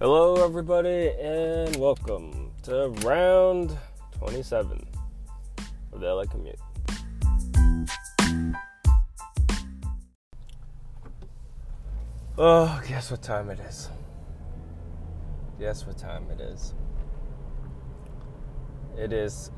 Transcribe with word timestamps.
Hello, 0.00 0.44
everybody, 0.44 1.12
and 1.20 1.76
welcome 1.76 2.50
to 2.64 2.88
round 3.04 3.78
27 4.18 4.84
of 5.92 6.00
the 6.00 6.12
LA 6.12 6.24
Commute. 6.24 6.58
Oh, 12.36 12.82
guess 12.88 13.12
what 13.12 13.22
time 13.22 13.50
it 13.50 13.60
is? 13.60 13.88
Guess 15.60 15.86
what 15.86 15.96
time 15.96 16.28
it 16.28 16.40
is? 16.40 16.74
It 18.98 19.12
is 19.12 19.52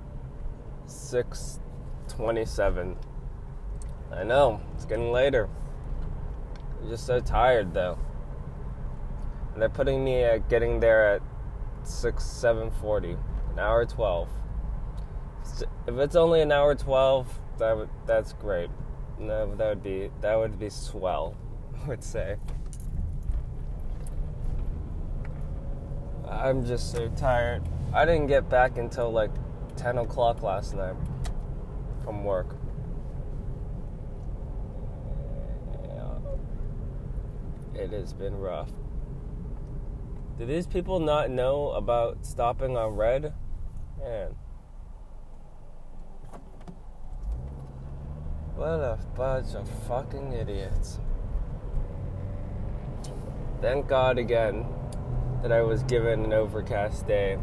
6:27. 0.86 2.98
I 4.12 4.22
know 4.22 4.60
it's 4.74 4.84
getting 4.84 5.12
later. 5.12 5.48
I'm 6.82 6.90
just 6.90 7.06
so 7.06 7.20
tired, 7.20 7.72
though. 7.72 7.96
And 9.56 9.62
they're 9.62 9.70
putting 9.70 10.04
me 10.04 10.22
at 10.22 10.50
getting 10.50 10.80
there 10.80 11.14
at 11.14 11.22
6 11.82 12.22
7:40, 12.22 13.16
an 13.52 13.58
hour 13.58 13.86
12. 13.86 14.28
If 15.86 15.94
it's 15.96 16.14
only 16.14 16.42
an 16.42 16.52
hour 16.52 16.74
12, 16.74 17.40
that 17.56 17.74
would, 17.74 17.88
that's 18.04 18.34
great. 18.34 18.68
No, 19.18 19.54
that 19.54 19.66
would 19.66 19.82
be 19.82 20.10
that 20.20 20.36
would 20.36 20.58
be 20.58 20.68
swell, 20.68 21.38
I 21.82 21.88
would 21.88 22.04
say. 22.04 22.36
I'm 26.28 26.66
just 26.66 26.92
so 26.92 27.08
tired. 27.16 27.62
I 27.94 28.04
didn't 28.04 28.26
get 28.26 28.50
back 28.50 28.76
until 28.76 29.10
like 29.10 29.30
10 29.78 29.96
o'clock 29.96 30.42
last 30.42 30.74
night 30.74 30.96
from 32.04 32.24
work. 32.24 32.56
It 37.74 37.90
has 37.92 38.12
been 38.12 38.38
rough. 38.38 38.70
Do 40.38 40.44
these 40.44 40.66
people 40.66 41.00
not 41.00 41.30
know 41.30 41.70
about 41.70 42.26
stopping 42.26 42.76
on 42.76 42.94
red? 42.94 43.32
Man. 43.98 44.34
What 48.54 48.68
a 48.68 48.98
bunch 49.16 49.54
of 49.54 49.66
fucking 49.88 50.34
idiots. 50.34 51.00
Thank 53.62 53.88
God 53.88 54.18
again 54.18 54.66
that 55.40 55.52
I 55.52 55.62
was 55.62 55.82
given 55.84 56.24
an 56.26 56.34
overcast 56.34 57.06
day. 57.06 57.38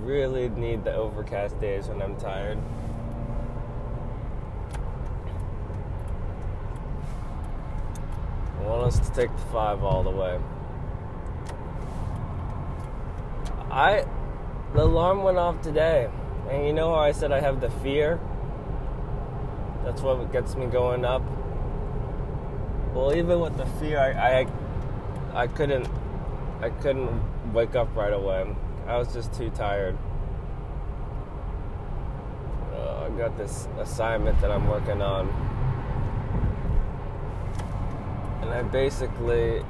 Really 0.00 0.48
need 0.48 0.82
the 0.82 0.94
overcast 0.94 1.60
days 1.60 1.86
when 1.86 2.02
I'm 2.02 2.16
tired. 2.16 2.58
I 8.58 8.62
want 8.64 8.82
us 8.88 8.98
to 8.98 9.14
take 9.14 9.30
the 9.30 9.42
five 9.52 9.84
all 9.84 10.02
the 10.02 10.10
way. 10.10 10.40
I 13.76 14.06
the 14.72 14.84
alarm 14.84 15.22
went 15.22 15.36
off 15.36 15.60
today. 15.60 16.08
And 16.50 16.66
you 16.66 16.72
know 16.72 16.94
how 16.94 17.00
I 17.00 17.12
said 17.12 17.30
I 17.30 17.40
have 17.40 17.60
the 17.60 17.68
fear? 17.68 18.18
That's 19.84 20.00
what 20.00 20.32
gets 20.32 20.54
me 20.56 20.64
going 20.64 21.04
up. 21.04 21.22
Well, 22.94 23.14
even 23.14 23.38
with 23.38 23.58
the 23.58 23.66
fear, 23.78 23.98
I, 23.98 24.40
I 24.40 25.42
I 25.42 25.46
couldn't 25.46 25.86
I 26.62 26.70
couldn't 26.70 27.20
wake 27.52 27.76
up 27.76 27.94
right 27.94 28.14
away. 28.14 28.56
I 28.86 28.96
was 28.96 29.12
just 29.12 29.34
too 29.34 29.50
tired. 29.50 29.98
Uh, 32.74 33.04
I 33.04 33.08
got 33.10 33.36
this 33.36 33.68
assignment 33.78 34.40
that 34.40 34.50
I'm 34.50 34.68
working 34.68 35.02
on. 35.02 35.28
And 38.40 38.50
I 38.54 38.62
basically 38.62 39.62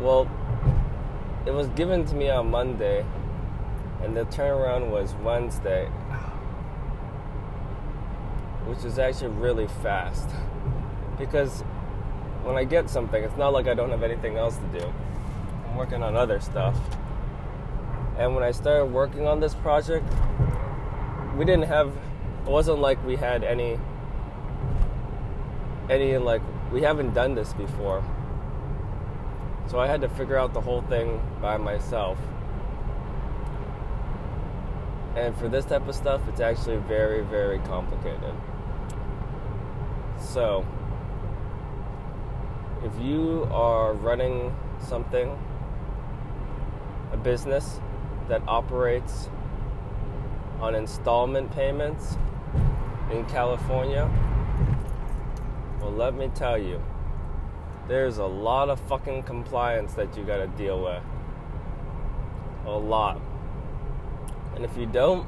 well 0.00 0.30
it 1.46 1.50
was 1.50 1.66
given 1.70 2.04
to 2.04 2.14
me 2.14 2.30
on 2.30 2.48
Monday 2.48 3.04
and 4.02 4.16
the 4.16 4.24
turnaround 4.26 4.90
was 4.90 5.14
Wednesday. 5.14 5.86
Which 8.66 8.84
is 8.84 8.98
actually 8.98 9.28
really 9.28 9.66
fast. 9.82 10.28
Because 11.18 11.62
when 12.44 12.56
I 12.56 12.64
get 12.64 12.88
something, 12.88 13.22
it's 13.22 13.36
not 13.36 13.52
like 13.52 13.66
I 13.66 13.74
don't 13.74 13.90
have 13.90 14.02
anything 14.02 14.36
else 14.36 14.56
to 14.56 14.78
do. 14.78 14.92
I'm 15.66 15.76
working 15.76 16.02
on 16.02 16.16
other 16.16 16.40
stuff. 16.40 16.76
And 18.18 18.34
when 18.34 18.44
I 18.44 18.50
started 18.50 18.86
working 18.86 19.26
on 19.26 19.40
this 19.40 19.54
project, 19.54 20.06
we 21.36 21.44
didn't 21.44 21.66
have 21.66 21.88
it 22.46 22.50
wasn't 22.50 22.80
like 22.80 23.04
we 23.04 23.16
had 23.16 23.44
any 23.44 23.78
any 25.88 26.16
like 26.18 26.42
we 26.72 26.82
haven't 26.82 27.14
done 27.14 27.34
this 27.34 27.52
before. 27.52 28.04
So 29.68 29.78
I 29.78 29.86
had 29.86 30.00
to 30.00 30.08
figure 30.08 30.36
out 30.36 30.52
the 30.52 30.60
whole 30.60 30.82
thing 30.82 31.22
by 31.40 31.56
myself. 31.56 32.18
And 35.20 35.36
for 35.36 35.48
this 35.48 35.66
type 35.66 35.86
of 35.86 35.94
stuff, 35.94 36.22
it's 36.28 36.40
actually 36.40 36.78
very, 36.78 37.20
very 37.20 37.58
complicated. 37.58 38.34
So, 40.18 40.66
if 42.82 42.98
you 42.98 43.46
are 43.52 43.92
running 43.92 44.56
something, 44.78 45.38
a 47.12 47.18
business 47.18 47.80
that 48.28 48.40
operates 48.48 49.28
on 50.58 50.74
installment 50.74 51.52
payments 51.52 52.16
in 53.12 53.26
California, 53.26 54.10
well, 55.82 55.92
let 55.92 56.14
me 56.14 56.30
tell 56.34 56.56
you, 56.56 56.82
there's 57.88 58.16
a 58.16 58.24
lot 58.24 58.70
of 58.70 58.80
fucking 58.80 59.24
compliance 59.24 59.92
that 59.94 60.16
you 60.16 60.24
gotta 60.24 60.46
deal 60.46 60.82
with. 60.82 61.02
A 62.64 62.70
lot. 62.70 63.20
And 64.54 64.64
if 64.64 64.76
you 64.76 64.86
don't, 64.86 65.26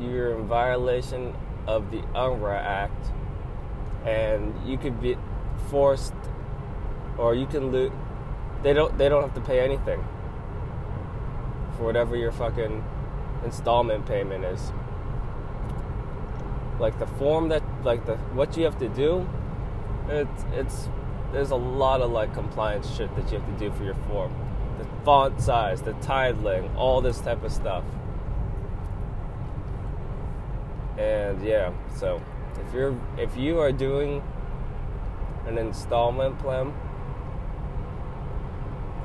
you're 0.00 0.38
in 0.38 0.46
violation 0.46 1.34
of 1.66 1.90
the 1.90 1.98
Unruh 2.14 2.58
Act, 2.58 3.12
and 4.04 4.54
you 4.66 4.76
could 4.76 5.00
be 5.00 5.16
forced, 5.68 6.14
or 7.18 7.34
you 7.34 7.46
can 7.46 7.70
lose. 7.70 7.92
They 8.62 8.72
don't. 8.72 8.96
They 8.98 9.08
don't 9.08 9.22
have 9.22 9.34
to 9.34 9.40
pay 9.40 9.60
anything 9.60 10.04
for 11.76 11.84
whatever 11.84 12.16
your 12.16 12.32
fucking 12.32 12.84
installment 13.44 14.06
payment 14.06 14.44
is. 14.44 14.72
Like 16.78 16.98
the 16.98 17.06
form 17.06 17.48
that, 17.48 17.62
like 17.84 18.06
the 18.06 18.16
what 18.34 18.56
you 18.56 18.64
have 18.64 18.78
to 18.78 18.88
do, 18.88 19.28
it's 20.08 20.44
it's 20.52 20.88
there's 21.32 21.50
a 21.50 21.56
lot 21.56 22.00
of 22.00 22.10
like 22.10 22.34
compliance 22.34 22.94
shit 22.94 23.14
that 23.16 23.30
you 23.32 23.38
have 23.38 23.58
to 23.58 23.58
do 23.58 23.74
for 23.76 23.84
your 23.84 23.94
form 24.08 24.34
the 24.78 24.86
font 25.04 25.40
size, 25.40 25.82
the 25.82 25.92
titling, 25.94 26.74
all 26.76 27.00
this 27.00 27.20
type 27.20 27.42
of 27.42 27.52
stuff. 27.52 27.84
And 30.98 31.42
yeah, 31.44 31.72
so 31.96 32.20
if 32.60 32.74
you're 32.74 32.98
if 33.16 33.36
you 33.36 33.58
are 33.58 33.72
doing 33.72 34.22
an 35.46 35.58
installment 35.58 36.38
plan, 36.38 36.72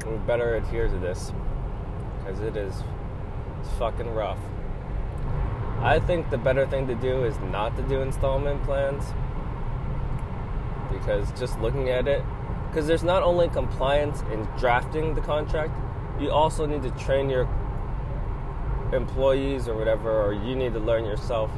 we 0.05 0.17
better 0.17 0.55
adhere 0.55 0.87
to 0.87 0.97
this 0.99 1.31
because 2.19 2.41
it 2.41 2.55
is 2.55 2.83
it's 3.59 3.69
fucking 3.77 4.13
rough. 4.13 4.39
I 5.81 5.99
think 5.99 6.29
the 6.29 6.37
better 6.37 6.65
thing 6.65 6.87
to 6.87 6.95
do 6.95 7.23
is 7.23 7.37
not 7.39 7.75
to 7.77 7.83
do 7.83 8.01
installment 8.01 8.63
plans 8.63 9.03
because 10.91 11.31
just 11.39 11.59
looking 11.59 11.89
at 11.89 12.07
it, 12.07 12.23
because 12.67 12.87
there's 12.87 13.03
not 13.03 13.23
only 13.23 13.47
compliance 13.49 14.21
in 14.31 14.43
drafting 14.57 15.15
the 15.15 15.21
contract, 15.21 15.71
you 16.19 16.31
also 16.31 16.65
need 16.65 16.83
to 16.83 16.91
train 16.91 17.29
your 17.29 17.47
employees 18.93 19.67
or 19.67 19.75
whatever, 19.75 20.11
or 20.11 20.33
you 20.33 20.55
need 20.55 20.73
to 20.73 20.79
learn 20.79 21.05
yourself 21.05 21.51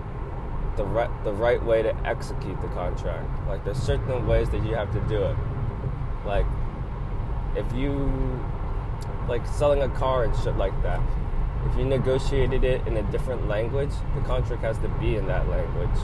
the 0.75 0.83
right 0.83 1.09
the 1.23 1.33
right 1.33 1.63
way 1.63 1.81
to 1.81 1.95
execute 2.07 2.59
the 2.61 2.67
contract. 2.69 3.27
Like 3.47 3.63
there's 3.65 3.77
certain 3.77 4.27
ways 4.27 4.49
that 4.49 4.65
you 4.65 4.75
have 4.75 4.91
to 4.93 4.99
do 5.07 5.23
it. 5.23 5.35
Like 6.25 6.45
if 7.55 7.71
you 7.73 8.39
like 9.27 9.45
selling 9.45 9.81
a 9.83 9.89
car 9.89 10.23
and 10.23 10.35
shit 10.37 10.57
like 10.57 10.81
that. 10.83 11.01
If 11.69 11.77
you 11.77 11.83
negotiated 11.83 12.63
it 12.63 12.87
in 12.87 12.97
a 12.97 13.03
different 13.11 13.47
language, 13.47 13.91
the 14.15 14.21
contract 14.21 14.63
has 14.63 14.77
to 14.79 14.87
be 14.99 15.17
in 15.17 15.27
that 15.27 15.47
language 15.49 15.99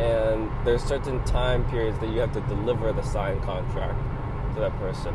and 0.00 0.50
there's 0.64 0.82
certain 0.82 1.22
time 1.24 1.68
periods 1.68 1.98
that 1.98 2.10
you 2.10 2.20
have 2.20 2.32
to 2.32 2.40
deliver 2.42 2.92
the 2.92 3.02
signed 3.02 3.42
contract 3.42 3.98
to 4.54 4.60
that 4.60 4.76
person. 4.78 5.14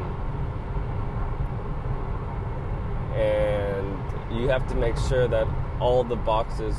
And 3.15 3.97
you 4.39 4.49
have 4.49 4.67
to 4.67 4.75
make 4.75 4.97
sure 4.97 5.27
that 5.27 5.47
all 5.79 6.03
the 6.03 6.15
boxes 6.15 6.75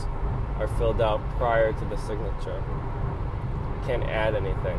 are 0.59 0.69
filled 0.79 1.01
out 1.01 1.21
prior 1.39 1.73
to 1.73 1.85
the 1.87 1.97
signature. 1.97 2.63
You 2.63 3.83
can't 3.87 4.05
add 4.05 4.35
anything. 4.35 4.79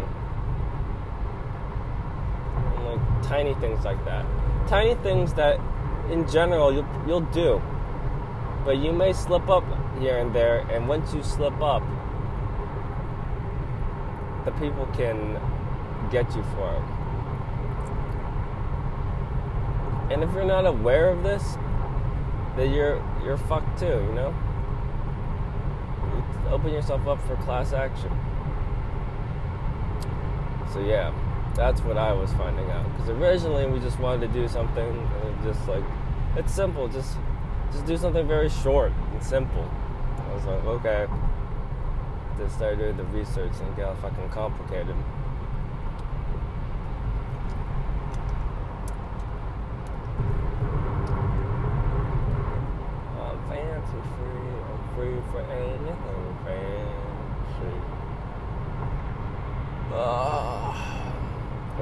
Like 2.85 3.23
tiny 3.23 3.53
things 3.55 3.83
like 3.83 4.03
that. 4.05 4.25
Tiny 4.67 4.95
things 4.95 5.33
that 5.33 5.59
in 6.09 6.27
general 6.29 6.73
you'll, 6.73 6.87
you'll 7.05 7.21
do. 7.21 7.61
But 8.63 8.77
you 8.77 8.93
may 8.93 9.13
slip 9.13 9.49
up 9.49 9.63
here 9.99 10.17
and 10.17 10.33
there 10.33 10.59
and 10.71 10.87
once 10.87 11.13
you 11.13 11.23
slip 11.23 11.61
up 11.61 11.83
the 14.45 14.51
people 14.51 14.85
can 14.93 15.39
get 16.11 16.35
you 16.35 16.43
for 16.55 16.73
it. 16.75 16.99
And 20.11 20.23
if 20.23 20.33
you're 20.33 20.45
not 20.45 20.65
aware 20.65 21.09
of 21.09 21.23
this, 21.23 21.57
then 22.55 22.73
you're 22.73 23.03
you're 23.23 23.37
fucked 23.37 23.79
too, 23.79 23.85
you 23.85 24.13
know? 24.13 24.33
You 26.13 26.49
open 26.49 26.73
yourself 26.73 27.07
up 27.07 27.21
for 27.27 27.35
class 27.37 27.73
action. 27.73 28.11
So 30.73 30.79
yeah, 30.79 31.13
that's 31.55 31.81
what 31.81 31.97
I 31.97 32.13
was 32.13 32.31
finding 32.33 32.69
out. 32.71 32.91
Because 32.93 33.09
originally 33.09 33.67
we 33.67 33.79
just 33.79 33.99
wanted 33.99 34.27
to 34.27 34.33
do 34.33 34.47
something 34.47 35.09
and 35.23 35.43
just 35.43 35.67
like 35.67 35.83
it's 36.35 36.53
simple, 36.53 36.87
just 36.87 37.15
just 37.71 37.85
do 37.85 37.97
something 37.97 38.27
very 38.27 38.49
short 38.49 38.91
and 39.11 39.23
simple. 39.23 39.69
I 40.27 40.33
was 40.33 40.45
like, 40.45 40.63
okay. 40.65 41.07
Then 42.39 42.49
started 42.51 42.79
doing 42.79 42.95
the 42.95 43.03
research 43.03 43.51
and 43.59 43.75
got 43.75 43.99
fucking 43.99 44.29
complicated. 44.29 44.95
I'm 53.19 53.39
fancy 53.49 53.99
free, 54.15 54.55
I'm 54.63 54.95
free 54.95 55.19
for 55.31 55.41
anything 55.51 56.37
fancy. 56.45 57.75
Uh, 59.93 60.73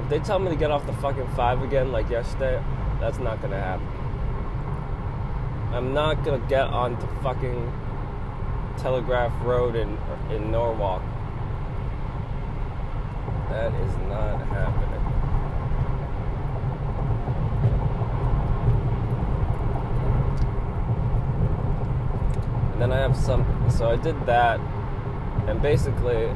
if 0.02 0.08
they 0.08 0.18
tell 0.18 0.40
me 0.40 0.50
to 0.50 0.56
get 0.56 0.72
off 0.72 0.84
the 0.86 0.92
fucking 0.94 1.28
five 1.36 1.62
again 1.62 1.92
like 1.92 2.10
yesterday, 2.10 2.60
that's 2.98 3.20
not 3.20 3.40
gonna 3.40 3.60
happen. 3.60 3.86
I'm 5.72 5.94
not 5.94 6.24
gonna 6.24 6.44
get 6.48 6.66
on 6.66 6.98
to 6.98 7.06
fucking 7.22 7.72
Telegraph 8.78 9.32
Road 9.44 9.74
in 9.74 9.98
in 10.30 10.50
Norwalk. 10.50 11.02
That 13.50 13.72
is 13.74 13.96
not 14.08 14.38
happening. 14.46 15.02
And 22.72 22.82
then 22.82 22.92
I 22.92 22.98
have 22.98 23.16
some. 23.16 23.44
So 23.68 23.90
I 23.90 23.96
did 23.96 24.26
that, 24.26 24.60
and 25.48 25.60
basically, 25.60 26.28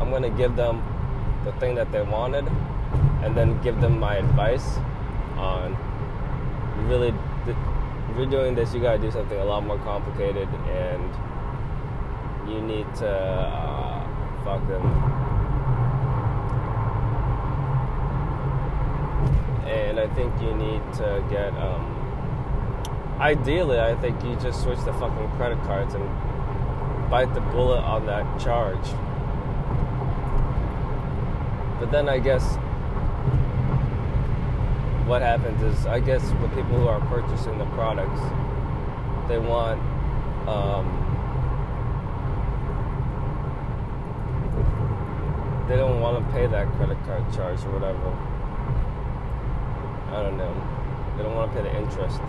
I'm 0.00 0.10
gonna 0.10 0.30
give 0.30 0.56
them 0.56 0.82
the 1.44 1.52
thing 1.52 1.76
that 1.76 1.92
they 1.92 2.02
wanted, 2.02 2.48
and 3.22 3.36
then 3.36 3.60
give 3.62 3.80
them 3.80 4.00
my 4.00 4.16
advice 4.16 4.78
on 5.36 5.76
really. 6.88 7.14
If 7.46 8.16
you're 8.16 8.26
doing 8.26 8.54
this, 8.54 8.72
you 8.74 8.80
gotta 8.80 8.98
do 8.98 9.10
something 9.10 9.38
a 9.38 9.44
lot 9.44 9.64
more 9.64 9.78
complicated, 9.78 10.48
and 10.68 11.10
you 12.48 12.60
need 12.60 12.86
to 12.96 13.08
uh, 13.08 14.44
fuck 14.44 14.66
them. 14.68 14.82
And 19.66 19.98
I 19.98 20.08
think 20.14 20.40
you 20.40 20.54
need 20.54 20.82
to 20.94 21.24
get. 21.30 21.52
Um, 21.54 23.16
ideally, 23.18 23.80
I 23.80 23.94
think 23.96 24.22
you 24.22 24.36
just 24.36 24.62
switch 24.62 24.78
the 24.84 24.92
fucking 24.94 25.30
credit 25.36 25.58
cards 25.62 25.94
and 25.94 26.04
bite 27.10 27.32
the 27.34 27.40
bullet 27.40 27.80
on 27.80 28.06
that 28.06 28.40
charge. 28.40 28.86
But 31.80 31.90
then 31.90 32.08
I 32.08 32.18
guess 32.18 32.56
what 35.06 35.22
happens 35.22 35.62
is, 35.62 35.86
I 35.86 36.00
guess 36.00 36.22
with 36.40 36.54
people 36.54 36.78
who 36.78 36.88
are 36.88 37.00
purchasing 37.00 37.58
the 37.58 37.66
products, 37.66 38.20
they 39.28 39.38
want. 39.38 39.80
Um, 40.48 41.03
they 45.68 45.76
don't 45.76 46.00
want 46.00 46.24
to 46.24 46.32
pay 46.32 46.46
that 46.46 46.70
credit 46.74 46.98
card 47.06 47.24
charge 47.32 47.58
or 47.64 47.72
whatever. 47.72 48.12
I 50.14 50.22
don't 50.22 50.36
know. 50.36 50.54
They 51.16 51.22
don't 51.22 51.34
want 51.34 51.52
to 51.52 51.56
pay 51.56 51.62
the 51.68 51.74
interest. 51.74 52.20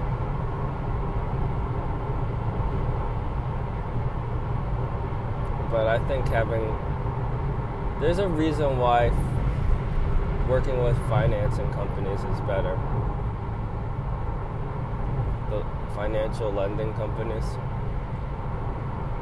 But 5.70 5.88
I 5.88 6.00
think 6.08 6.28
having 6.30 6.64
there's 8.00 8.20
a 8.20 8.28
reason 8.28 8.78
why 8.78 9.12
working 10.48 10.82
with 10.82 10.98
financing 11.10 11.72
companies 11.74 12.20
is 12.20 12.42
better. 12.42 12.80
The 15.50 15.66
financial 15.94 16.52
lending 16.52 16.94
companies. 16.94 17.46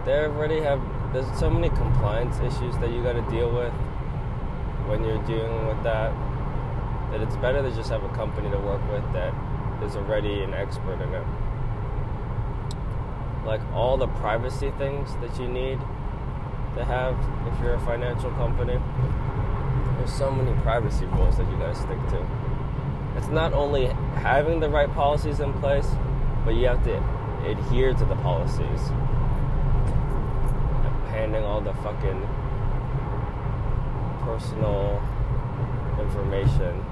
They 0.05 0.19
already 0.19 0.61
have 0.61 0.81
there's 1.13 1.27
so 1.39 1.49
many 1.49 1.69
compliance 1.69 2.37
issues 2.39 2.77
that 2.77 2.91
you 2.91 3.01
got 3.01 3.13
to 3.13 3.21
deal 3.31 3.49
with 3.49 3.73
when 4.87 5.03
you're 5.03 5.21
dealing 5.23 5.67
with 5.67 5.81
that 5.83 6.13
that 7.11 7.21
it's 7.21 7.35
better 7.37 7.61
to 7.61 7.71
just 7.75 7.91
have 7.91 8.03
a 8.03 8.09
company 8.09 8.49
to 8.49 8.57
work 8.57 8.81
with 8.91 9.03
that 9.13 9.33
is 9.83 9.95
already 9.95 10.41
an 10.41 10.53
expert 10.53 10.99
in 10.99 11.13
it. 11.13 11.23
Like 13.45 13.61
all 13.71 13.97
the 13.97 14.07
privacy 14.07 14.71
things 14.79 15.13
that 15.21 15.39
you 15.39 15.47
need 15.47 15.79
to 16.75 16.83
have 16.83 17.15
if 17.53 17.59
you're 17.61 17.75
a 17.75 17.79
financial 17.81 18.31
company. 18.31 18.79
There's 19.97 20.13
so 20.13 20.31
many 20.31 20.59
privacy 20.61 21.05
rules 21.05 21.37
that 21.37 21.49
you 21.51 21.57
gotta 21.57 21.75
stick 21.75 21.99
to. 22.09 22.27
It's 23.15 23.27
not 23.27 23.53
only 23.53 23.87
having 24.15 24.59
the 24.59 24.69
right 24.69 24.91
policies 24.91 25.39
in 25.39 25.53
place, 25.53 25.87
but 26.43 26.55
you 26.55 26.65
have 26.67 26.83
to 26.85 26.97
adhere 27.45 27.93
to 27.93 28.05
the 28.05 28.15
policies. 28.15 28.81
Handing 31.09 31.43
all 31.43 31.61
the 31.61 31.73
fucking 31.75 32.27
personal 34.25 35.01
information. 35.99 36.85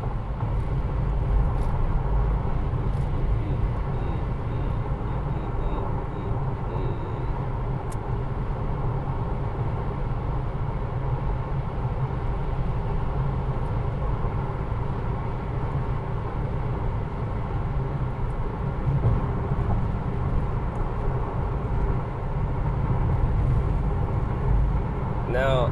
Now, 25.31 25.71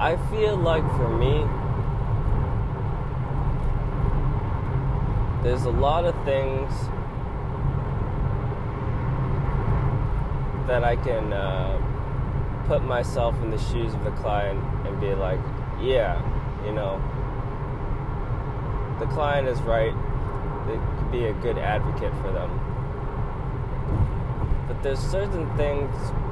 I 0.00 0.16
feel 0.28 0.56
like 0.56 0.82
for 0.96 1.08
me, 1.08 1.46
there's 5.44 5.66
a 5.66 5.69
lot 5.80 6.04
of 6.04 6.14
things 6.26 6.70
that 10.68 10.84
I 10.84 10.94
can 10.96 11.32
uh, 11.32 12.64
put 12.66 12.84
myself 12.84 13.34
in 13.42 13.50
the 13.50 13.58
shoes 13.58 13.94
of 13.94 14.04
the 14.04 14.10
client 14.10 14.62
and 14.86 15.00
be 15.00 15.14
like, 15.14 15.40
yeah, 15.80 16.20
you 16.66 16.72
know, 16.72 17.00
the 19.00 19.06
client 19.06 19.48
is 19.48 19.58
right. 19.62 19.94
It 20.68 20.98
could 20.98 21.10
be 21.10 21.24
a 21.24 21.32
good 21.32 21.56
advocate 21.56 22.12
for 22.20 22.30
them. 22.30 22.50
But 24.68 24.82
there's 24.82 25.00
certain 25.00 25.48
things 25.56 25.90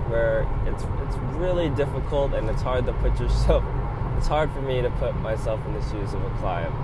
where 0.09 0.47
it's 0.67 0.85
it's 1.07 1.17
really 1.37 1.71
difficult 1.71 2.35
and 2.35 2.49
it's 2.51 2.63
hard 2.63 2.85
to 2.87 2.93
put 2.95 3.19
yourself 3.19 3.65
it's 4.19 4.27
hard 4.27 4.51
for 4.51 4.61
me 4.61 4.83
to 4.83 4.91
put 4.91 5.15
myself 5.21 5.65
in 5.65 5.75
the 5.75 5.83
shoes 5.83 6.13
of 6.13 6.23
a 6.23 6.31
client. 6.39 6.75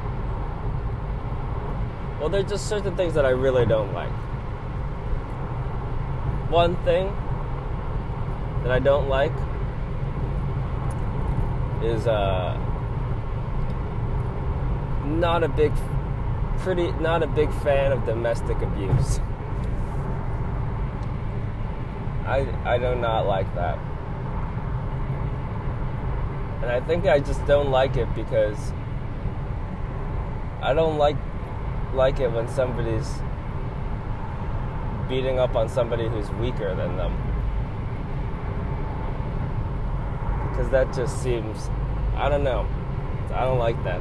Well, 2.25 2.31
there's 2.31 2.49
just 2.49 2.71
certain 2.71 2.97
things 2.97 3.13
that 3.13 3.27
I 3.27 3.33
really 3.37 3.67
don't 3.67 3.93
like. 3.93 4.09
One 6.51 6.75
thing 6.77 7.15
that 8.63 8.73
I 8.73 8.79
don't 8.79 9.11
like 9.11 9.35
is 11.83 12.07
uh 12.07 12.57
not 15.05 15.45
a 15.45 15.49
big 15.49 15.71
pretty 16.61 16.93
not 16.93 17.23
a 17.23 17.27
big 17.27 17.53
fan 17.63 17.93
of 17.93 18.07
domestic 18.07 18.57
abuse. 18.63 19.21
I 22.25 22.47
I 22.65 22.79
do 22.79 22.95
not 22.95 23.27
like 23.27 23.55
that. 23.55 23.77
And 26.63 26.71
I 26.71 26.81
think 26.81 27.05
I 27.05 27.21
just 27.21 27.45
don't 27.45 27.71
like 27.71 27.99
it 27.99 28.09
because 28.15 28.73
I 30.63 30.73
don't 30.73 30.97
like 30.97 31.17
like 31.95 32.21
it 32.21 32.31
when 32.31 32.49
somebody's 32.49 33.09
beating 35.09 35.39
up 35.39 35.55
on 35.55 35.69
somebody 35.69 36.09
who's 36.09 36.31
weaker 36.33 36.75
than 36.75 36.97
them. 36.97 37.17
Cuz 40.57 40.69
that 40.71 40.93
just 40.93 41.23
seems 41.23 41.71
I 42.17 42.29
don't 42.29 42.45
know. 42.45 42.67
I 43.33 43.41
don't 43.41 43.59
like 43.59 43.83
that. 43.85 44.01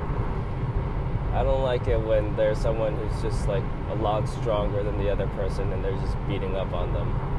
I 1.33 1.43
don't 1.43 1.63
like 1.63 1.87
it 1.87 1.99
when 1.99 2.35
there's 2.35 2.59
someone 2.59 2.95
who's 2.95 3.21
just 3.21 3.47
like 3.47 3.63
a 3.89 3.95
lot 3.95 4.27
stronger 4.29 4.83
than 4.83 4.97
the 4.97 5.09
other 5.09 5.27
person 5.27 5.71
and 5.73 5.83
they're 5.83 5.99
just 5.99 6.17
beating 6.27 6.55
up 6.55 6.73
on 6.73 6.93
them. 6.93 7.33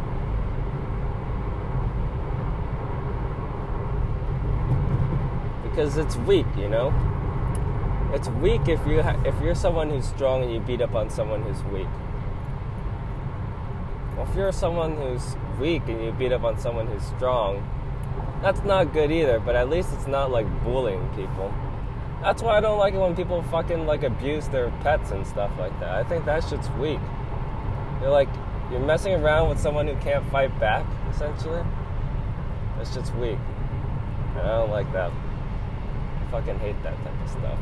because 5.75 5.97
it's 5.97 6.15
weak, 6.19 6.47
you 6.57 6.69
know? 6.69 6.93
It's 8.15 8.29
weak 8.29 8.69
if 8.69 8.87
you 8.87 9.03
ha- 9.03 9.21
if 9.25 9.35
you're 9.43 9.57
someone 9.57 9.91
who's 9.91 10.07
strong 10.07 10.45
and 10.45 10.53
you 10.53 10.61
beat 10.61 10.81
up 10.81 10.95
on 10.95 11.11
someone 11.11 11.43
who's 11.43 11.63
weak. 11.65 11.89
Well, 14.17 14.29
if 14.31 14.37
you're 14.37 14.53
someone 14.53 14.97
who's 14.97 15.35
weak 15.59 15.83
and 15.89 16.03
you 16.03 16.13
beat 16.13 16.33
up 16.33 16.45
on 16.45 16.57
someone 16.59 16.87
who's 16.87 17.03
strong, 17.03 17.69
that's 18.41 18.63
not 18.63 18.93
good 18.93 19.11
either. 19.11 19.41
But 19.41 19.57
at 19.57 19.69
least 19.69 19.93
it's 19.93 20.07
not 20.07 20.31
like 20.31 20.47
bullying 20.63 21.09
people. 21.17 21.53
That's 22.23 22.41
why 22.41 22.57
I 22.57 22.61
don't 22.61 22.79
like 22.79 22.95
it 22.95 22.99
when 22.99 23.17
people 23.17 23.43
fucking 23.43 23.85
like 23.85 24.05
abuse 24.05 24.47
their 24.49 24.71
pets 24.83 25.11
and 25.11 25.27
stuff 25.27 25.51
like 25.59 25.79
that. 25.81 25.91
I 25.91 26.05
think 26.05 26.25
that 26.27 26.45
shit's 26.45 26.71
weak. 26.71 27.01
You're 28.01 28.11
like 28.11 28.29
you're 28.71 28.81
messing 28.81 29.15
around 29.15 29.49
with 29.49 29.59
someone 29.59 29.89
who 29.89 29.97
can't 29.97 30.25
fight 30.31 30.59
back, 30.61 30.87
essentially. 31.11 31.63
That 32.79 32.91
just 32.95 33.15
weak. 33.17 33.39
I 34.37 34.43
don't 34.47 34.71
like 34.71 34.91
that. 34.93 35.11
I 35.11 36.31
fucking 36.31 36.61
hate 36.61 36.81
that 36.83 36.97
type 37.05 37.23
of 37.23 37.31
stuff. 37.31 37.59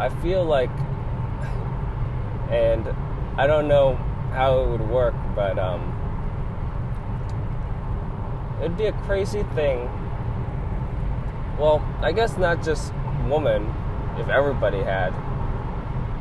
I 0.00 0.08
feel 0.20 0.44
like 0.44 0.70
and 2.50 2.88
I 3.36 3.46
don't 3.46 3.68
know 3.68 3.94
how 4.32 4.60
it 4.60 4.68
would 4.70 4.88
work, 4.88 5.14
but 5.36 5.58
um 5.58 5.96
it'd 8.60 8.76
be 8.76 8.86
a 8.86 8.92
crazy 8.92 9.44
thing 9.54 9.88
well, 11.60 11.86
I 12.00 12.12
guess 12.12 12.38
not 12.38 12.62
just 12.64 12.90
women, 13.28 13.70
if 14.16 14.28
everybody 14.30 14.78
had, 14.78 15.12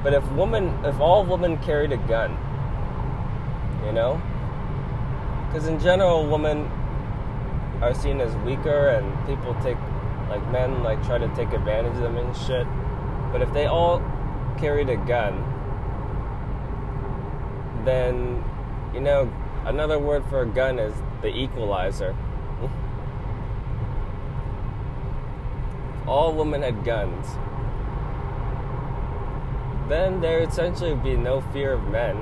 but 0.03 0.13
if 0.13 0.29
women, 0.33 0.77
if 0.83 0.99
all 0.99 1.23
women 1.23 1.57
carried 1.59 1.93
a 1.93 1.97
gun, 1.97 2.37
you 3.85 3.93
know, 3.93 4.21
because 5.47 5.65
in 5.69 5.79
general, 5.79 6.27
women 6.27 6.69
are 7.81 7.93
seen 7.93 8.19
as 8.19 8.35
weaker, 8.45 8.89
and 8.89 9.27
people 9.27 9.55
take, 9.63 9.77
like 10.29 10.45
men, 10.51 10.83
like 10.83 11.01
try 11.05 11.17
to 11.17 11.27
take 11.35 11.53
advantage 11.53 11.95
of 11.95 12.01
them 12.01 12.17
and 12.17 12.35
shit. 12.35 12.67
But 13.31 13.41
if 13.41 13.51
they 13.53 13.65
all 13.65 13.99
carried 14.57 14.89
a 14.89 14.97
gun, 14.97 15.43
then, 17.85 18.43
you 18.93 18.99
know, 18.99 19.31
another 19.65 19.99
word 19.99 20.25
for 20.29 20.41
a 20.41 20.45
gun 20.45 20.79
is 20.79 20.93
the 21.21 21.29
equalizer. 21.29 22.15
all 26.09 26.33
women 26.33 26.63
had 26.63 26.83
guns, 26.83 27.27
then 29.87 30.21
there 30.21 30.39
would 30.39 30.49
essentially 30.49 30.95
be 30.95 31.15
no 31.15 31.41
fear 31.53 31.73
of 31.73 31.83
men. 31.87 32.17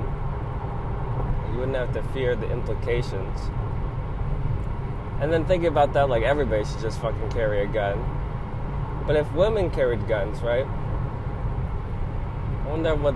You 1.50 1.60
wouldn't 1.60 1.76
have 1.76 1.94
to 1.94 2.02
fear 2.12 2.36
the 2.36 2.50
implications. 2.50 3.40
And 5.20 5.32
then 5.32 5.46
think 5.46 5.64
about 5.64 5.94
that 5.94 6.08
like 6.08 6.22
everybody 6.22 6.64
should 6.64 6.80
just 6.80 7.00
fucking 7.00 7.30
carry 7.30 7.62
a 7.62 7.66
gun. 7.66 7.98
But 9.06 9.16
if 9.16 9.32
women 9.32 9.70
carried 9.70 10.06
guns, 10.06 10.42
right? 10.42 10.66
I 12.68 12.70
wonder 12.70 12.94
what 12.94 13.14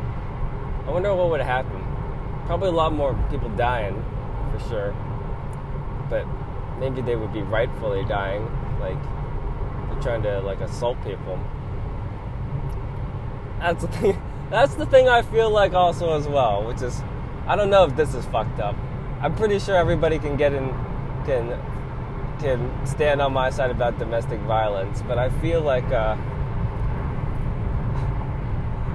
I 0.87 0.91
wonder 0.91 1.15
what 1.15 1.29
would 1.29 1.41
happen. 1.43 1.85
Probably 2.47 2.69
a 2.69 2.73
lot 2.73 2.95
more 2.95 3.15
people 3.31 3.51
dying, 3.51 4.03
for 4.51 4.69
sure. 4.69 4.97
But 6.09 6.27
maybe 6.81 7.03
they 7.03 7.17
would 7.17 7.35
be 7.35 7.43
rightfully 7.43 8.05
dying, 8.07 8.43
like 8.81 8.97
they're 9.91 10.03
trying 10.03 10.23
to 10.23 10.41
like 10.41 10.61
assault 10.61 10.97
people. 11.05 11.39
That's 13.61 13.83
the 13.83 13.89
thing. 13.89 14.23
That's 14.51 14.75
the 14.75 14.87
thing 14.87 15.09
I 15.09 15.23
feel 15.23 15.51
like 15.51 15.75
also 15.75 16.17
as 16.17 16.27
well, 16.27 16.65
which 16.65 16.81
is 16.81 17.03
I 17.47 17.55
don't 17.55 17.69
know 17.69 17.85
if 17.85 17.95
this 17.95 18.15
is 18.15 18.25
fucked 18.27 18.59
up. 18.59 18.75
I'm 19.21 19.35
pretty 19.37 19.59
sure 19.59 19.77
everybody 19.77 20.19
can 20.19 20.37
get 20.37 20.55
in 20.55 20.69
can 21.27 21.61
can 22.39 22.87
stand 22.87 23.21
on 23.21 23.35
my 23.35 23.51
side 23.51 23.71
about 23.71 23.99
domestic 23.99 24.41
violence, 24.41 25.03
but 25.03 25.19
I 25.19 25.29
feel 25.29 25.61
like 25.61 25.85
uh, 25.93 26.17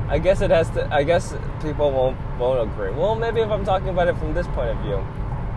I 0.09 0.19
guess 0.19 0.41
it 0.41 0.51
has 0.51 0.69
to. 0.71 0.87
I 0.93 1.03
guess 1.03 1.35
people 1.61 1.91
won't 1.91 2.17
won't 2.39 2.71
agree. 2.71 2.91
Well, 2.91 3.15
maybe 3.15 3.41
if 3.41 3.49
I'm 3.49 3.65
talking 3.65 3.89
about 3.89 4.07
it 4.07 4.17
from 4.17 4.33
this 4.33 4.47
point 4.47 4.69
of 4.69 4.77
view, 4.79 5.05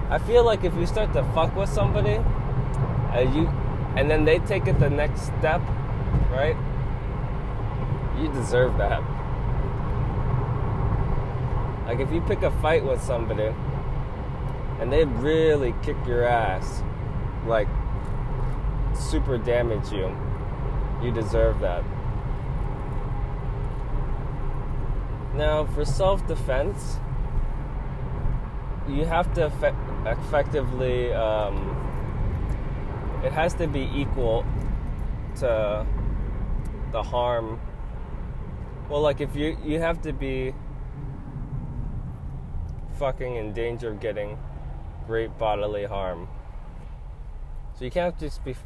I 0.08 0.18
feel 0.18 0.44
like 0.44 0.64
if 0.64 0.74
you 0.74 0.86
start 0.86 1.12
to 1.12 1.22
fuck 1.34 1.54
with 1.54 1.68
somebody, 1.68 2.16
uh, 3.14 3.20
you 3.32 3.46
and 3.96 4.10
then 4.10 4.24
they 4.24 4.40
take 4.40 4.66
it 4.66 4.80
the 4.80 4.90
next 4.90 5.22
step, 5.22 5.60
right? 6.30 6.56
You 8.18 8.32
deserve 8.32 8.76
that. 8.78 9.02
Like 11.86 12.00
if 12.00 12.12
you 12.12 12.20
pick 12.20 12.42
a 12.42 12.50
fight 12.60 12.84
with 12.84 13.02
somebody 13.02 13.54
and 14.80 14.92
they 14.92 15.04
really 15.04 15.74
kick 15.82 15.96
your 16.06 16.24
ass, 16.24 16.82
like 17.46 17.68
super 18.94 19.38
damage 19.38 19.92
you, 19.92 20.14
you 21.02 21.12
deserve 21.12 21.60
that. 21.60 21.84
Now, 25.40 25.64
for 25.64 25.86
self 25.86 26.26
defense, 26.26 26.98
you 28.86 29.06
have 29.06 29.32
to 29.36 29.46
effect- 29.46 29.78
effectively 30.04 31.14
um, 31.14 31.56
it 33.24 33.32
has 33.32 33.54
to 33.54 33.66
be 33.66 33.90
equal 33.94 34.44
to 35.36 35.86
the 36.92 37.02
harm. 37.02 37.58
Well, 38.90 39.00
like 39.00 39.22
if 39.22 39.34
you 39.34 39.56
you 39.64 39.80
have 39.80 40.02
to 40.02 40.12
be 40.12 40.52
fucking 42.98 43.36
in 43.36 43.54
danger 43.54 43.92
of 43.92 43.98
getting 43.98 44.36
great 45.06 45.38
bodily 45.38 45.86
harm. 45.86 46.28
So 47.78 47.86
you 47.86 47.90
can't 47.90 48.18
just 48.18 48.44
be 48.44 48.50
f- 48.50 48.62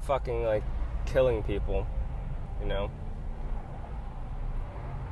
fucking 0.00 0.42
like 0.42 0.64
killing 1.04 1.42
people, 1.42 1.86
you 2.62 2.66
know. 2.66 2.90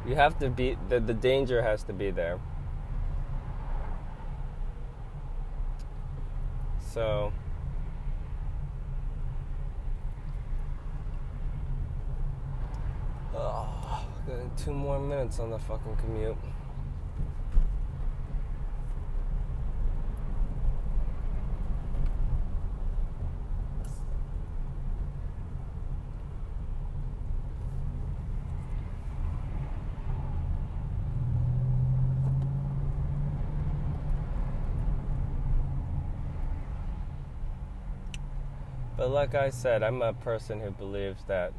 You 0.06 0.14
have 0.14 0.38
to 0.38 0.48
be 0.48 0.78
the 0.88 1.00
the 1.00 1.14
danger 1.14 1.62
has 1.62 1.82
to 1.84 1.92
be 1.92 2.10
there. 2.10 2.38
So 6.92 7.32
Oh, 13.38 14.06
two 14.56 14.72
more 14.72 14.98
minutes 14.98 15.38
on 15.40 15.50
the 15.50 15.58
fucking 15.58 15.96
commute. 15.96 16.36
But 39.06 39.12
like 39.12 39.36
I 39.36 39.50
said, 39.50 39.84
I'm 39.84 40.02
a 40.02 40.12
person 40.12 40.58
who 40.58 40.72
believes 40.72 41.22
that 41.28 41.52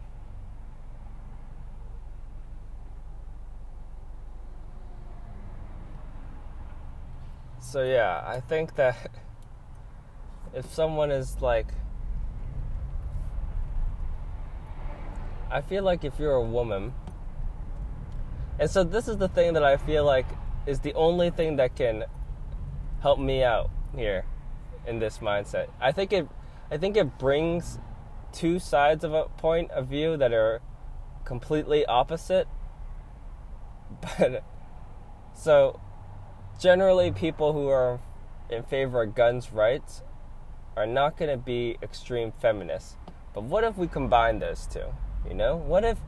So 7.61 7.85
yeah, 7.85 8.21
I 8.27 8.41
think 8.41 8.75
that 8.75 8.97
if 10.53 10.65
someone 10.73 11.09
is 11.09 11.39
like 11.39 11.67
I 15.49 15.61
feel 15.61 15.83
like 15.85 16.03
if 16.03 16.19
you're 16.19 16.33
a 16.35 16.43
woman 16.43 16.93
and 18.59 18.69
so 18.69 18.83
this 18.83 19.07
is 19.07 19.15
the 19.15 19.29
thing 19.29 19.53
that 19.53 19.63
I 19.63 19.77
feel 19.77 20.03
like 20.03 20.27
is 20.65 20.81
the 20.81 20.93
only 20.95 21.29
thing 21.29 21.55
that 21.55 21.77
can 21.77 22.03
help 22.99 23.19
me 23.19 23.41
out 23.41 23.69
here 23.95 24.25
in 24.85 24.99
this 24.99 25.19
mindset. 25.19 25.69
I 25.79 25.93
think 25.93 26.11
it 26.11 26.27
I 26.69 26.77
think 26.77 26.97
it 26.97 27.17
brings 27.17 27.79
two 28.33 28.59
sides 28.59 29.03
of 29.03 29.13
a 29.13 29.25
point 29.37 29.71
of 29.71 29.87
view 29.87 30.17
that 30.17 30.33
are 30.33 30.61
completely 31.25 31.85
opposite. 31.85 32.47
But 34.19 34.43
so 35.33 35.79
generally 36.59 37.11
people 37.11 37.53
who 37.53 37.69
are 37.69 37.99
in 38.49 38.63
favor 38.63 39.03
of 39.03 39.15
guns 39.15 39.53
rights 39.53 40.03
are 40.75 40.85
not 40.85 41.17
going 41.17 41.31
to 41.31 41.37
be 41.37 41.77
extreme 41.81 42.33
feminists. 42.41 42.97
But 43.33 43.43
what 43.43 43.63
if 43.63 43.77
we 43.77 43.87
combine 43.87 44.39
those 44.39 44.67
two? 44.67 44.93
You 45.27 45.35
know, 45.35 45.55
what 45.55 45.83
if 45.83 45.99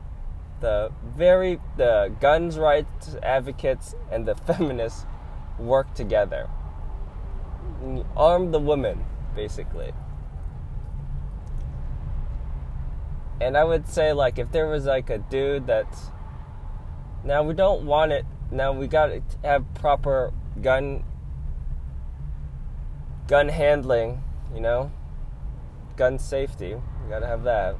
the 0.60 0.92
very 1.16 1.58
the 1.76 2.12
guns 2.20 2.58
rights 2.58 3.16
advocates 3.22 3.94
and 4.10 4.26
the 4.26 4.34
feminists 4.46 5.06
work 5.58 5.94
together? 5.94 6.50
Arm 8.16 8.52
the 8.52 8.60
women, 8.60 9.04
basically. 9.34 9.92
And 13.40 13.56
I 13.56 13.64
would 13.64 13.88
say 13.88 14.12
like 14.12 14.38
if 14.38 14.52
there 14.52 14.66
was 14.66 14.84
like 14.84 15.10
a 15.10 15.18
dude 15.18 15.66
that's 15.66 16.10
now 17.24 17.42
we 17.42 17.54
don't 17.54 17.84
want 17.84 18.12
it 18.12 18.24
now 18.50 18.72
we 18.72 18.86
got 18.86 19.06
to 19.06 19.22
have 19.44 19.72
proper 19.74 20.32
gun 20.60 21.04
gun 23.28 23.48
handling, 23.48 24.22
you 24.52 24.60
know, 24.60 24.90
gun 25.96 26.18
safety. 26.18 26.74
We 26.74 27.10
got 27.10 27.20
to 27.20 27.26
have 27.26 27.44
that. 27.44 27.76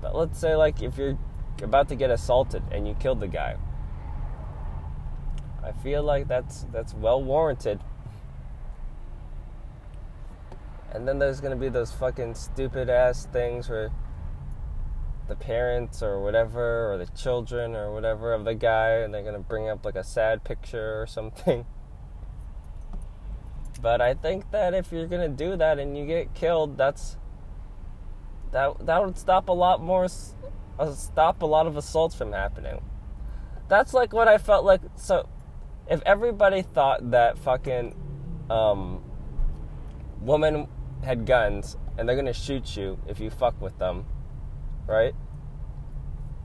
But 0.00 0.14
let's 0.14 0.38
say 0.38 0.54
like 0.54 0.82
if 0.82 0.96
you're 0.96 1.18
about 1.62 1.88
to 1.88 1.96
get 1.96 2.10
assaulted 2.10 2.62
and 2.70 2.86
you 2.86 2.94
killed 2.94 3.20
the 3.20 3.28
guy. 3.28 3.56
I 5.64 5.72
feel 5.72 6.02
like 6.02 6.28
that's 6.28 6.66
that's 6.72 6.94
well 6.94 7.22
warranted. 7.22 7.80
And 10.92 11.08
then 11.08 11.18
there's 11.18 11.40
gonna 11.40 11.56
be 11.56 11.68
those 11.68 11.92
fucking 11.92 12.34
stupid 12.34 12.90
ass 12.90 13.26
things 13.32 13.68
where 13.68 13.90
the 15.28 15.36
parents 15.36 16.02
or 16.02 16.20
whatever, 16.22 16.92
or 16.92 16.98
the 16.98 17.06
children 17.06 17.74
or 17.74 17.92
whatever 17.92 18.32
of 18.32 18.44
the 18.44 18.54
guy, 18.54 18.90
and 18.96 19.12
they're 19.12 19.22
gonna 19.22 19.38
bring 19.38 19.68
up 19.68 19.84
like 19.84 19.96
a 19.96 20.04
sad 20.04 20.44
picture 20.44 21.00
or 21.00 21.06
something. 21.06 21.66
But 23.82 24.00
I 24.00 24.14
think 24.14 24.52
that 24.52 24.74
if 24.74 24.92
you're 24.92 25.08
gonna 25.08 25.28
do 25.28 25.56
that 25.56 25.80
and 25.80 25.98
you 25.98 26.06
get 26.06 26.34
killed, 26.34 26.78
that's 26.78 27.16
that 28.52 28.86
that 28.86 29.04
would 29.04 29.18
stop 29.18 29.48
a 29.48 29.52
lot 29.52 29.82
more, 29.82 30.06
uh, 30.78 30.92
stop 30.92 31.42
a 31.42 31.46
lot 31.46 31.66
of 31.66 31.76
assaults 31.76 32.14
from 32.14 32.32
happening. 32.32 32.80
That's 33.68 33.92
like 33.92 34.12
what 34.12 34.28
I 34.28 34.38
felt 34.38 34.64
like. 34.64 34.82
So, 34.94 35.28
if 35.88 36.00
everybody 36.06 36.62
thought 36.62 37.10
that 37.10 37.38
fucking 37.38 37.96
um, 38.48 39.02
woman 40.20 40.68
had 41.02 41.26
guns 41.26 41.76
and 41.98 42.08
they're 42.08 42.16
gonna 42.16 42.32
shoot 42.32 42.76
you 42.76 42.98
if 43.08 43.18
you 43.18 43.30
fuck 43.30 43.60
with 43.60 43.78
them, 43.78 44.06
right? 44.86 45.14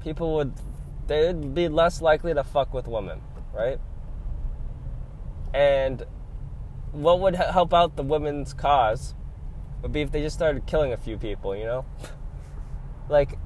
People 0.01 0.35
would 0.35 0.53
they'd 1.07 1.53
be 1.53 1.67
less 1.67 2.01
likely 2.01 2.33
to 2.33 2.43
fuck 2.43 2.73
with 2.73 2.87
women, 2.87 3.21
right? 3.53 3.79
And 5.53 6.05
what 6.91 7.19
would 7.19 7.35
help 7.35 7.73
out 7.73 7.95
the 7.95 8.03
women's 8.03 8.53
cause 8.53 9.15
would 9.81 9.91
be 9.91 10.01
if 10.01 10.11
they 10.11 10.21
just 10.21 10.35
started 10.35 10.65
killing 10.65 10.91
a 10.91 10.97
few 10.97 11.17
people, 11.17 11.55
you 11.55 11.65
know? 11.65 11.85
like, 13.09 13.37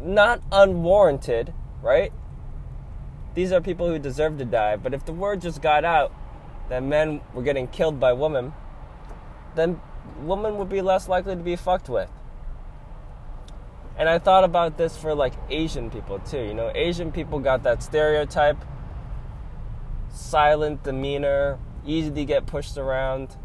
not 0.00 0.42
unwarranted, 0.50 1.52
right? 1.82 2.12
These 3.34 3.52
are 3.52 3.60
people 3.60 3.88
who 3.88 3.98
deserve 3.98 4.38
to 4.38 4.44
die, 4.44 4.76
but 4.76 4.94
if 4.94 5.04
the 5.04 5.12
word 5.12 5.40
just 5.40 5.62
got 5.62 5.84
out 5.84 6.12
that 6.68 6.82
men 6.82 7.20
were 7.34 7.42
getting 7.42 7.66
killed 7.68 7.98
by 7.98 8.12
women, 8.12 8.52
then 9.54 9.80
women 10.20 10.58
would 10.58 10.68
be 10.68 10.80
less 10.80 11.08
likely 11.08 11.34
to 11.34 11.42
be 11.42 11.56
fucked 11.56 11.88
with. 11.88 12.10
And 13.98 14.08
I 14.08 14.18
thought 14.18 14.44
about 14.44 14.78
this 14.78 14.96
for 14.96 15.14
like 15.14 15.34
Asian 15.50 15.90
people 15.90 16.18
too. 16.20 16.40
You 16.40 16.54
know, 16.54 16.72
Asian 16.74 17.12
people 17.12 17.38
got 17.38 17.62
that 17.64 17.82
stereotype 17.82 18.56
silent 20.12 20.82
demeanor, 20.82 21.58
easy 21.84 22.10
to 22.10 22.24
get 22.24 22.46
pushed 22.46 22.76
around. 22.76 23.36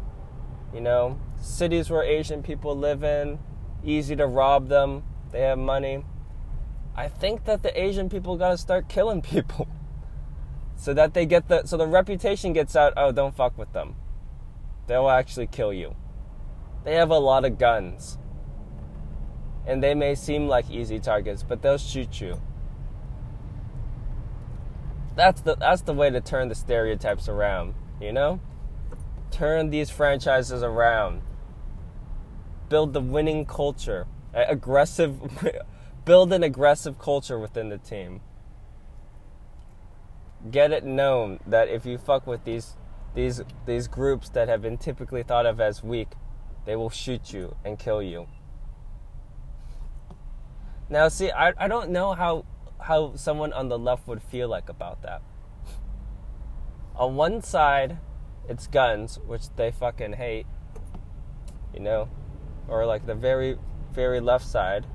You 0.72 0.80
know, 0.80 1.18
cities 1.40 1.90
where 1.90 2.02
Asian 2.02 2.42
people 2.42 2.76
live 2.76 3.02
in, 3.02 3.38
easy 3.82 4.16
to 4.16 4.26
rob 4.26 4.68
them. 4.68 5.02
They 5.32 5.40
have 5.42 5.58
money. 5.58 6.04
I 6.94 7.08
think 7.08 7.44
that 7.44 7.62
the 7.62 7.80
Asian 7.80 8.08
people 8.08 8.36
got 8.36 8.50
to 8.50 8.58
start 8.58 8.88
killing 8.88 9.22
people. 9.34 9.68
so 10.76 10.94
that 10.94 11.14
they 11.14 11.26
get 11.26 11.48
the 11.48 11.66
so 11.66 11.76
the 11.76 11.86
reputation 11.86 12.52
gets 12.52 12.76
out, 12.76 12.92
oh, 12.96 13.12
don't 13.12 13.34
fuck 13.34 13.56
with 13.58 13.72
them. 13.72 13.96
They'll 14.86 15.10
actually 15.10 15.46
kill 15.46 15.72
you. 15.72 15.94
They 16.84 16.94
have 16.94 17.10
a 17.10 17.18
lot 17.18 17.44
of 17.44 17.58
guns. 17.58 18.18
And 19.68 19.82
they 19.82 19.94
may 19.94 20.16
seem 20.16 20.48
like 20.48 20.70
easy 20.70 20.98
targets, 20.98 21.44
but 21.44 21.62
they'll 21.62 21.78
shoot 21.78 22.20
you. 22.20 22.40
That's 25.14 25.42
the 25.42 25.56
that's 25.56 25.82
the 25.82 25.92
way 25.92 26.10
to 26.10 26.20
turn 26.20 26.48
the 26.48 26.54
stereotypes 26.54 27.28
around. 27.28 27.74
You 28.00 28.12
know? 28.12 28.40
Turn 29.30 29.70
these 29.70 29.90
franchises 29.90 30.62
around. 30.62 31.22
Build 32.68 32.94
the 32.94 33.00
winning 33.00 33.44
culture. 33.44 34.06
Aggressive 34.32 35.20
build 36.08 36.32
an 36.32 36.42
aggressive 36.42 36.98
culture 36.98 37.38
within 37.38 37.68
the 37.68 37.76
team. 37.76 38.22
Get 40.50 40.72
it 40.72 40.82
known 40.82 41.40
that 41.46 41.68
if 41.68 41.84
you 41.84 41.98
fuck 41.98 42.26
with 42.26 42.44
these 42.44 42.76
these 43.14 43.42
these 43.66 43.88
groups 43.88 44.30
that 44.30 44.48
have 44.48 44.62
been 44.62 44.78
typically 44.78 45.22
thought 45.22 45.44
of 45.44 45.60
as 45.60 45.82
weak, 45.82 46.08
they 46.64 46.76
will 46.76 46.88
shoot 46.88 47.32
you 47.34 47.56
and 47.62 47.78
kill 47.78 48.02
you. 48.02 48.26
Now 50.90 51.08
see, 51.08 51.30
I, 51.30 51.52
I 51.58 51.68
don't 51.68 51.90
know 51.90 52.14
how 52.14 52.44
how 52.80 53.14
someone 53.16 53.52
on 53.52 53.68
the 53.68 53.78
left 53.78 54.06
would 54.06 54.22
feel 54.22 54.48
like 54.48 54.68
about 54.68 55.02
that. 55.02 55.22
On 56.94 57.16
one 57.16 57.42
side, 57.42 57.98
it's 58.48 58.66
guns, 58.66 59.18
which 59.26 59.54
they 59.56 59.70
fucking 59.70 60.14
hate, 60.14 60.46
you 61.74 61.80
know, 61.80 62.08
or 62.66 62.86
like 62.86 63.06
the 63.06 63.14
very, 63.14 63.58
very 63.92 64.20
left 64.20 64.46
side. 64.46 64.86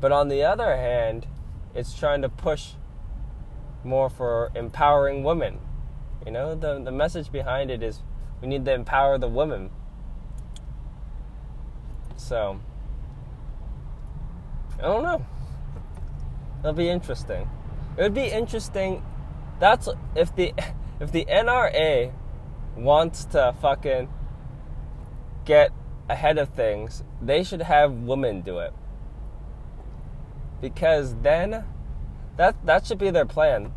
But 0.00 0.12
on 0.12 0.28
the 0.28 0.44
other 0.44 0.76
hand, 0.76 1.26
it's 1.74 1.98
trying 1.98 2.22
to 2.22 2.28
push 2.28 2.72
more 3.82 4.08
for 4.08 4.50
empowering 4.54 5.24
women. 5.24 5.58
You 6.24 6.32
know, 6.32 6.54
the, 6.54 6.80
the 6.80 6.92
message 6.92 7.32
behind 7.32 7.70
it 7.70 7.82
is 7.82 8.02
we 8.40 8.48
need 8.48 8.64
to 8.64 8.72
empower 8.72 9.18
the 9.18 9.28
women. 9.28 9.70
So, 12.16 12.60
I 14.78 14.82
don't 14.82 15.02
know. 15.02 15.24
It'll 16.60 16.72
be 16.72 16.88
interesting. 16.88 17.48
It 17.96 18.02
would 18.02 18.14
be 18.14 18.26
interesting. 18.26 19.02
That's 19.60 19.88
if 20.14 20.34
the 20.34 20.52
if 21.00 21.12
the 21.12 21.24
NRA 21.26 22.12
wants 22.76 23.24
to 23.26 23.54
fucking 23.60 24.08
get 25.44 25.70
ahead 26.08 26.38
of 26.38 26.48
things, 26.50 27.04
they 27.20 27.42
should 27.42 27.62
have 27.62 27.92
women 27.92 28.40
do 28.40 28.58
it. 28.58 28.72
Because 30.60 31.14
then 31.22 31.64
that 32.36 32.56
that 32.64 32.86
should 32.86 32.98
be 32.98 33.10
their 33.10 33.26
plan. 33.26 33.72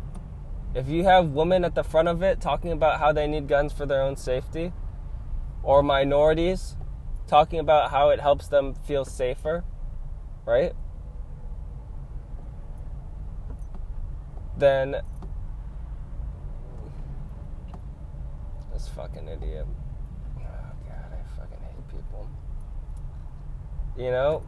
If 0.74 0.88
you 0.88 1.04
have 1.04 1.28
women 1.28 1.64
at 1.64 1.74
the 1.74 1.84
front 1.84 2.08
of 2.08 2.22
it 2.22 2.40
talking 2.40 2.72
about 2.72 3.00
how 3.00 3.12
they 3.12 3.26
need 3.26 3.48
guns 3.48 3.72
for 3.72 3.86
their 3.86 4.02
own 4.02 4.16
safety, 4.16 4.72
or 5.62 5.82
minorities 5.82 6.76
talking 7.26 7.58
about 7.58 7.90
how 7.90 8.10
it 8.10 8.20
helps 8.20 8.48
them 8.48 8.74
feel 8.74 9.04
safer, 9.04 9.64
right? 10.46 10.72
Then 14.58 14.96
this 18.72 18.88
fucking 18.88 19.28
idiot. 19.28 19.66
Oh 20.38 20.42
god, 20.42 21.12
I 21.12 21.38
fucking 21.38 21.58
hate 21.62 21.88
people. 21.88 22.28
You 23.96 24.10
know, 24.10 24.42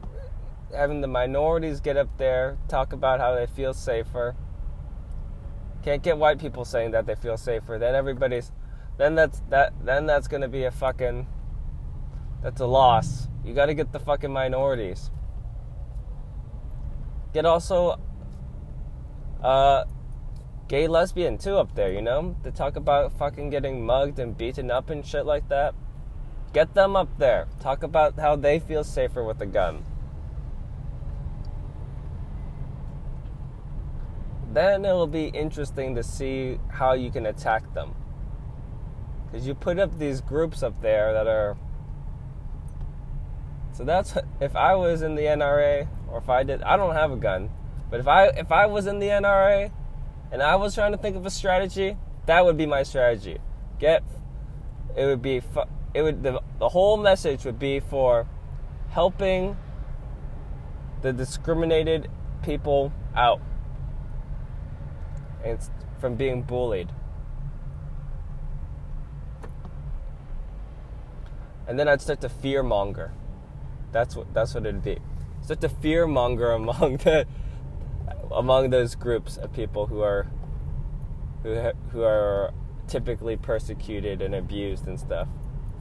having 0.74 1.00
the 1.00 1.06
minorities 1.06 1.80
get 1.80 1.96
up 1.96 2.08
there, 2.18 2.58
talk 2.66 2.92
about 2.92 3.20
how 3.20 3.36
they 3.36 3.46
feel 3.46 3.72
safer. 3.72 4.34
Can't 5.84 6.02
get 6.02 6.18
white 6.18 6.40
people 6.40 6.64
saying 6.64 6.90
that 6.90 7.06
they 7.06 7.14
feel 7.14 7.36
safer. 7.36 7.78
Then 7.78 7.94
everybody's 7.94 8.50
then 8.98 9.14
that's 9.14 9.40
that 9.48 9.72
then 9.84 10.06
that's 10.06 10.26
gonna 10.26 10.48
be 10.48 10.64
a 10.64 10.72
fucking 10.72 11.26
that's 12.42 12.60
a 12.60 12.66
loss. 12.66 13.28
You 13.44 13.54
gotta 13.54 13.74
get 13.74 13.92
the 13.92 14.00
fucking 14.00 14.32
minorities. 14.32 15.12
Get 17.32 17.46
also 17.46 18.00
uh 19.42 19.84
gay 20.70 20.86
lesbian 20.86 21.36
too 21.36 21.56
up 21.56 21.74
there, 21.74 21.92
you 21.92 22.00
know? 22.00 22.36
They 22.44 22.52
talk 22.52 22.76
about 22.76 23.12
fucking 23.18 23.50
getting 23.50 23.84
mugged 23.84 24.20
and 24.20 24.38
beaten 24.38 24.70
up 24.70 24.88
and 24.88 25.04
shit 25.04 25.26
like 25.26 25.48
that. 25.48 25.74
Get 26.52 26.74
them 26.74 26.94
up 26.94 27.08
there. 27.18 27.48
Talk 27.58 27.82
about 27.82 28.20
how 28.20 28.36
they 28.36 28.60
feel 28.60 28.84
safer 28.84 29.24
with 29.24 29.40
a 29.40 29.46
gun. 29.46 29.84
Then 34.52 34.84
it'll 34.84 35.08
be 35.08 35.26
interesting 35.26 35.96
to 35.96 36.04
see 36.04 36.60
how 36.68 36.92
you 36.92 37.10
can 37.10 37.26
attack 37.26 37.74
them. 37.74 37.96
Because 39.26 39.48
you 39.48 39.56
put 39.56 39.80
up 39.80 39.98
these 39.98 40.20
groups 40.20 40.62
up 40.62 40.80
there 40.82 41.12
that 41.12 41.26
are. 41.26 41.56
So 43.72 43.82
that's 43.82 44.14
if 44.40 44.54
I 44.54 44.76
was 44.76 45.02
in 45.02 45.16
the 45.16 45.22
NRA 45.22 45.88
or 46.08 46.18
if 46.18 46.28
I 46.28 46.44
did, 46.44 46.62
I 46.62 46.76
don't 46.76 46.94
have 46.94 47.10
a 47.10 47.16
gun, 47.16 47.50
but 47.90 47.98
if 47.98 48.06
I 48.06 48.26
if 48.26 48.52
I 48.52 48.66
was 48.66 48.86
in 48.86 49.00
the 49.00 49.08
NRA 49.08 49.72
and 50.32 50.42
I 50.42 50.56
was 50.56 50.74
trying 50.74 50.92
to 50.92 50.98
think 50.98 51.16
of 51.16 51.26
a 51.26 51.30
strategy, 51.30 51.96
that 52.26 52.44
would 52.44 52.56
be 52.56 52.66
my 52.66 52.82
strategy. 52.82 53.38
Get 53.78 54.02
it 54.96 55.06
would 55.06 55.22
be 55.22 55.42
it 55.94 56.02
would 56.02 56.22
the, 56.22 56.40
the 56.58 56.68
whole 56.68 56.96
message 56.96 57.44
would 57.44 57.58
be 57.58 57.80
for 57.80 58.26
helping 58.90 59.56
the 61.02 61.12
discriminated 61.12 62.08
people 62.42 62.92
out 63.14 63.40
and 65.44 65.58
from 66.00 66.16
being 66.16 66.42
bullied. 66.42 66.90
And 71.66 71.78
then 71.78 71.88
I'd 71.88 72.02
start 72.02 72.20
to 72.22 72.28
fear 72.28 72.62
monger. 72.62 73.12
That's 73.92 74.16
what 74.16 74.32
that's 74.34 74.54
what 74.54 74.66
it'd 74.66 74.82
be. 74.82 74.98
Start 75.42 75.60
to 75.62 75.68
fear 75.68 76.06
monger 76.06 76.52
among 76.52 76.96
the 77.04 77.26
among 78.32 78.70
those 78.70 78.94
groups 78.94 79.36
of 79.36 79.52
people 79.52 79.86
who 79.86 80.00
are 80.00 80.26
who 81.42 81.54
who 81.92 82.02
are 82.02 82.52
typically 82.86 83.36
persecuted 83.36 84.20
and 84.20 84.34
abused 84.34 84.86
and 84.86 84.98
stuff. 84.98 85.28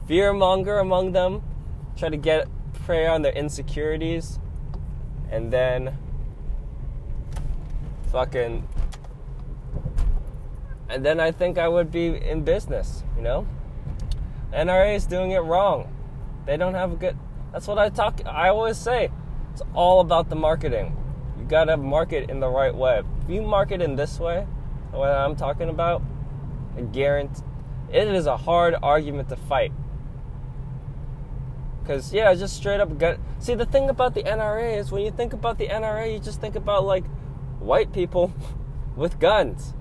Fear 0.06 0.32
monger 0.32 0.78
among 0.78 1.12
them, 1.12 1.42
try 1.96 2.08
to 2.08 2.16
get 2.16 2.48
prey 2.84 3.06
on 3.06 3.22
their 3.22 3.32
insecurities, 3.32 4.38
and 5.30 5.52
then 5.52 5.96
fucking 8.10 8.66
and 10.88 11.04
then 11.04 11.20
I 11.20 11.30
think 11.30 11.56
I 11.56 11.68
would 11.68 11.92
be 11.92 12.06
in 12.16 12.42
business, 12.42 13.04
you 13.16 13.22
know? 13.22 13.46
NRA 14.52 14.96
is 14.96 15.06
doing 15.06 15.30
it 15.30 15.38
wrong. 15.38 15.94
They 16.46 16.56
don't 16.56 16.74
have 16.74 16.92
a 16.92 16.96
good 16.96 17.16
That's 17.52 17.68
what 17.68 17.78
I 17.78 17.88
talk 17.90 18.20
I 18.26 18.48
always 18.48 18.76
say. 18.76 19.10
It's 19.52 19.62
all 19.74 20.00
about 20.00 20.28
the 20.28 20.36
marketing. 20.36 20.96
You 21.50 21.56
got 21.56 21.64
to 21.64 21.76
market 21.76 22.30
in 22.30 22.38
the 22.38 22.48
right 22.48 22.72
way. 22.72 23.02
If 23.24 23.28
you 23.28 23.42
market 23.42 23.82
in 23.82 23.96
this 23.96 24.20
way, 24.20 24.46
what 24.92 25.10
I'm 25.10 25.34
talking 25.34 25.68
about, 25.68 26.00
I 26.76 26.82
guarantee 26.82 27.42
it 27.92 28.06
is 28.06 28.26
a 28.26 28.36
hard 28.36 28.76
argument 28.80 29.30
to 29.30 29.36
fight. 29.36 29.72
Cause 31.88 32.12
yeah, 32.12 32.32
just 32.36 32.56
straight 32.56 32.78
up 32.78 32.96
gut. 32.98 33.18
See, 33.40 33.56
the 33.56 33.66
thing 33.66 33.90
about 33.90 34.14
the 34.14 34.22
NRA 34.22 34.78
is 34.78 34.92
when 34.92 35.02
you 35.02 35.10
think 35.10 35.32
about 35.32 35.58
the 35.58 35.66
NRA, 35.66 36.12
you 36.12 36.20
just 36.20 36.40
think 36.40 36.54
about 36.54 36.84
like 36.84 37.04
white 37.58 37.92
people 37.92 38.32
with 38.96 39.18
guns, 39.18 39.74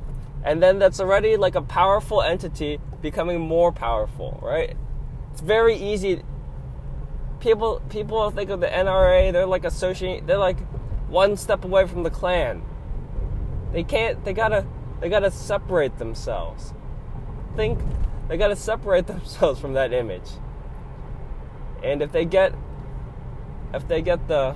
and 0.43 0.63
then 0.63 0.79
that's 0.79 0.99
already 0.99 1.38
like 1.38 1.53
a 1.53 1.62
powerful 1.62 2.23
entity 2.23 2.79
becoming 2.99 3.39
more 3.39 3.71
powerful, 3.71 4.39
right? 4.41 4.75
It's 5.34 5.41
very 5.41 5.75
easy. 5.75 6.23
People 7.39 7.79
people 7.89 8.32
think 8.32 8.49
of 8.49 8.60
the 8.60 8.67
NRA, 8.67 9.32
they're 9.32 9.45
like 9.45 9.65
associate, 9.65 10.25
they're 10.25 10.39
like 10.39 10.58
one 11.10 11.36
step 11.38 11.65
away 11.65 11.88
from 11.88 12.04
the 12.04 12.10
Klan. 12.10 12.63
They 13.72 13.84
can't. 13.84 14.24
They 14.24 14.34
gotta. 14.34 14.65
They 15.00 15.10
gotta 15.10 15.32
separate 15.32 15.98
themselves. 15.98 16.74
Think. 17.56 17.80
They 18.28 18.38
gotta 18.38 18.56
separate 18.56 19.08
themselves 19.08 19.60
from 19.60 19.74
that 19.74 19.93
image. 19.93 20.30
And 21.84 22.02
if 22.02 22.12
they 22.12 22.26
get. 22.26 22.54
If 23.72 23.88
they 23.88 24.02
get 24.02 24.28
the 24.28 24.56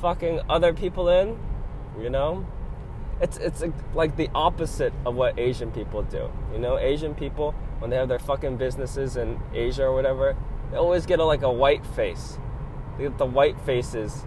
fucking 0.00 0.40
other 0.48 0.72
people 0.72 1.08
in, 1.08 1.36
you 2.00 2.10
know, 2.10 2.46
it's 3.20 3.36
it's 3.36 3.62
like 3.92 4.16
the 4.16 4.30
opposite 4.34 4.92
of 5.04 5.14
what 5.14 5.38
Asian 5.38 5.72
people 5.72 6.02
do. 6.02 6.30
You 6.52 6.58
know, 6.58 6.78
Asian 6.78 7.14
people 7.14 7.54
when 7.80 7.90
they 7.90 7.96
have 7.96 8.08
their 8.08 8.18
fucking 8.18 8.56
businesses 8.56 9.16
in 9.16 9.40
Asia 9.52 9.84
or 9.84 9.94
whatever, 9.94 10.36
they 10.70 10.76
always 10.76 11.06
get 11.06 11.18
a, 11.18 11.24
like 11.24 11.42
a 11.42 11.52
white 11.52 11.84
face. 11.84 12.38
They 12.96 13.04
get 13.04 13.18
the 13.18 13.26
white 13.26 13.58
faces 13.60 14.26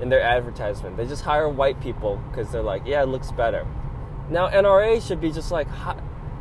in 0.00 0.08
their 0.08 0.20
advertisement. 0.20 0.96
They 0.96 1.06
just 1.06 1.22
hire 1.22 1.48
white 1.48 1.80
people 1.80 2.20
because 2.30 2.50
they're 2.52 2.62
like, 2.62 2.82
yeah, 2.86 3.02
it 3.02 3.06
looks 3.06 3.32
better. 3.32 3.66
Now 4.28 4.48
NRA 4.48 5.06
should 5.06 5.20
be 5.20 5.30
just 5.32 5.50
like, 5.50 5.68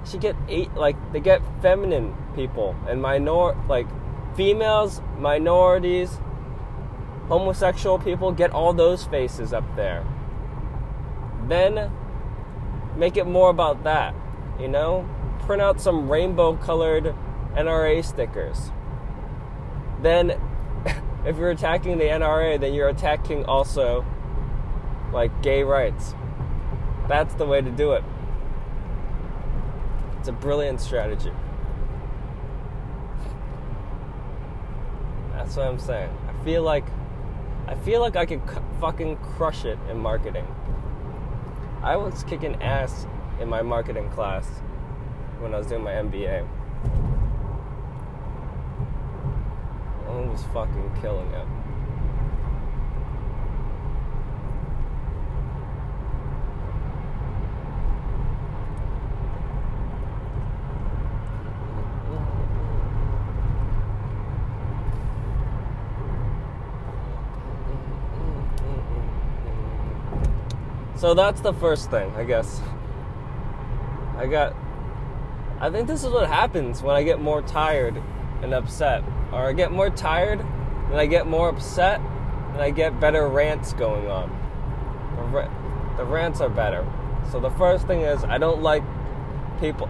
should 0.06 0.22
get 0.22 0.36
eight 0.48 0.74
like 0.76 0.96
they 1.14 1.20
get 1.20 1.42
feminine 1.62 2.16
people 2.36 2.76
and 2.88 3.02
minor 3.02 3.56
like 3.68 3.88
females, 4.36 5.02
minorities, 5.18 6.20
homosexual 7.28 8.00
people. 8.00 8.32
Get 8.32 8.52
all 8.52 8.74
those 8.74 9.06
faces 9.06 9.54
up 9.54 9.64
there. 9.76 10.06
Then 11.48 11.92
make 12.96 13.18
it 13.18 13.26
more 13.26 13.50
about 13.50 13.84
that. 13.84 14.14
You 14.60 14.68
know, 14.68 15.08
print 15.42 15.62
out 15.62 15.80
some 15.80 16.10
rainbow 16.10 16.56
colored 16.56 17.16
NRA 17.56 18.04
stickers. 18.04 18.72
Then 20.02 20.40
if 21.26 21.38
you're 21.38 21.52
attacking 21.52 21.98
the 21.98 22.06
NRA, 22.06 22.60
then 22.60 22.74
you're 22.74 22.90
attacking 22.90 23.46
also 23.46 24.06
like 25.12 25.42
gay 25.42 25.64
rights. 25.64 26.14
That's 27.08 27.34
the 27.36 27.46
way 27.46 27.62
to 27.62 27.72
do 27.72 27.94
it. 27.94 28.04
It's 30.20 30.28
a 30.28 30.34
brilliant 30.34 30.82
strategy. 30.82 31.32
That's 35.34 35.56
what 35.56 35.68
I'm 35.68 35.80
saying. 35.80 36.16
I 36.28 36.44
feel 36.44 36.64
like 36.64 36.86
I 37.68 37.76
feel 37.76 38.02
like 38.02 38.16
I 38.16 38.26
could 38.26 38.42
c- 38.48 38.58
fucking 38.80 39.18
crush 39.18 39.66
it 39.66 39.80
in 39.90 39.98
marketing. 39.98 40.46
I 41.82 41.98
was 41.98 42.24
kicking 42.24 42.62
ass 42.62 43.08
in 43.40 43.50
my 43.50 43.62
marketing 43.62 44.10
class 44.10 44.48
when 45.40 45.54
I 45.54 45.58
was 45.58 45.68
doing 45.68 45.84
my 45.84 45.92
MBA. 45.92 46.48
Was 50.16 50.44
fucking 50.54 50.92
killing 51.02 51.30
it. 51.34 51.48
So 70.98 71.14
that's 71.14 71.40
the 71.42 71.54
first 71.54 71.92
thing, 71.92 72.12
I 72.16 72.24
guess. 72.24 72.62
I 74.18 74.28
got. 74.28 74.56
I 75.60 75.70
think 75.70 75.88
this 75.88 76.04
is 76.04 76.10
what 76.10 76.28
happens 76.28 76.82
when 76.82 76.96
I 76.96 77.04
get 77.04 77.22
more 77.22 77.42
tired 77.42 78.02
and 78.42 78.54
upset. 78.54 79.04
Or 79.32 79.48
I 79.50 79.54
get 79.54 79.72
more 79.72 79.90
tired 79.90 80.40
and 80.40 80.96
I 80.96 81.06
get 81.06 81.28
more 81.28 81.50
upset 81.50 82.00
and 82.00 82.62
I 82.62 82.72
get 82.72 83.00
better 83.00 83.28
rants 83.28 83.74
going 83.74 84.08
on. 84.08 84.30
The, 85.32 85.50
the 85.98 86.06
rants 86.06 86.42
are 86.42 86.50
better. 86.50 86.86
So 87.32 87.40
the 87.40 87.52
first 87.52 87.88
thing 87.88 88.02
is 88.02 88.24
I 88.24 88.38
don't 88.38 88.62
like 88.62 88.84
people. 89.60 89.90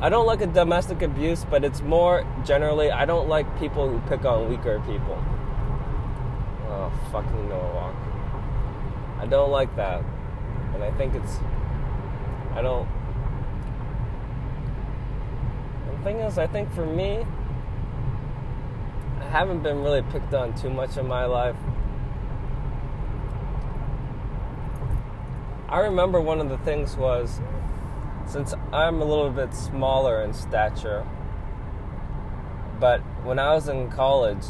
I 0.00 0.08
don't 0.08 0.26
like 0.26 0.40
a 0.40 0.46
domestic 0.46 1.02
abuse, 1.02 1.44
but 1.44 1.64
it's 1.64 1.82
more 1.82 2.24
generally 2.44 2.90
I 2.90 3.04
don't 3.04 3.28
like 3.28 3.58
people 3.58 3.88
who 3.88 3.98
pick 4.08 4.24
on 4.24 4.48
weaker 4.48 4.80
people. 4.86 5.22
Oh, 6.68 6.92
fucking 7.10 7.48
Norwalk. 7.48 7.94
I 9.18 9.26
don't 9.26 9.50
like 9.50 9.74
that. 9.76 10.02
And 10.74 10.82
I 10.82 10.90
think 10.92 11.14
it's. 11.14 11.38
I 12.54 12.62
don't. 12.62 12.88
The 15.90 16.04
thing 16.04 16.20
is, 16.20 16.38
I 16.38 16.46
think 16.46 16.72
for 16.72 16.86
me, 16.86 17.26
haven't 19.30 19.62
been 19.62 19.80
really 19.80 20.02
picked 20.02 20.34
on 20.34 20.52
too 20.54 20.70
much 20.70 20.96
in 20.96 21.06
my 21.06 21.24
life. 21.24 21.54
I 25.68 25.78
remember 25.78 26.20
one 26.20 26.40
of 26.40 26.48
the 26.48 26.58
things 26.58 26.96
was 26.96 27.40
since 28.26 28.54
I'm 28.72 29.00
a 29.00 29.04
little 29.04 29.30
bit 29.30 29.54
smaller 29.54 30.20
in 30.22 30.34
stature, 30.34 31.06
but 32.80 33.00
when 33.22 33.38
I 33.38 33.54
was 33.54 33.68
in 33.68 33.88
college, 33.88 34.42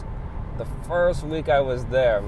the 0.57 0.65
first 0.89 1.25
week 1.25 1.51
I 1.51 1.61
was 1.61 1.85
there, 1.87 2.25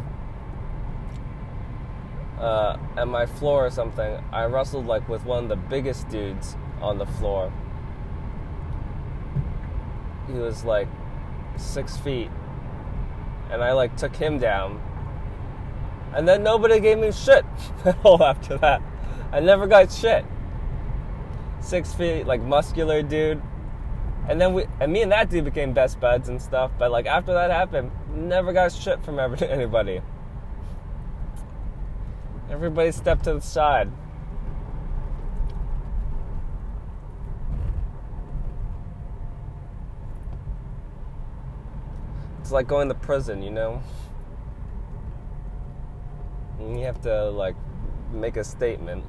uh, 2.39 2.77
at 2.99 3.09
my 3.09 3.25
floor 3.25 3.67
or 3.67 3.71
something, 3.71 4.23
I 4.31 4.45
wrestled 4.45 4.87
like 4.87 5.09
with 5.09 5.25
one 5.25 5.45
of 5.45 5.49
the 5.49 5.57
biggest 5.57 6.11
dudes 6.11 6.57
on 6.83 6.99
the 6.99 7.07
floor. 7.07 7.51
He 10.27 10.35
was 10.35 10.65
like 10.65 10.89
six 11.57 11.97
feet 11.97 12.31
and 13.53 13.63
I 13.63 13.73
like 13.73 13.97
took 13.97 14.17
him 14.17 14.39
down. 14.39 14.81
And 16.15 16.27
then 16.27 16.43
nobody 16.43 16.81
gave 16.81 16.99
me 16.99 17.13
shit 17.13 17.45
at 17.85 17.97
all 18.05 18.23
after 18.23 18.59
that. 18.59 18.83
I 19.31 19.41
never 19.41 19.67
got 19.67 19.93
shit. 19.93 20.25
Six 21.61 21.95
feet, 21.95 22.27
like 22.27 22.41
muscular 22.43 23.03
dude. 23.03 23.41
And 24.29 24.41
then 24.41 24.55
we 24.55 24.65
and 24.81 24.93
me 24.93 25.03
and 25.03 25.13
that 25.13 25.31
dude 25.31 25.45
became 25.45 25.73
best 25.73 26.01
buds 26.01 26.29
and 26.29 26.41
stuff. 26.41 26.71
But 26.79 26.91
like 26.91 27.07
after 27.07 27.33
that 27.35 27.51
happened, 27.51 27.93
never 28.15 28.53
got 28.53 28.73
shit 28.73 29.05
from 29.05 29.19
ever 29.21 29.43
anybody. 29.45 30.01
Everybody 32.51 32.93
stepped 32.93 33.25
to 33.25 33.35
the 33.35 33.41
side. 33.41 33.91
Like 42.53 42.69
going 42.69 42.89
to 42.89 42.95
prison, 42.95 43.43
you 43.43 43.51
know? 43.51 43.83
And 46.59 46.79
you 46.79 46.87
have 46.87 47.01
to, 47.03 47.31
like, 47.31 47.57
make 48.13 48.37
a 48.37 48.45
statement. 48.45 49.05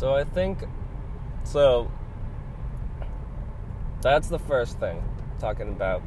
So 0.00 0.14
I 0.14 0.24
think 0.24 0.64
so 1.44 1.92
that's 4.00 4.28
the 4.28 4.38
first 4.38 4.80
thing 4.80 5.04
talking 5.38 5.68
about 5.68 6.02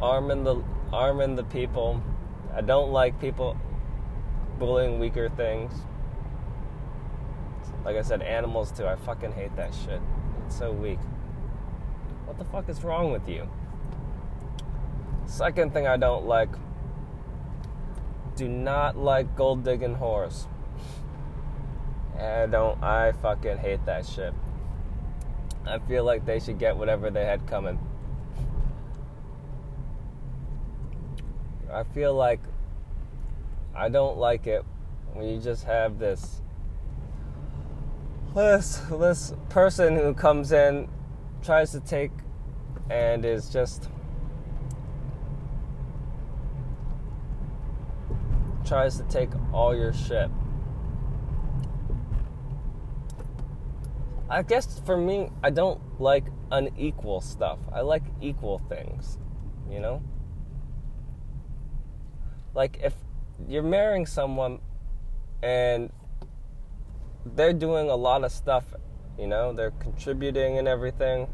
arming 0.00 0.44
the 0.44 0.62
arming 0.92 1.34
the 1.34 1.42
people. 1.42 2.00
I 2.54 2.60
don't 2.60 2.92
like 2.92 3.20
people 3.20 3.56
bullying 4.60 5.00
weaker 5.00 5.30
things. 5.30 5.72
Like 7.84 7.96
I 7.96 8.02
said, 8.02 8.22
animals 8.22 8.70
too. 8.70 8.86
I 8.86 8.94
fucking 8.94 9.32
hate 9.32 9.56
that 9.56 9.74
shit. 9.74 10.00
It's 10.46 10.56
so 10.56 10.70
weak. 10.70 11.00
What 12.26 12.38
the 12.38 12.44
fuck 12.44 12.68
is 12.68 12.84
wrong 12.84 13.10
with 13.10 13.28
you? 13.28 13.48
Second 15.26 15.72
thing 15.72 15.88
I 15.88 15.96
don't 15.96 16.24
like 16.24 16.50
do 18.36 18.48
not 18.48 18.96
like 18.96 19.36
gold 19.36 19.64
digging 19.64 19.96
whores. 19.96 20.46
I 22.18 22.46
don't, 22.46 22.82
I 22.82 23.12
fucking 23.12 23.58
hate 23.58 23.84
that 23.86 24.06
shit. 24.06 24.32
I 25.66 25.78
feel 25.78 26.04
like 26.04 26.26
they 26.26 26.38
should 26.38 26.58
get 26.58 26.76
whatever 26.76 27.10
they 27.10 27.24
had 27.24 27.46
coming. 27.46 27.78
I 31.72 31.82
feel 31.82 32.14
like 32.14 32.40
I 33.74 33.88
don't 33.88 34.16
like 34.16 34.46
it 34.46 34.64
when 35.12 35.28
you 35.28 35.40
just 35.40 35.64
have 35.64 35.98
this 35.98 36.40
this 38.34 38.80
this 38.90 39.32
person 39.48 39.96
who 39.96 40.12
comes 40.12 40.52
in 40.52 40.88
tries 41.42 41.72
to 41.72 41.80
take 41.80 42.10
and 42.90 43.24
is 43.24 43.48
just 43.48 43.88
tries 48.74 48.96
to 48.96 49.04
take 49.04 49.30
all 49.52 49.72
your 49.72 49.92
shit. 49.92 50.28
I 54.28 54.42
guess 54.42 54.80
for 54.84 54.96
me, 54.96 55.30
I 55.44 55.50
don't 55.50 55.80
like 56.00 56.24
unequal 56.50 57.20
stuff. 57.20 57.60
I 57.72 57.82
like 57.82 58.02
equal 58.20 58.60
things, 58.68 59.20
you 59.70 59.78
know? 59.78 60.02
Like 62.52 62.80
if 62.82 62.94
you're 63.46 63.62
marrying 63.62 64.06
someone 64.06 64.58
and 65.40 65.92
they're 67.24 67.52
doing 67.52 67.88
a 67.90 67.96
lot 67.96 68.24
of 68.24 68.32
stuff, 68.32 68.64
you 69.16 69.28
know, 69.28 69.52
they're 69.52 69.70
contributing 69.70 70.58
and 70.58 70.66
everything. 70.66 71.28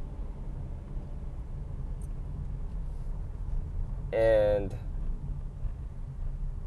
And 4.13 4.75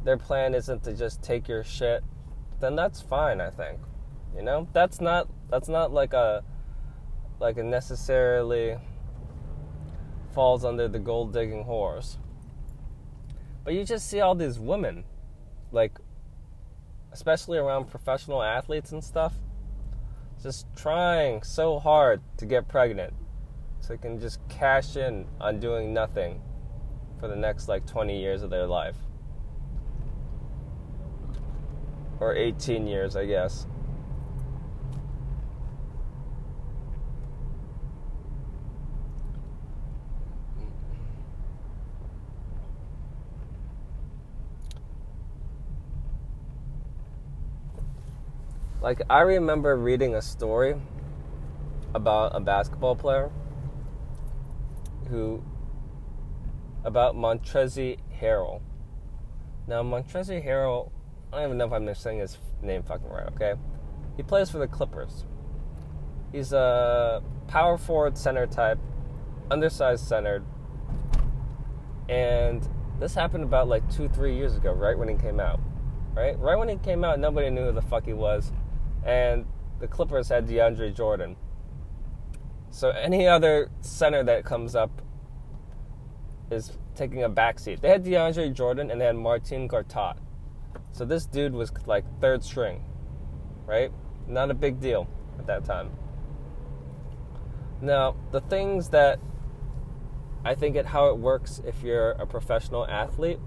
their 0.04 0.18
plan 0.18 0.54
isn't 0.54 0.84
to 0.84 0.94
just 0.94 1.22
take 1.22 1.48
your 1.48 1.64
shit, 1.64 2.04
then 2.60 2.76
that's 2.76 3.02
fine, 3.02 3.42
I 3.42 3.50
think. 3.50 3.80
You 4.36 4.44
know? 4.44 4.68
That's 4.74 5.02
not 5.02 5.28
that's 5.50 5.70
not 5.70 5.92
like 5.92 6.14
a 6.14 6.44
like 7.40 7.58
a 7.58 7.64
necessarily 7.64 8.78
falls 10.34 10.66
under 10.66 10.88
the 10.88 11.00
gold 11.00 11.34
digging 11.34 11.66
whores. 11.66 12.18
But 13.64 13.74
you 13.74 13.86
just 13.86 14.10
see 14.10 14.20
all 14.20 14.36
these 14.36 14.60
women 14.60 15.04
like 15.72 16.00
especially 17.12 17.58
around 17.58 17.86
professional 17.86 18.42
athletes 18.42 18.92
and 18.92 19.04
stuff, 19.04 19.34
just 20.42 20.66
trying 20.76 21.44
so 21.44 21.80
hard 21.80 22.22
to 22.38 22.46
get 22.46 22.68
pregnant 22.68 23.14
so 23.80 23.90
they 23.90 23.98
can 23.98 24.20
just 24.20 24.40
cash 24.50 24.96
in 24.96 25.26
on 25.40 25.60
doing 25.60 25.94
nothing 25.94 26.42
for 27.20 27.28
the 27.28 27.36
next 27.36 27.68
like 27.68 27.86
20 27.86 28.20
years 28.20 28.42
of 28.42 28.50
their 28.50 28.66
life. 28.66 28.98
Or 32.24 32.34
18 32.34 32.88
years, 32.88 33.18
I 33.18 33.26
guess. 33.26 33.68
Like, 48.82 49.02
I 49.10 49.20
remember 49.24 49.76
reading 49.76 50.16
a 50.16 50.22
story 50.22 50.76
about 51.94 52.34
a 52.34 52.40
basketball 52.40 52.96
player 52.96 53.30
who, 55.10 55.44
about 56.86 57.18
Montrezl 57.18 57.98
Harrell. 58.18 58.62
Now, 59.68 59.84
Montrezl 59.84 60.42
Harrell, 60.42 60.90
I 61.34 61.38
don't 61.38 61.46
even 61.46 61.58
know 61.58 61.66
if 61.66 61.74
I'm 61.74 61.96
saying 61.96 62.20
his 62.20 62.38
name 62.62 62.84
fucking 62.84 63.10
right, 63.10 63.28
okay? 63.34 63.56
He 64.16 64.22
plays 64.22 64.52
for 64.52 64.60
the 64.60 64.68
Clippers. 64.68 65.26
He's 66.32 66.54
a 66.54 67.24
power 67.48 67.78
forward 67.80 68.18
center 68.18 68.46
type, 68.46 68.78
undersized 69.50 70.08
centered. 70.08 70.46
And 72.08 72.68
this 73.00 73.16
happened 73.16 73.44
about 73.44 73.68
like 73.68 73.90
two, 73.92 74.10
three 74.10 74.36
years 74.36 74.56
ago, 74.56 74.74
right 74.74 74.96
when 74.96 75.08
he 75.08 75.16
came 75.16 75.40
out. 75.40 75.60
Right? 76.14 76.38
Right 76.38 76.56
when 76.56 76.70
he 76.70 76.76
came 76.76 77.04
out, 77.04 77.20
nobody 77.20 77.50
knew 77.50 77.66
who 77.66 77.72
the 77.72 77.82
fuck 77.82 78.06
he 78.06 78.14
was 78.14 78.52
and 79.04 79.46
the 79.80 79.88
Clippers 79.88 80.30
had 80.30 80.48
DeAndre 80.48 80.96
Jordan. 80.96 81.36
So 82.70 82.90
any 82.90 83.28
other 83.28 83.70
center 83.82 84.24
that 84.24 84.46
comes 84.46 84.76
up 84.76 85.02
is 86.52 86.78
taking 86.96 87.24
a 87.24 87.30
backseat. 87.30 87.82
They 87.82 87.90
had 87.90 88.06
DeAndre 88.06 88.54
Jordan 88.54 88.92
and 88.92 89.02
they 89.02 89.06
had 89.06 89.16
Martin 89.16 89.68
Gortat. 89.68 90.18
So 90.94 91.06
this 91.06 91.26
dude 91.26 91.54
was 91.54 91.72
like 91.88 92.06
third 92.22 92.44
string, 92.44 92.86
right? 93.66 93.92
Not 94.28 94.52
a 94.52 94.54
big 94.54 94.80
deal 94.80 95.08
at 95.40 95.48
that 95.48 95.66
time. 95.66 95.90
Now, 97.82 98.16
the 98.32 98.42
things 98.42 98.90
that 98.90 99.20
I 100.46 100.54
think 100.54 100.76
it 100.76 100.86
how 100.86 101.10
it 101.10 101.18
works 101.18 101.62
if 101.66 101.82
you're 101.82 102.12
a 102.12 102.28
professional 102.28 102.88
athlete, 102.88 103.40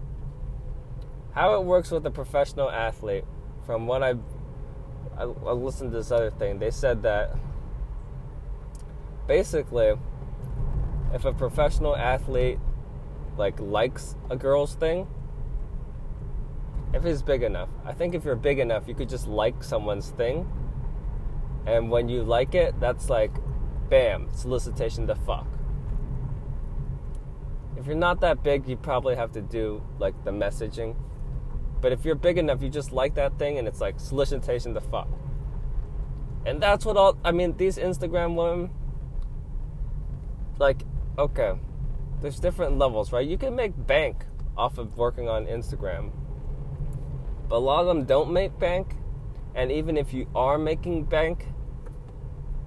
how 1.35 1.55
it 1.55 1.65
works 1.65 1.91
with 1.93 2.05
a 2.05 2.11
professional 2.11 2.71
athlete, 2.71 3.25
from 3.65 3.87
what 3.87 4.03
I've 4.03 4.21
I, 5.17 5.23
I 5.23 5.53
listened 5.53 5.93
to 5.93 5.99
this 5.99 6.11
other 6.11 6.31
thing. 6.31 6.59
They 6.59 6.73
said 6.73 7.03
that 7.05 7.35
basically, 9.29 9.95
if 11.15 11.25
a 11.25 11.33
professional 11.33 11.97
athlete 11.97 12.59
like 13.39 13.61
likes 13.61 14.17
a 14.31 14.37
girl's 14.37 14.75
thing, 14.75 15.07
if 16.93 17.05
it's 17.05 17.23
big 17.23 17.43
enough, 17.43 17.69
I 17.85 17.93
think 17.93 18.15
if 18.15 18.25
you're 18.25 18.37
big 18.37 18.59
enough, 18.59 18.89
you 18.89 18.95
could 18.95 19.09
just 19.09 19.27
like 19.27 19.63
someone's 19.63 20.11
thing, 20.11 20.51
and 21.67 21.91
when 21.91 22.09
you 22.09 22.23
like 22.23 22.55
it, 22.55 22.79
that's 22.81 23.11
like, 23.11 23.33
bam, 23.89 24.29
solicitation 24.33 25.07
to 25.09 25.15
fuck. 25.15 25.47
If 27.77 27.87
you're 27.87 27.95
not 27.95 28.21
that 28.21 28.43
big, 28.43 28.67
you 28.69 28.77
probably 28.77 29.17
have 29.17 29.33
to 29.33 29.43
do 29.43 29.83
like 29.99 30.25
the 30.25 30.31
messaging 30.31 30.97
but 31.81 31.93
if 31.93 32.05
you're 32.05 32.15
big 32.15 32.39
enough, 32.39 32.63
you 32.63 32.69
just 32.69 32.93
like 32.93 33.15
that 33.15 33.39
thing 33.39 33.59
and 33.59 33.69
it's 33.69 33.81
like 33.81 34.01
solicitation 34.01 34.75
to 34.75 34.81
fuck. 34.81 35.09
And 36.45 36.63
that's 36.63 36.85
what 36.85 36.97
all, 36.97 37.19
I 37.25 37.33
mean, 37.33 37.57
these 37.57 37.77
Instagram 37.77 38.35
women, 38.35 38.71
like, 40.59 40.83
okay, 41.19 41.55
there's 42.21 42.41
different 42.41 42.79
levels, 42.79 43.13
right? 43.13 43.27
You 43.27 43.37
can 43.37 43.55
make 43.55 43.87
bank 43.87 44.25
off 44.57 44.79
of 44.79 44.97
working 44.97 45.29
on 45.29 45.47
Instagram. 45.47 46.13
But 47.49 47.57
a 47.57 47.59
lot 47.59 47.81
of 47.81 47.87
them 47.87 48.05
don't 48.05 48.33
make 48.33 48.59
bank. 48.59 48.95
And 49.55 49.73
even 49.73 49.97
if 49.97 50.13
you 50.13 50.29
are 50.35 50.59
making 50.59 51.05
bank, 51.05 51.47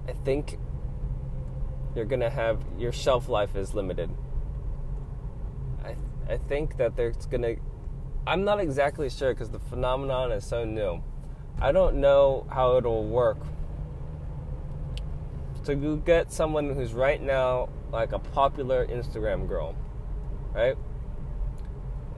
I 0.08 0.12
think 0.12 0.58
you're 1.94 2.04
gonna 2.04 2.30
have 2.30 2.64
your 2.78 2.92
shelf 2.92 3.28
life 3.28 3.54
is 3.54 3.74
limited. 3.74 4.10
I 5.84 5.96
I 6.28 6.36
think 6.36 6.76
that 6.78 6.96
there's 6.96 7.26
gonna 7.26 7.56
I'm 8.26 8.44
not 8.44 8.60
exactly 8.60 9.08
sure 9.10 9.32
because 9.32 9.50
the 9.50 9.58
phenomenon 9.58 10.32
is 10.32 10.44
so 10.44 10.64
new. 10.64 11.02
I 11.60 11.72
don't 11.72 11.96
know 11.96 12.46
how 12.50 12.76
it'll 12.76 13.06
work. 13.06 13.38
To 15.64 15.96
get 16.04 16.32
someone 16.32 16.74
who's 16.74 16.94
right 16.94 17.22
now 17.22 17.68
like 17.92 18.12
a 18.12 18.18
popular 18.18 18.86
Instagram 18.86 19.46
girl, 19.46 19.76
right? 20.52 20.76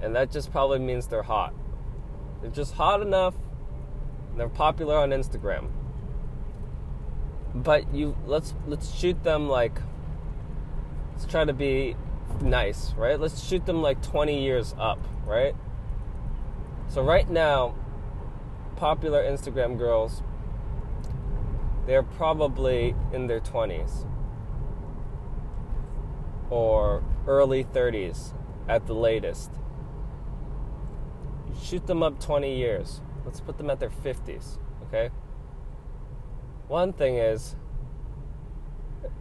And 0.01 0.15
that 0.17 0.31
just 0.31 0.51
probably 0.51 0.79
means 0.79 1.07
they're 1.07 1.23
hot. 1.23 1.53
They're 2.43 2.51
just 2.51 2.75
hot 2.75 3.01
enough. 3.01 3.35
they're 4.37 4.49
popular 4.49 4.97
on 4.97 5.11
Instagram. 5.11 5.71
But 7.55 7.95
you 7.95 8.17
let's 8.27 8.55
let's 8.67 8.93
shoot 8.95 9.23
them 9.23 9.49
like 9.49 9.79
let's 11.13 11.27
try 11.27 11.45
to 11.45 11.53
be 11.53 11.97
nice, 12.41 12.93
right? 12.95 13.19
Let's 13.21 13.47
shoot 13.47 13.67
them 13.67 13.83
like 13.83 14.03
20 14.03 14.43
years 14.43 14.75
up, 14.79 14.99
right? 15.27 15.55
So 16.89 17.03
right 17.03 17.29
now, 17.29 17.75
popular 18.77 19.23
Instagram 19.23 19.79
girls, 19.79 20.23
they're 21.87 22.03
probably 22.03 22.95
in 23.13 23.27
their 23.27 23.41
20s 23.41 24.07
or 26.51 27.03
early 27.27 27.65
30s 27.65 28.35
at 28.69 28.87
the 28.87 28.95
latest. 28.95 29.51
Shoot 31.61 31.87
them 31.87 32.03
up 32.03 32.21
20 32.21 32.57
years. 32.57 33.01
Let's 33.25 33.41
put 33.41 33.59
them 33.59 33.71
at 33.71 33.81
their 33.81 33.91
50s, 33.91 34.59
okay? 34.87 35.11
One 36.69 36.93
thing 36.93 37.17
is, 37.17 37.57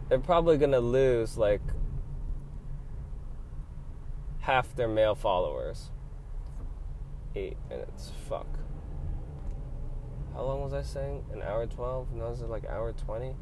they're 0.08 0.18
probably 0.18 0.58
to 0.72 0.80
lose 0.80 1.36
like 1.36 1.62
half 4.40 4.74
their 4.74 4.88
male 4.88 5.14
followers 5.14 5.90
eight 7.34 7.56
minutes. 7.68 8.12
Fuck. 8.28 8.46
how 10.34 10.42
long 10.42 10.62
was 10.62 10.72
I 10.72 10.82
saying? 10.82 11.24
An 11.32 11.42
hour 11.42 11.66
12? 11.66 12.12
No, 12.12 12.28
is 12.28 12.40
it 12.40 12.48
like 12.48 12.64
hour 12.66 12.92
20? 12.92 13.34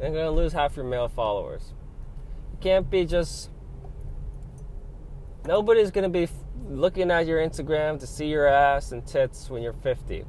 They're 0.00 0.10
gonna 0.10 0.30
lose 0.30 0.52
half 0.52 0.76
your 0.76 0.84
male 0.84 1.08
followers. 1.08 1.72
You 2.52 2.58
can't 2.60 2.90
be 2.90 3.04
just. 3.04 3.50
Nobody's 5.44 5.90
gonna 5.90 6.08
be 6.08 6.28
looking 6.68 7.10
at 7.10 7.26
your 7.26 7.40
Instagram 7.40 7.98
to 8.00 8.06
see 8.06 8.26
your 8.26 8.46
ass 8.46 8.92
and 8.92 9.04
tits 9.04 9.50
when 9.50 9.62
you're 9.62 9.72
50, 9.72 10.24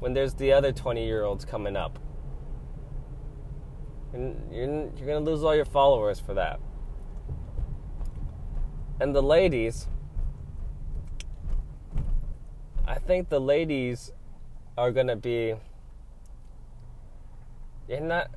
when 0.00 0.14
there's 0.14 0.34
the 0.34 0.52
other 0.52 0.72
20 0.72 1.04
year 1.04 1.22
olds 1.22 1.44
coming 1.44 1.76
up. 1.76 1.98
And 4.12 4.52
you're, 4.52 4.66
you're 4.96 5.06
gonna 5.06 5.20
lose 5.20 5.44
all 5.44 5.54
your 5.54 5.64
followers 5.64 6.18
for 6.18 6.34
that. 6.34 6.58
And 9.00 9.14
the 9.14 9.22
ladies, 9.22 9.86
I 12.86 12.96
think 12.98 13.28
the 13.28 13.40
ladies 13.40 14.12
are 14.76 14.90
gonna 14.90 15.16
be. 15.16 15.54
You're 17.88 18.00
not. 18.00 18.28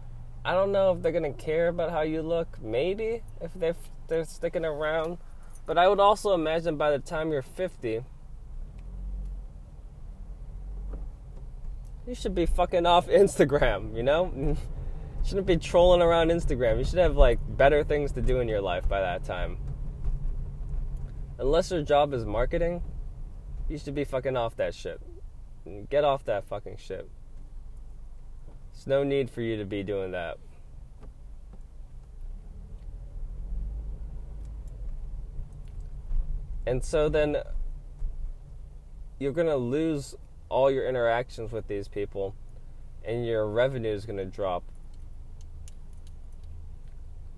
I 0.43 0.53
don't 0.53 0.71
know 0.71 0.91
if 0.93 1.01
they're 1.01 1.11
gonna 1.11 1.33
care 1.33 1.67
about 1.67 1.91
how 1.91 2.01
you 2.01 2.21
look. 2.21 2.61
Maybe 2.61 3.21
if 3.41 3.51
they're 3.55 3.75
they're 4.07 4.23
sticking 4.23 4.65
around, 4.65 5.17
but 5.65 5.77
I 5.77 5.87
would 5.87 5.99
also 5.99 6.33
imagine 6.33 6.77
by 6.77 6.91
the 6.91 6.99
time 6.99 7.31
you're 7.31 7.41
50, 7.41 8.03
you 12.07 12.15
should 12.15 12.35
be 12.35 12.45
fucking 12.45 12.85
off 12.85 13.07
Instagram. 13.09 13.95
You 13.95 14.03
know, 14.03 14.57
shouldn't 15.25 15.47
be 15.47 15.57
trolling 15.57 16.01
around 16.01 16.29
Instagram. 16.29 16.77
You 16.77 16.83
should 16.83 16.99
have 16.99 17.17
like 17.17 17.39
better 17.57 17.83
things 17.83 18.11
to 18.13 18.21
do 18.21 18.39
in 18.39 18.47
your 18.47 18.61
life 18.61 18.87
by 18.87 19.01
that 19.01 19.23
time. 19.23 19.57
Unless 21.37 21.71
your 21.71 21.81
job 21.81 22.13
is 22.13 22.25
marketing, 22.25 22.81
you 23.67 23.77
should 23.77 23.95
be 23.95 24.05
fucking 24.05 24.37
off 24.37 24.55
that 24.55 24.73
shit. 24.73 25.01
Get 25.89 26.03
off 26.03 26.23
that 26.25 26.45
fucking 26.45 26.77
shit. 26.77 27.09
There's 28.71 28.87
no 28.87 29.03
need 29.03 29.29
for 29.29 29.41
you 29.41 29.57
to 29.57 29.65
be 29.65 29.83
doing 29.83 30.11
that. 30.11 30.37
And 36.67 36.83
so 36.83 37.09
then 37.09 37.37
you're 39.19 39.31
going 39.31 39.47
to 39.47 39.55
lose 39.55 40.15
all 40.49 40.71
your 40.71 40.87
interactions 40.87 41.51
with 41.51 41.67
these 41.67 41.87
people 41.87 42.35
and 43.03 43.25
your 43.25 43.47
revenue 43.47 43.93
is 43.93 44.05
going 44.05 44.17
to 44.17 44.25
drop. 44.25 44.63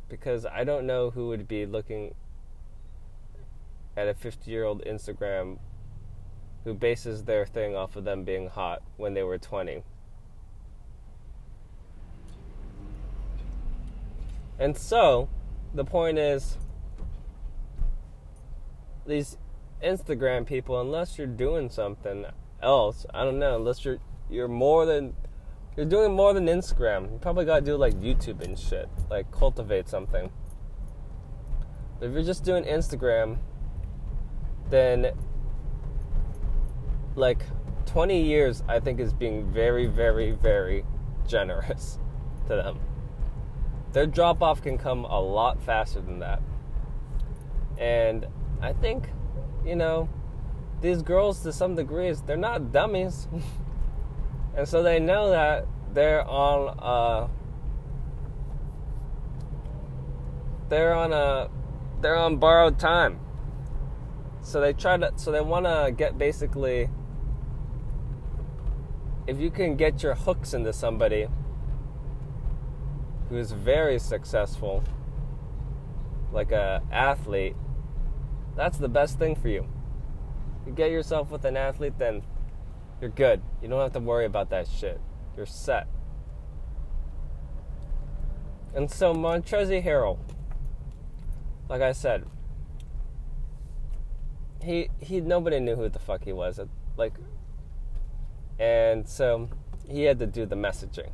Because 0.09 0.45
I 0.45 0.63
don't 0.63 0.85
know 0.85 1.09
who 1.09 1.27
would 1.27 1.47
be 1.47 1.65
looking 1.65 2.15
at 3.97 4.07
a 4.07 4.13
50 4.13 4.49
year 4.49 4.63
old 4.63 4.83
Instagram 4.85 5.59
who 6.63 6.73
bases 6.73 7.23
their 7.23 7.45
thing 7.45 7.75
off 7.75 7.95
of 7.95 8.05
them 8.05 8.23
being 8.23 8.47
hot 8.47 8.81
when 8.95 9.13
they 9.13 9.23
were 9.23 9.37
20. 9.37 9.83
And 14.59 14.77
so, 14.77 15.29
the 15.73 15.85
point 15.85 16.17
is, 16.17 16.57
these 19.07 19.37
Instagram 19.83 20.45
people, 20.45 20.79
unless 20.79 21.17
you're 21.17 21.27
doing 21.27 21.69
something 21.69 22.25
else, 22.61 23.05
I 23.13 23.23
don't 23.23 23.39
know, 23.39 23.55
unless 23.55 23.85
you're 23.85 23.99
you're 24.29 24.47
more 24.47 24.85
than 24.85 25.15
you're 25.75 25.85
doing 25.85 26.13
more 26.13 26.33
than 26.33 26.47
Instagram. 26.47 27.11
You 27.11 27.19
probably 27.19 27.45
gotta 27.45 27.65
do 27.65 27.75
like 27.77 27.93
YouTube 27.95 28.41
and 28.41 28.57
shit, 28.57 28.89
like 29.09 29.31
cultivate 29.31 29.87
something. 29.87 30.29
But 31.99 32.07
if 32.07 32.13
you're 32.13 32.23
just 32.23 32.43
doing 32.43 32.63
Instagram, 32.63 33.37
then 34.69 35.11
like 37.15 37.43
20 37.85 38.21
years, 38.21 38.63
I 38.67 38.79
think 38.79 38.99
is 38.99 39.13
being 39.13 39.51
very, 39.51 39.87
very, 39.87 40.31
very 40.31 40.83
generous 41.25 41.97
to 42.47 42.55
them 42.55 42.79
their 43.97 44.05
drop 44.05 44.43
off 44.43 44.61
can 44.61 44.77
come 44.77 45.05
a 45.05 45.19
lot 45.19 45.61
faster 45.63 46.01
than 46.01 46.19
that. 46.19 46.39
And 47.79 48.27
I 48.61 48.73
think, 48.73 49.09
you 49.65 49.75
know, 49.75 50.09
these 50.81 51.01
girls 51.01 51.41
to 51.43 51.51
some 51.51 51.75
degrees, 51.75 52.21
they're 52.21 52.37
not 52.37 52.71
dummies. 52.71 53.27
and 54.55 54.67
so 54.67 54.83
they 54.83 54.99
know 54.99 55.29
that 55.29 55.67
they're 55.93 56.27
on 56.27 56.77
a 56.79 57.29
they're 60.69 60.93
on 60.93 61.13
a 61.13 61.49
they're 62.01 62.17
on 62.17 62.37
borrowed 62.37 62.79
time. 62.79 63.19
So 64.41 64.61
they 64.61 64.73
try 64.73 64.97
to 64.97 65.11
so 65.15 65.31
they 65.31 65.41
want 65.41 65.65
to 65.65 65.91
get 65.95 66.17
basically 66.17 66.89
if 69.27 69.39
you 69.39 69.51
can 69.51 69.75
get 69.75 70.01
your 70.01 70.15
hooks 70.15 70.53
into 70.53 70.71
somebody 70.71 71.27
who's 73.29 73.51
very 73.51 73.99
successful, 73.99 74.83
like 76.31 76.51
a 76.53 76.81
athlete, 76.91 77.55
that's 78.57 78.77
the 78.77 78.89
best 78.89 79.17
thing 79.17 79.35
for 79.35 79.47
you. 79.47 79.65
You 80.65 80.73
get 80.73 80.91
yourself 80.91 81.31
with 81.31 81.45
an 81.45 81.55
athlete, 81.55 81.93
then 81.97 82.23
you're 82.99 83.09
good. 83.09 83.41
You 83.61 83.69
don't 83.69 83.79
have 83.79 83.93
to 83.93 83.99
worry 83.99 84.25
about 84.25 84.49
that 84.49 84.67
shit. 84.67 84.99
You're 85.37 85.45
set. 85.45 85.87
And 88.75 88.91
so 88.91 89.13
Montrezl 89.13 89.81
Harrell, 89.81 90.19
like 91.69 91.81
I 91.81 91.93
said, 91.93 92.25
he 94.61 94.89
he 94.99 95.21
nobody 95.21 95.59
knew 95.61 95.75
who 95.75 95.87
the 95.87 95.99
fuck 95.99 96.25
he 96.25 96.33
was. 96.33 96.59
Uh, 96.59 96.65
like, 96.97 97.13
and 98.59 99.07
so 99.07 99.49
he 99.87 100.03
had 100.03 100.19
to 100.19 100.27
do 100.27 100.45
the 100.45 100.55
messaging. 100.57 101.11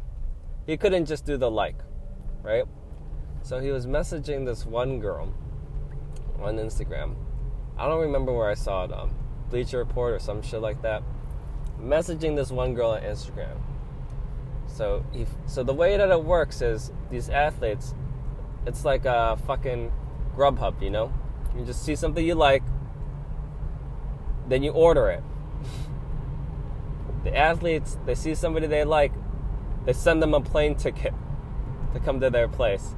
He 0.65 0.77
couldn't 0.77 1.06
just 1.06 1.25
do 1.25 1.38
the 1.38 1.51
like 1.51 1.75
right? 2.43 2.65
So 3.41 3.60
he 3.60 3.71
was 3.71 3.88
messaging 3.88 4.45
this 4.45 4.65
one 4.65 4.99
girl 4.99 5.34
on 6.39 6.58
Instagram. 6.58 7.15
I 7.77 7.88
don't 7.88 8.01
remember 8.01 8.31
where 8.31 8.49
I 8.49 8.53
saw 8.53 8.86
it 8.86 8.91
on 8.91 9.13
Bleacher 9.49 9.77
Report 9.79 10.13
or 10.13 10.19
some 10.19 10.41
shit 10.41 10.62
like 10.62 10.81
that. 10.83 11.03
Messaging 11.79 12.36
this 12.36 12.51
one 12.51 12.73
girl 12.73 12.91
on 12.91 13.01
Instagram. 13.01 13.57
So 14.67 15.05
he, 15.12 15.25
so 15.45 15.63
the 15.63 15.73
way 15.73 15.97
that 15.97 16.09
it 16.09 16.23
works 16.23 16.62
is 16.62 16.91
these 17.09 17.29
athletes, 17.29 17.93
it's 18.65 18.86
like 18.86 19.05
a 19.05 19.38
fucking 19.45 19.91
Grubhub, 20.36 20.81
you 20.81 20.89
know. 20.89 21.13
You 21.57 21.65
just 21.65 21.83
see 21.83 21.95
something 21.95 22.25
you 22.25 22.36
like, 22.36 22.63
then 24.47 24.63
you 24.63 24.71
order 24.71 25.09
it. 25.09 25.23
the 27.23 27.36
athletes, 27.36 27.97
they 28.05 28.15
see 28.15 28.33
somebody 28.33 28.67
they 28.67 28.83
like, 28.83 29.12
they 29.86 29.93
send 29.93 30.21
them 30.21 30.33
a 30.33 30.41
plane 30.41 30.75
ticket 30.75 31.13
to 31.93 31.99
come 31.99 32.19
to 32.19 32.29
their 32.29 32.47
place. 32.47 32.95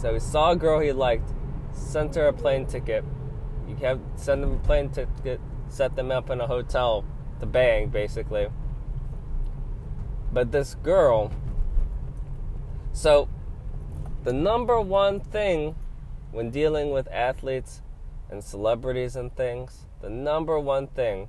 So 0.00 0.14
he 0.14 0.20
saw 0.20 0.52
a 0.52 0.56
girl 0.56 0.80
he 0.80 0.92
liked, 0.92 1.32
sent 1.78 2.14
her 2.14 2.28
a 2.28 2.32
plane 2.32 2.66
ticket. 2.66 3.04
You 3.66 3.76
have 3.76 4.00
send 4.16 4.42
them 4.42 4.52
a 4.52 4.58
plane 4.58 4.90
ticket, 4.90 5.40
set 5.68 5.96
them 5.96 6.10
up 6.10 6.30
in 6.30 6.40
a 6.40 6.46
hotel 6.46 7.04
to 7.40 7.46
bang, 7.46 7.88
basically. 7.88 8.48
But 10.32 10.52
this 10.52 10.74
girl, 10.74 11.32
so 12.92 13.28
the 14.24 14.32
number 14.32 14.80
one 14.80 15.20
thing 15.20 15.76
when 16.32 16.50
dealing 16.50 16.90
with 16.90 17.08
athletes 17.08 17.82
and 18.30 18.44
celebrities 18.44 19.16
and 19.16 19.34
things, 19.34 19.86
the 20.00 20.10
number 20.10 20.58
one 20.58 20.86
thing 20.86 21.28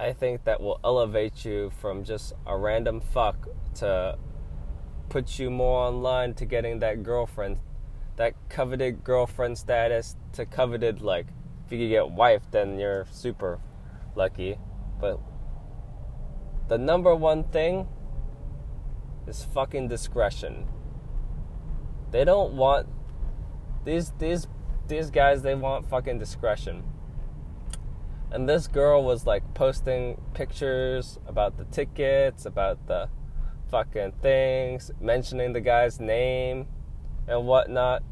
I 0.00 0.14
think 0.14 0.44
that 0.44 0.62
will 0.62 0.80
elevate 0.82 1.44
you 1.44 1.70
from 1.78 2.04
just 2.04 2.32
a 2.46 2.56
random 2.56 3.00
fuck 3.00 3.48
to 3.76 4.16
put 5.10 5.38
you 5.38 5.50
more 5.50 5.86
online 5.86 6.32
to 6.34 6.46
getting 6.46 6.78
that 6.78 7.02
girlfriend, 7.02 7.58
that 8.20 8.34
coveted 8.50 9.02
girlfriend 9.02 9.56
status 9.56 10.14
to 10.30 10.44
coveted 10.44 11.00
like 11.00 11.26
if 11.64 11.72
you 11.72 11.78
could 11.78 11.88
get 11.88 12.10
wife 12.10 12.42
then 12.50 12.78
you're 12.78 13.06
super 13.10 13.58
lucky. 14.14 14.58
But 15.00 15.18
the 16.68 16.76
number 16.76 17.14
one 17.14 17.44
thing 17.44 17.88
is 19.26 19.42
fucking 19.42 19.88
discretion. 19.88 20.66
They 22.10 22.26
don't 22.26 22.52
want 22.52 22.88
these 23.86 24.12
these 24.18 24.46
these 24.86 25.10
guys 25.10 25.40
they 25.40 25.54
want 25.54 25.88
fucking 25.88 26.18
discretion. 26.18 26.84
And 28.30 28.46
this 28.46 28.68
girl 28.68 29.02
was 29.02 29.24
like 29.24 29.54
posting 29.54 30.20
pictures 30.34 31.18
about 31.26 31.56
the 31.56 31.64
tickets, 31.64 32.44
about 32.44 32.86
the 32.86 33.08
fucking 33.70 34.12
things, 34.20 34.90
mentioning 35.00 35.54
the 35.54 35.60
guy's 35.62 35.98
name 35.98 36.66
and 37.26 37.46
whatnot. 37.46 38.02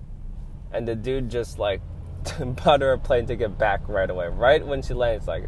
And 0.73 0.87
the 0.87 0.95
dude 0.95 1.31
just 1.31 1.59
like 1.59 1.81
bought 2.65 2.81
her 2.81 2.93
a 2.93 2.99
plane 2.99 3.27
ticket 3.27 3.59
back 3.59 3.81
right 3.89 4.09
away. 4.09 4.29
Right 4.29 4.65
when 4.67 4.83
she 4.83 4.95
lands, 4.95 5.27
like, 5.27 5.45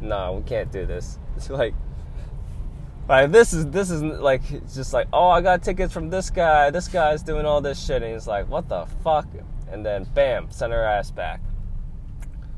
no, 0.00 0.08
nah, 0.08 0.32
we 0.32 0.42
can't 0.42 0.70
do 0.72 0.86
this. 0.86 1.18
It's 1.36 1.50
like, 1.50 1.72
like 3.08 3.30
this 3.30 3.52
is 3.52 3.66
this 3.68 3.90
is 3.90 4.02
like 4.02 4.42
just 4.74 4.92
like, 4.92 5.06
oh, 5.12 5.28
I 5.28 5.40
got 5.40 5.62
tickets 5.62 5.92
from 5.92 6.10
this 6.10 6.30
guy. 6.30 6.70
This 6.70 6.88
guy's 6.88 7.22
doing 7.22 7.46
all 7.46 7.60
this 7.60 7.84
shit, 7.84 8.02
and 8.02 8.12
he's 8.12 8.26
like, 8.26 8.48
what 8.48 8.68
the 8.68 8.86
fuck? 9.04 9.26
And 9.70 9.86
then 9.86 10.04
bam, 10.14 10.50
sent 10.50 10.72
her 10.72 10.82
ass 10.82 11.10
back. 11.12 11.40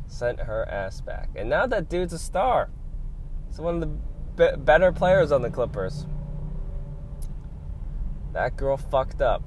sent 0.08 0.40
her 0.40 0.68
ass 0.68 1.00
back. 1.02 1.28
And 1.36 1.48
now 1.50 1.66
that 1.66 1.88
dude's 1.88 2.12
a 2.12 2.18
star. 2.18 2.70
He's 3.48 3.58
one 3.58 3.74
of 3.76 3.80
the 3.80 3.86
be- 4.36 4.56
better 4.56 4.92
players 4.92 5.30
on 5.30 5.42
the 5.42 5.50
Clippers. 5.50 6.06
That 8.32 8.56
girl 8.56 8.76
fucked 8.76 9.20
up. 9.20 9.42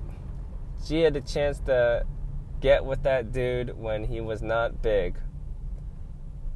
She 0.86 1.02
had 1.02 1.16
a 1.16 1.22
chance 1.22 1.60
to 1.62 2.06
get 2.64 2.84
with 2.86 3.04
that 3.04 3.32
dude 3.34 3.78
when 3.78 4.06
he 4.06 4.22
was 4.22 4.42
not 4.42 4.82
big. 4.82 5.18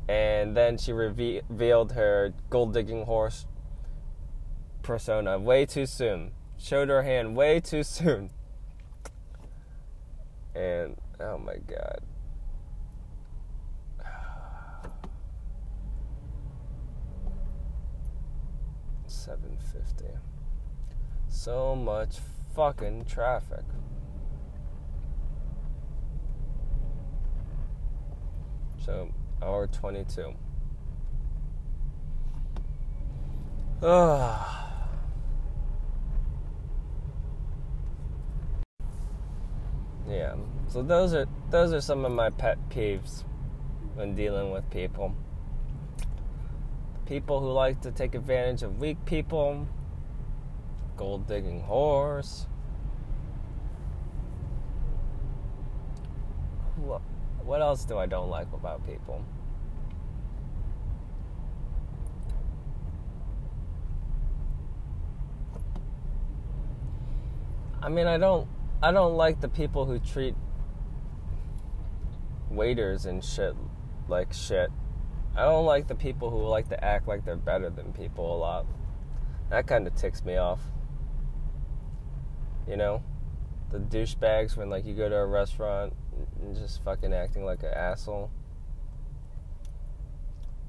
And 0.08 0.56
then 0.56 0.78
she 0.78 0.94
reve- 0.94 1.44
revealed 1.50 1.92
her 1.92 2.34
gold 2.50 2.74
digging 2.74 3.06
whores 3.06 3.44
persona 4.82 5.38
way 5.38 5.66
too 5.66 5.86
soon. 5.86 6.32
Showed 6.58 6.88
her 6.88 7.04
hand 7.04 7.36
way 7.36 7.60
too 7.60 7.84
soon. 7.84 8.30
And 10.56 10.96
oh 11.20 11.38
my 11.38 11.58
god. 11.58 12.00
Seven 19.08 19.58
fifty. 19.74 20.06
So 21.28 21.76
much 21.76 22.20
fucking 22.56 23.04
traffic. 23.04 23.66
So 28.88 29.10
hour 29.44 29.68
twenty 29.68 30.06
two. 30.06 30.34
Ugh. 33.82 34.48
Yeah. 40.10 40.36
So 40.70 40.82
those 40.84 41.14
are 41.14 41.28
those 41.50 41.74
are 41.74 41.82
some 41.82 42.06
of 42.06 42.14
my 42.14 42.30
pet 42.30 42.58
peeves 42.70 43.26
when 43.96 44.16
dealing 44.16 44.52
with 44.52 44.70
people. 44.70 45.14
People 47.06 47.42
who 47.42 47.52
like 47.52 47.82
to 47.82 47.92
take 47.92 48.16
advantage 48.16 48.64
of 48.64 48.80
weak 48.80 49.04
people, 49.04 49.68
gold 50.96 51.28
digging 51.28 51.62
whores. 51.70 52.48
What, 57.48 57.62
else 57.62 57.86
do 57.86 57.98
I 57.98 58.08
don't 58.08 58.30
like 58.30 58.52
about 58.52 58.86
people? 58.86 59.24
I 67.82 67.88
mean, 67.88 68.06
I 68.06 68.18
don't 68.18 68.50
I 68.84 68.92
don't 68.92 69.16
like 69.16 69.40
the 69.40 69.48
people 69.48 69.86
who 69.86 69.98
treat 69.98 70.36
waiters 72.50 73.06
and 73.06 73.24
shit 73.24 73.56
like 74.10 74.34
shit. 74.34 74.70
I 75.34 75.46
don't 75.46 75.66
like 75.66 75.88
the 75.88 75.96
people 75.96 76.30
who 76.30 76.46
like 76.46 76.68
to 76.68 76.84
act 76.84 77.08
like 77.08 77.24
they're 77.24 77.38
better 77.38 77.70
than 77.70 77.94
people 77.94 78.36
a 78.36 78.38
lot. 78.38 78.66
That 79.50 79.68
kind 79.68 79.88
of 79.88 79.96
ticks 79.96 80.26
me 80.26 80.36
off. 80.36 80.60
You 82.68 82.76
know? 82.76 83.04
The 83.72 83.80
douchebags 83.80 84.58
when 84.58 84.70
like 84.70 84.86
you 84.86 84.94
go 84.94 85.08
to 85.08 85.16
a 85.16 85.26
restaurant 85.26 85.94
just 86.54 86.84
fucking 86.84 87.14
acting 87.14 87.46
like 87.46 87.64
an 87.64 87.74
asshole. 87.74 88.32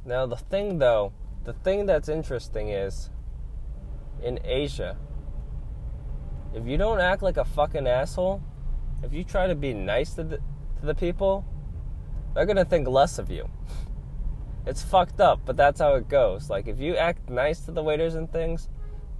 Now 0.04 0.26
the 0.26 0.36
thing 0.36 0.78
though, 0.78 1.12
the 1.44 1.52
thing 1.52 1.86
that's 1.86 2.08
interesting 2.08 2.68
is 2.68 3.10
in 4.22 4.38
Asia, 4.44 4.96
if 6.54 6.66
you 6.66 6.76
don't 6.76 7.00
act 7.00 7.22
like 7.22 7.36
a 7.36 7.44
fucking 7.44 7.86
asshole, 7.86 8.42
if 9.02 9.12
you 9.12 9.22
try 9.24 9.46
to 9.46 9.54
be 9.54 9.74
nice 9.74 10.14
to 10.14 10.24
the, 10.24 10.36
to 10.38 10.86
the 10.86 10.94
people, 10.94 11.44
they're 12.34 12.46
gonna 12.46 12.64
think 12.64 12.88
less 12.88 13.18
of 13.18 13.30
you. 13.30 13.48
It's 14.66 14.82
fucked 14.82 15.18
up, 15.18 15.40
but 15.46 15.56
that's 15.56 15.80
how 15.80 15.94
it 15.94 16.08
goes. 16.08 16.50
Like, 16.50 16.68
if 16.68 16.78
you 16.78 16.94
act 16.94 17.30
nice 17.30 17.60
to 17.60 17.72
the 17.72 17.82
waiters 17.82 18.14
and 18.14 18.30
things, 18.30 18.68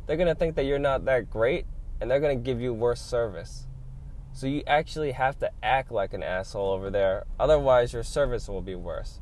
they're 0.07 0.19
gonna 0.19 0.35
think 0.35 0.57
that 0.57 0.65
you're 0.65 0.79
not 0.79 1.07
that 1.07 1.31
great, 1.31 1.65
and 2.01 2.11
they're 2.11 2.21
gonna 2.21 2.37
give 2.37 2.61
you 2.61 2.75
worse 2.75 3.01
service. 3.01 3.68
So 4.39 4.47
you 4.47 4.63
actually 4.69 5.11
have 5.11 5.37
to 5.41 5.51
act 5.65 5.91
like 5.91 6.15
an 6.15 6.23
asshole 6.23 6.71
over 6.71 6.91
there, 6.91 7.25
otherwise 7.41 7.93
your 7.93 8.05
service 8.05 8.47
will 8.47 8.63
be 8.63 8.77
worse. 8.77 9.19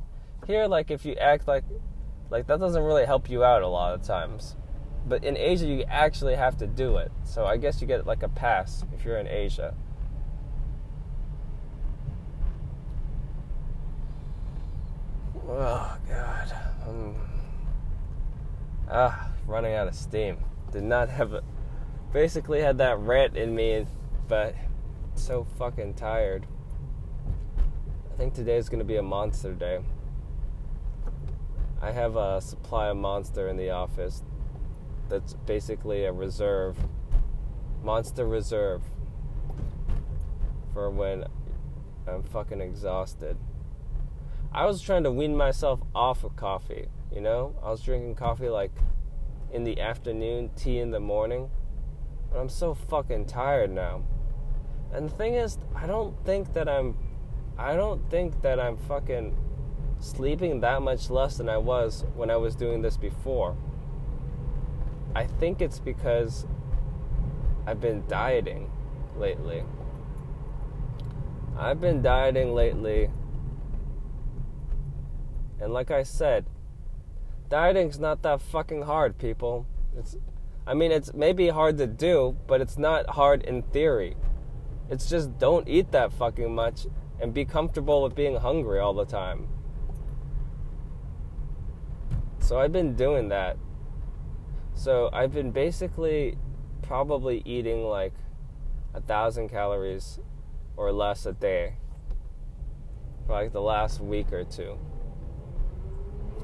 Here, 0.47 0.67
like, 0.67 0.91
if 0.91 1.07
you 1.07 1.15
act 1.15 1.49
like, 1.49 1.65
like 2.29 2.47
that 2.49 2.61
doesn't 2.61 2.83
really 2.83 3.07
help 3.07 3.31
you 3.31 3.43
out 3.43 3.63
a 3.63 3.67
lot 3.67 3.95
of 3.95 4.03
times. 4.03 4.57
But 5.07 5.25
in 5.25 5.39
Asia, 5.39 5.65
you 5.69 5.85
actually 5.89 6.35
have 6.35 6.59
to 6.59 6.67
do 6.67 6.99
it. 6.99 7.11
So 7.25 7.47
I 7.47 7.57
guess 7.57 7.81
you 7.81 7.87
get 7.87 8.07
like 8.07 8.23
a 8.23 8.29
pass 8.29 8.85
if 8.95 9.07
you're 9.07 9.17
in 9.17 9.27
Asia. 9.27 9.75
Oh 15.49 15.97
God. 16.07 16.57
Um, 16.87 17.15
ah, 18.91 19.31
running 19.47 19.73
out 19.73 19.89
of 19.89 19.95
steam. 19.95 20.37
Did 20.73 20.83
not 20.83 21.09
have 21.09 21.33
a. 21.33 21.43
Basically 22.13 22.61
had 22.61 22.77
that 22.77 22.99
rant 22.99 23.35
in 23.35 23.55
me, 23.55 23.87
but 24.29 24.55
so 25.17 25.47
fucking 25.59 25.95
tired. 25.95 26.47
I 28.13 28.17
think 28.17 28.35
today 28.35 28.57
is 28.57 28.69
gonna 28.69 28.85
be 28.85 28.97
a 28.97 29.03
monster 29.03 29.53
day. 29.53 29.81
I 31.81 31.93
have 31.93 32.17
a 32.17 32.41
supply 32.41 32.89
of 32.89 32.97
monster 32.97 33.49
in 33.49 33.57
the 33.57 33.71
office 33.71 34.23
that's 35.09 35.35
basically 35.35 36.05
a 36.05 36.13
reserve, 36.13 36.77
monster 37.83 38.27
reserve, 38.27 38.83
for 40.73 40.91
when 40.91 41.25
I'm 42.07 42.23
fucking 42.23 42.61
exhausted. 42.61 43.37
I 44.53 44.65
was 44.65 44.81
trying 44.81 45.05
to 45.05 45.13
wean 45.13 45.37
myself 45.37 45.81
off 45.95 46.25
of 46.25 46.37
coffee, 46.37 46.89
you 47.13 47.21
know? 47.21 47.55
I 47.63 47.71
was 47.71 47.83
drinking 47.83 48.15
coffee 48.15 48.49
like 48.49 48.73
in 49.53 49.65
the 49.65 49.81
afternoon, 49.81 50.51
tea 50.57 50.79
in 50.79 50.91
the 50.91 51.01
morning. 51.01 51.51
But 52.31 52.41
I'm 52.41 52.49
so 52.49 52.75
fucking 52.75 53.27
tired 53.27 53.71
now. 53.71 54.03
And 54.97 55.11
the 55.11 55.15
thing 55.15 55.35
is, 55.35 55.59
I 55.75 55.87
don't 55.87 56.17
think 56.25 56.55
that 56.55 56.71
I'm 56.71 56.97
I 57.59 57.77
don't 57.77 58.11
think 58.11 58.41
that 58.41 58.59
I'm 58.59 58.79
fucking 58.79 59.37
sleeping 59.99 60.61
that 60.61 60.81
much 60.81 61.11
less 61.11 61.37
than 61.37 61.51
I 61.51 61.59
was 61.59 62.05
when 62.15 62.31
I 62.31 62.37
was 62.37 62.57
doing 62.57 62.81
this 62.81 62.97
before. 62.97 63.57
I 65.15 65.27
think 65.27 65.61
it's 65.61 65.79
because 65.79 66.47
I've 67.67 67.81
been 67.81 68.05
dieting 68.09 68.71
lately. 69.17 69.65
I've 71.59 71.81
been 71.81 72.01
dieting 72.01 72.55
lately. 72.55 73.11
And 75.61 75.75
like 75.75 75.91
I 75.91 76.05
said, 76.05 76.47
dieting's 77.51 77.99
not 77.99 78.23
that 78.23 78.41
fucking 78.41 78.83
hard, 78.83 79.19
people. 79.19 79.67
It's 79.95 80.17
I 80.67 80.73
mean, 80.73 80.91
it's 80.91 81.13
maybe 81.13 81.49
hard 81.49 81.77
to 81.79 81.87
do, 81.87 82.37
but 82.47 82.63
it's 82.63 82.79
not 82.79 83.11
hard 83.11 83.43
in 83.43 83.61
theory. 83.63 84.17
It's 84.91 85.09
just 85.09 85.39
don't 85.39 85.69
eat 85.69 85.93
that 85.93 86.13
fucking 86.13 86.55
much 86.55 86.87
and 87.21 87.33
be 87.33 87.45
comfortable 87.45 88.03
with 88.03 88.15
being 88.15 88.37
hungry 88.37 88.79
all 88.79 88.95
the 88.95 89.05
time. 89.05 89.49
So 92.39 92.59
I've 92.59 92.73
been 92.73 92.95
doing 92.95 93.29
that 93.31 93.57
so 94.77 95.09
I've 95.13 95.33
been 95.33 95.51
basically 95.51 96.37
probably 96.83 97.43
eating 97.47 97.85
like 97.85 98.13
a 98.95 99.01
thousand 99.01 99.49
calories 99.49 100.21
or 100.77 100.93
less 100.93 101.25
a 101.25 101.33
day 101.33 101.77
for 103.27 103.33
like 103.33 103.53
the 103.53 103.63
last 103.63 104.01
week 104.01 104.33
or 104.33 104.45
two. 104.45 104.79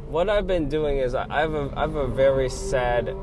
What 0.08 0.30
I've 0.30 0.46
been 0.46 0.68
doing 0.68 0.96
is 0.96 1.14
I 1.14 1.40
have 1.40 1.54
a, 1.54 1.72
I 1.76 1.82
have 1.82 1.94
a 1.94 2.08
very 2.08 2.48
sad 2.48 3.14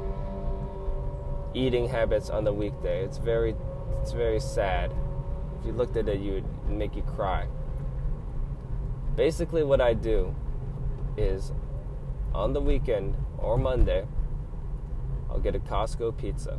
eating 1.56 1.90
habits 1.90 2.30
on 2.30 2.44
the 2.44 2.54
weekday. 2.54 3.04
It's 3.04 3.18
very 3.18 3.56
it's 4.02 4.12
very 4.12 4.40
sad. 4.40 4.94
If 5.60 5.66
you 5.66 5.74
looked 5.74 5.98
at 5.98 6.08
it, 6.08 6.20
you 6.20 6.34
would 6.34 6.70
make 6.70 6.96
you 6.96 7.02
cry. 7.02 7.48
Basically, 9.16 9.64
what 9.64 9.82
I 9.82 9.94
do 9.94 10.36
is 11.18 11.52
on 12.34 12.54
the 12.54 12.62
weekend 12.62 13.16
or 13.38 13.58
Monday, 13.58 14.06
I'll 15.30 15.40
get 15.40 15.56
a 15.56 15.60
Costco 15.60 16.18
pizza, 16.18 16.58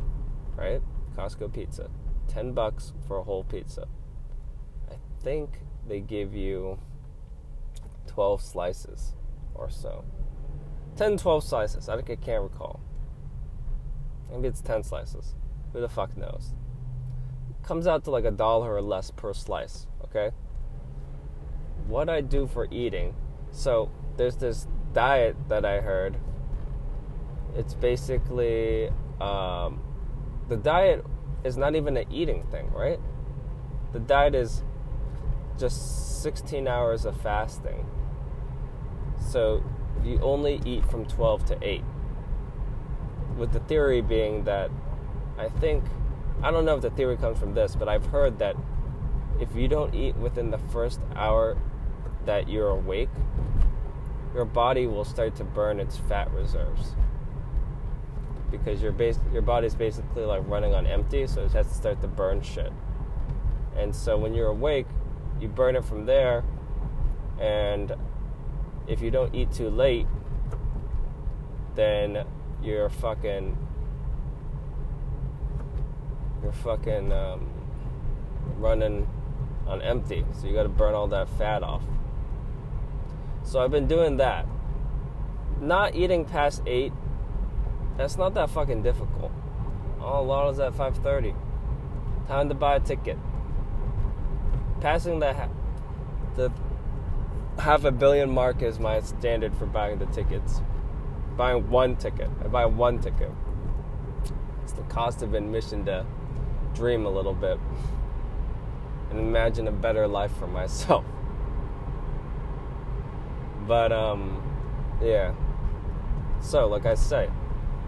right? 0.55 0.81
Costco 1.15 1.51
pizza. 1.53 1.89
10 2.27 2.53
bucks 2.53 2.93
for 3.07 3.17
a 3.17 3.23
whole 3.23 3.43
pizza. 3.43 3.87
I 4.89 4.95
think 5.21 5.59
they 5.87 5.99
give 5.99 6.33
you 6.33 6.79
12 8.07 8.41
slices 8.41 9.13
or 9.55 9.69
so. 9.69 10.05
10, 10.95 11.17
12 11.17 11.43
slices. 11.43 11.89
I, 11.89 11.95
think 11.95 12.09
I 12.09 12.15
can't 12.15 12.43
recall. 12.43 12.79
Maybe 14.31 14.47
it's 14.47 14.61
10 14.61 14.83
slices. 14.83 15.35
Who 15.73 15.81
the 15.81 15.89
fuck 15.89 16.15
knows? 16.15 16.53
Comes 17.63 17.87
out 17.87 18.03
to 18.05 18.11
like 18.11 18.25
a 18.25 18.31
dollar 18.31 18.73
or 18.73 18.81
less 18.81 19.11
per 19.11 19.33
slice, 19.33 19.87
okay? 20.05 20.31
What 21.87 22.09
I 22.09 22.21
do 22.21 22.47
for 22.47 22.67
eating. 22.71 23.15
So, 23.51 23.91
there's 24.17 24.37
this 24.37 24.67
diet 24.93 25.35
that 25.49 25.65
I 25.65 25.81
heard 25.81 26.17
it's 27.55 27.73
basically 27.73 28.89
um, 29.19 29.81
the 30.47 30.57
diet 30.57 31.05
is 31.43 31.57
not 31.57 31.75
even 31.75 31.97
an 31.97 32.11
eating 32.11 32.43
thing, 32.47 32.71
right? 32.71 32.99
The 33.93 33.99
diet 33.99 34.35
is 34.35 34.63
just 35.59 36.21
16 36.21 36.67
hours 36.67 37.05
of 37.05 37.19
fasting. 37.21 37.85
So 39.29 39.63
you 40.03 40.19
only 40.21 40.61
eat 40.65 40.85
from 40.85 41.05
12 41.05 41.45
to 41.45 41.57
8. 41.61 41.83
With 43.37 43.51
the 43.51 43.59
theory 43.59 44.01
being 44.01 44.43
that 44.45 44.71
I 45.37 45.49
think, 45.49 45.83
I 46.43 46.51
don't 46.51 46.65
know 46.65 46.75
if 46.75 46.81
the 46.81 46.89
theory 46.89 47.17
comes 47.17 47.37
from 47.37 47.53
this, 47.53 47.75
but 47.75 47.87
I've 47.87 48.05
heard 48.07 48.39
that 48.39 48.55
if 49.39 49.55
you 49.55 49.67
don't 49.67 49.93
eat 49.93 50.15
within 50.15 50.49
the 50.49 50.57
first 50.57 50.99
hour 51.15 51.57
that 52.25 52.49
you're 52.49 52.69
awake, 52.69 53.09
your 54.33 54.45
body 54.45 54.87
will 54.87 55.05
start 55.05 55.35
to 55.35 55.43
burn 55.43 55.79
its 55.79 55.97
fat 55.97 56.31
reserves 56.31 56.95
because 58.49 58.81
your 58.81 58.91
base 58.91 59.17
your 59.31 59.41
body's 59.41 59.75
basically 59.75 60.23
like 60.25 60.41
running 60.47 60.73
on 60.73 60.85
empty, 60.85 61.25
so 61.25 61.43
it 61.43 61.51
has 61.53 61.67
to 61.67 61.73
start 61.73 62.01
to 62.01 62.07
burn 62.07 62.41
shit. 62.41 62.71
And 63.75 63.95
so 63.95 64.17
when 64.17 64.33
you're 64.33 64.49
awake, 64.49 64.87
you 65.39 65.47
burn 65.47 65.75
it 65.75 65.85
from 65.85 66.05
there, 66.05 66.43
and 67.39 67.93
if 68.87 69.01
you 69.01 69.09
don't 69.09 69.33
eat 69.33 69.51
too 69.51 69.69
late, 69.69 70.07
then 71.75 72.25
you're 72.61 72.89
fucking 72.89 73.57
you're 76.41 76.51
fucking 76.51 77.11
um, 77.11 77.49
running 78.57 79.07
on 79.67 79.81
empty. 79.81 80.25
So 80.33 80.47
you 80.47 80.53
got 80.53 80.63
to 80.63 80.69
burn 80.69 80.93
all 80.93 81.07
that 81.07 81.29
fat 81.37 81.63
off. 81.63 81.83
So 83.43 83.59
I've 83.63 83.71
been 83.71 83.87
doing 83.87 84.17
that. 84.17 84.45
Not 85.59 85.95
eating 85.95 86.25
past 86.25 86.61
eight. 86.65 86.93
That's 87.97 88.17
not 88.17 88.33
that 88.33 88.49
fucking 88.49 88.83
difficult. 88.83 89.31
Oh, 89.99 90.23
Laurel's 90.23 90.59
at 90.59 90.73
5:30. 90.73 91.35
Time 92.27 92.49
to 92.49 92.55
buy 92.55 92.75
a 92.75 92.79
ticket. 92.79 93.17
Passing 94.79 95.19
the 95.19 95.33
ha- 95.33 95.49
the 96.35 96.51
half 97.59 97.83
a 97.83 97.91
billion 97.91 98.31
mark 98.31 98.61
is 98.61 98.79
my 98.79 98.99
standard 99.01 99.55
for 99.55 99.65
buying 99.65 99.99
the 99.99 100.07
tickets. 100.07 100.61
Buying 101.37 101.69
one 101.69 101.95
ticket. 101.95 102.29
I 102.43 102.47
buy 102.47 102.65
one 102.65 102.99
ticket. 102.99 103.31
It's 104.63 104.73
the 104.73 104.83
cost 104.83 105.21
of 105.21 105.33
admission 105.33 105.85
to 105.85 106.05
dream 106.73 107.05
a 107.05 107.09
little 107.09 107.33
bit 107.33 107.59
and 109.09 109.19
imagine 109.19 109.67
a 109.67 109.71
better 109.71 110.07
life 110.07 110.31
for 110.37 110.47
myself. 110.47 111.05
But 113.67 113.91
um 113.91 114.41
yeah. 115.01 115.33
So, 116.41 116.67
like 116.67 116.85
I 116.85 116.95
say, 116.95 117.29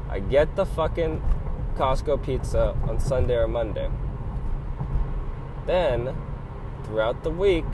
I 0.09 0.19
get 0.19 0.55
the 0.55 0.65
fucking 0.65 1.21
Costco 1.75 2.23
pizza 2.23 2.77
on 2.87 2.99
Sunday 2.99 3.35
or 3.35 3.47
Monday. 3.47 3.89
Then, 5.65 6.15
throughout 6.83 7.23
the 7.23 7.31
week, 7.31 7.65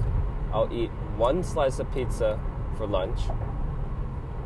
I'll 0.53 0.71
eat 0.71 0.91
one 1.17 1.43
slice 1.43 1.79
of 1.79 1.91
pizza 1.91 2.39
for 2.77 2.87
lunch 2.87 3.21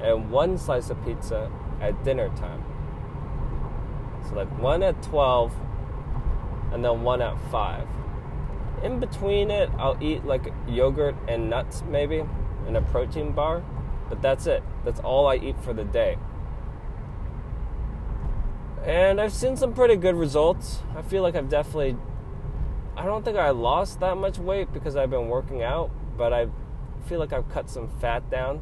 and 0.02 0.32
one 0.32 0.58
slice 0.58 0.90
of 0.90 1.04
pizza 1.06 1.52
at 1.80 2.04
dinner 2.04 2.30
time. 2.30 2.64
So, 4.28 4.36
like 4.36 4.50
one 4.60 4.82
at 4.82 5.02
12 5.04 5.54
and 6.74 6.84
then 6.84 7.04
one 7.04 7.22
at 7.22 7.38
5. 7.52 7.88
In 8.84 9.00
between 9.00 9.50
it, 9.52 9.70
I'll 9.78 9.98
eat 10.02 10.26
like 10.26 10.52
yogurt 10.68 11.16
and 11.28 11.50
nuts, 11.50 11.84
maybe, 11.88 12.24
and 12.68 12.76
a 12.76 12.82
protein 12.82 13.32
bar, 13.32 13.64
but 14.10 14.22
that's 14.22 14.48
it. 14.48 14.64
That's 14.84 15.00
all 15.00 15.28
I 15.28 15.36
eat 15.36 15.56
for 15.62 15.74
the 15.74 15.86
day. 15.86 16.18
And 18.84 19.22
I've 19.22 19.32
seen 19.32 19.56
some 19.56 19.74
pretty 19.74 19.96
good 19.96 20.16
results. 20.16 20.82
I 20.98 21.02
feel 21.02 21.24
like 21.24 21.36
I've 21.36 21.48
definitely. 21.48 21.96
I 22.98 23.06
don't 23.06 23.24
think 23.24 23.38
I 23.38 23.52
lost 23.52 24.02
that 24.02 24.18
much 24.18 24.38
weight 24.38 24.74
because 24.74 24.96
I've 24.98 25.10
been 25.10 25.30
working 25.30 25.64
out, 25.64 25.90
but 26.18 26.34
I 26.34 26.48
feel 27.08 27.20
like 27.20 27.32
I've 27.32 27.50
cut 27.50 27.70
some 27.70 27.88
fat 28.00 28.30
down. 28.30 28.62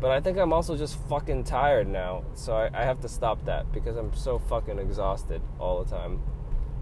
But 0.00 0.10
I 0.10 0.20
think 0.20 0.38
I'm 0.38 0.52
also 0.52 0.76
just 0.76 0.98
fucking 1.08 1.44
tired 1.44 1.88
now, 1.88 2.24
so 2.34 2.54
I, 2.54 2.70
I 2.72 2.84
have 2.84 3.00
to 3.00 3.08
stop 3.08 3.44
that 3.46 3.72
because 3.72 3.96
I'm 3.96 4.14
so 4.14 4.38
fucking 4.38 4.78
exhausted 4.78 5.42
all 5.58 5.82
the 5.82 5.90
time 5.90 6.20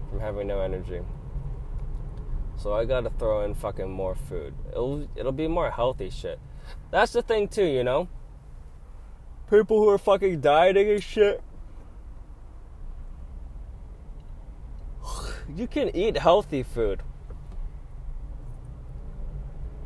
from 0.09 0.19
having 0.19 0.47
no 0.47 0.61
energy. 0.61 1.01
So 2.57 2.73
I 2.73 2.85
gotta 2.85 3.11
throw 3.11 3.43
in 3.43 3.53
fucking 3.53 3.89
more 3.89 4.15
food. 4.15 4.53
It'll 4.71 5.07
it'll 5.15 5.31
be 5.31 5.47
more 5.47 5.69
healthy 5.69 6.09
shit. 6.09 6.39
That's 6.91 7.13
the 7.13 7.21
thing 7.21 7.47
too, 7.47 7.65
you 7.65 7.83
know. 7.83 8.07
People 9.49 9.77
who 9.77 9.89
are 9.89 9.97
fucking 9.97 10.41
dieting 10.41 10.89
and 10.89 11.03
shit. 11.03 11.41
You 15.55 15.65
can 15.65 15.95
eat 15.95 16.17
healthy 16.17 16.61
food. 16.61 17.01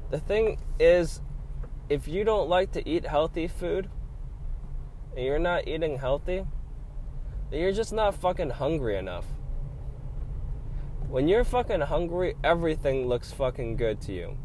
The 0.09 0.19
thing 0.19 0.59
is, 0.79 1.21
if 1.87 2.07
you 2.07 2.23
don't 2.23 2.49
like 2.49 2.71
to 2.71 2.89
eat 2.89 3.05
healthy 3.05 3.47
food, 3.47 3.87
and 5.15 5.25
you're 5.25 5.39
not 5.39 5.67
eating 5.67 5.97
healthy, 5.97 6.45
then 7.49 7.59
you're 7.59 7.71
just 7.71 7.93
not 7.93 8.15
fucking 8.15 8.49
hungry 8.49 8.97
enough. 8.97 9.25
When 11.11 11.27
you're 11.27 11.43
fucking 11.43 11.81
hungry, 11.81 12.35
everything 12.41 13.05
looks 13.05 13.33
fucking 13.33 13.75
good 13.75 13.99
to 14.03 14.13
you. 14.13 14.37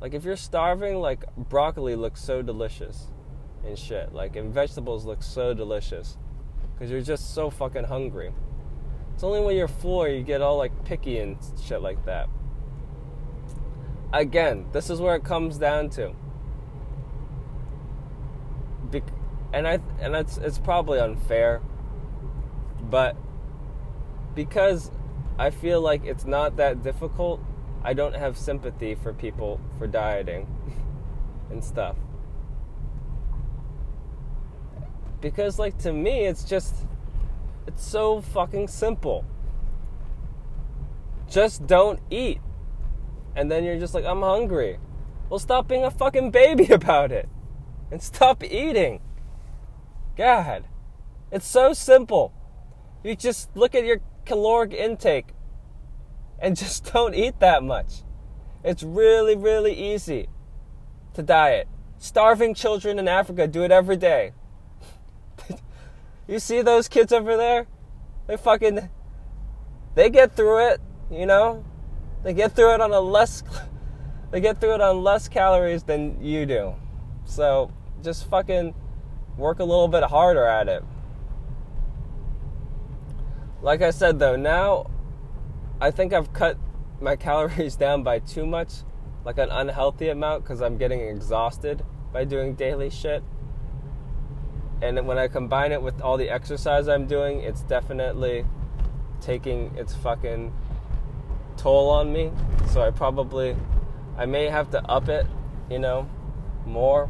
Like 0.00 0.14
if 0.14 0.24
you're 0.24 0.34
starving, 0.34 0.96
like 0.96 1.26
broccoli 1.36 1.94
looks 1.94 2.24
so 2.24 2.40
delicious 2.40 3.10
and 3.62 3.78
shit. 3.78 4.14
Like 4.14 4.34
and 4.34 4.50
vegetables 4.52 5.04
look 5.04 5.22
so 5.22 5.52
delicious 5.52 6.16
because 6.72 6.90
you're 6.90 7.02
just 7.02 7.34
so 7.34 7.50
fucking 7.50 7.84
hungry. 7.84 8.32
It's 9.12 9.22
only 9.22 9.40
when 9.40 9.54
you're 9.54 9.68
full 9.68 10.08
you 10.08 10.22
get 10.22 10.40
all 10.40 10.56
like 10.56 10.86
picky 10.86 11.18
and 11.18 11.36
shit 11.62 11.82
like 11.82 12.02
that. 12.06 12.30
Again, 14.14 14.68
this 14.72 14.88
is 14.88 15.02
where 15.02 15.16
it 15.16 15.22
comes 15.22 15.58
down 15.58 15.90
to. 15.90 16.14
Be- 18.90 19.02
and 19.52 19.68
I 19.68 19.80
and 20.00 20.16
it's 20.16 20.38
it's 20.38 20.58
probably 20.58 20.98
unfair, 20.98 21.60
but 22.88 23.18
because 24.34 24.90
I 25.38 25.50
feel 25.50 25.80
like 25.80 26.04
it's 26.04 26.24
not 26.24 26.56
that 26.56 26.82
difficult. 26.82 27.40
I 27.82 27.94
don't 27.94 28.14
have 28.14 28.36
sympathy 28.36 28.94
for 28.94 29.12
people 29.12 29.60
for 29.78 29.86
dieting 29.86 30.46
and 31.50 31.64
stuff. 31.64 31.96
Because, 35.20 35.58
like, 35.58 35.78
to 35.78 35.92
me, 35.92 36.26
it's 36.26 36.44
just, 36.44 36.74
it's 37.66 37.84
so 37.84 38.20
fucking 38.20 38.68
simple. 38.68 39.24
Just 41.28 41.66
don't 41.66 42.00
eat. 42.10 42.40
And 43.34 43.50
then 43.50 43.64
you're 43.64 43.78
just 43.78 43.94
like, 43.94 44.04
I'm 44.04 44.20
hungry. 44.20 44.78
Well, 45.30 45.38
stop 45.38 45.68
being 45.68 45.84
a 45.84 45.90
fucking 45.90 46.30
baby 46.30 46.66
about 46.72 47.12
it. 47.12 47.28
And 47.90 48.02
stop 48.02 48.42
eating. 48.44 49.00
God. 50.16 50.64
It's 51.30 51.46
so 51.46 51.72
simple. 51.72 52.32
You 53.02 53.16
just 53.16 53.56
look 53.56 53.74
at 53.74 53.84
your 53.84 54.00
caloric 54.24 54.72
intake 54.72 55.28
and 56.38 56.56
just 56.62 56.92
don't 56.92 57.14
eat 57.14 57.40
that 57.40 57.62
much. 57.62 58.02
It's 58.64 58.82
really, 58.82 59.36
really 59.36 59.74
easy 59.74 60.28
to 61.14 61.22
diet. 61.22 61.68
Starving 61.98 62.54
children 62.54 62.98
in 62.98 63.08
Africa 63.08 63.46
do 63.46 63.62
it 63.62 63.70
every 63.70 63.96
day. 63.96 64.32
you 66.28 66.38
see 66.38 66.62
those 66.62 66.88
kids 66.88 67.12
over 67.12 67.36
there? 67.36 67.66
They 68.26 68.36
fucking 68.36 68.88
they 69.94 70.10
get 70.10 70.34
through 70.36 70.68
it, 70.68 70.80
you 71.10 71.26
know? 71.26 71.64
They 72.22 72.32
get 72.32 72.54
through 72.54 72.74
it 72.74 72.80
on 72.80 72.92
a 72.92 73.00
less 73.00 73.42
they 74.30 74.40
get 74.40 74.60
through 74.60 74.74
it 74.74 74.80
on 74.80 75.02
less 75.02 75.28
calories 75.28 75.82
than 75.82 76.22
you 76.22 76.46
do. 76.46 76.74
So, 77.24 77.70
just 78.02 78.28
fucking 78.28 78.74
work 79.36 79.58
a 79.60 79.64
little 79.64 79.88
bit 79.88 80.02
harder 80.04 80.46
at 80.46 80.68
it. 80.68 80.82
Like 83.62 83.80
I 83.80 83.92
said 83.92 84.18
though, 84.18 84.34
now 84.34 84.90
I 85.80 85.92
think 85.92 86.12
I've 86.12 86.32
cut 86.32 86.58
my 87.00 87.14
calories 87.26 87.76
down 87.76 88.02
by 88.02 88.18
too 88.18 88.44
much, 88.44 88.72
like 89.24 89.38
an 89.38 89.50
unhealthy 89.50 90.08
amount, 90.08 90.42
because 90.42 90.60
I'm 90.60 90.76
getting 90.76 91.00
exhausted 91.00 91.84
by 92.12 92.24
doing 92.24 92.54
daily 92.54 92.90
shit. 92.90 93.22
And 94.82 95.06
when 95.06 95.16
I 95.16 95.28
combine 95.28 95.70
it 95.70 95.80
with 95.80 96.00
all 96.00 96.16
the 96.16 96.28
exercise 96.28 96.88
I'm 96.88 97.06
doing, 97.06 97.40
it's 97.40 97.62
definitely 97.62 98.44
taking 99.20 99.72
its 99.76 99.94
fucking 99.94 100.52
toll 101.56 101.88
on 101.88 102.12
me. 102.12 102.32
So 102.70 102.82
I 102.82 102.90
probably, 102.90 103.56
I 104.16 104.26
may 104.26 104.48
have 104.48 104.70
to 104.70 104.82
up 104.90 105.08
it, 105.08 105.24
you 105.70 105.78
know, 105.78 106.10
more. 106.66 107.08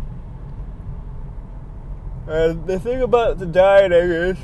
And 2.26 2.66
the 2.66 2.78
thing 2.78 3.00
about 3.00 3.38
the 3.38 3.46
dieting 3.46 4.10
is, 4.10 4.36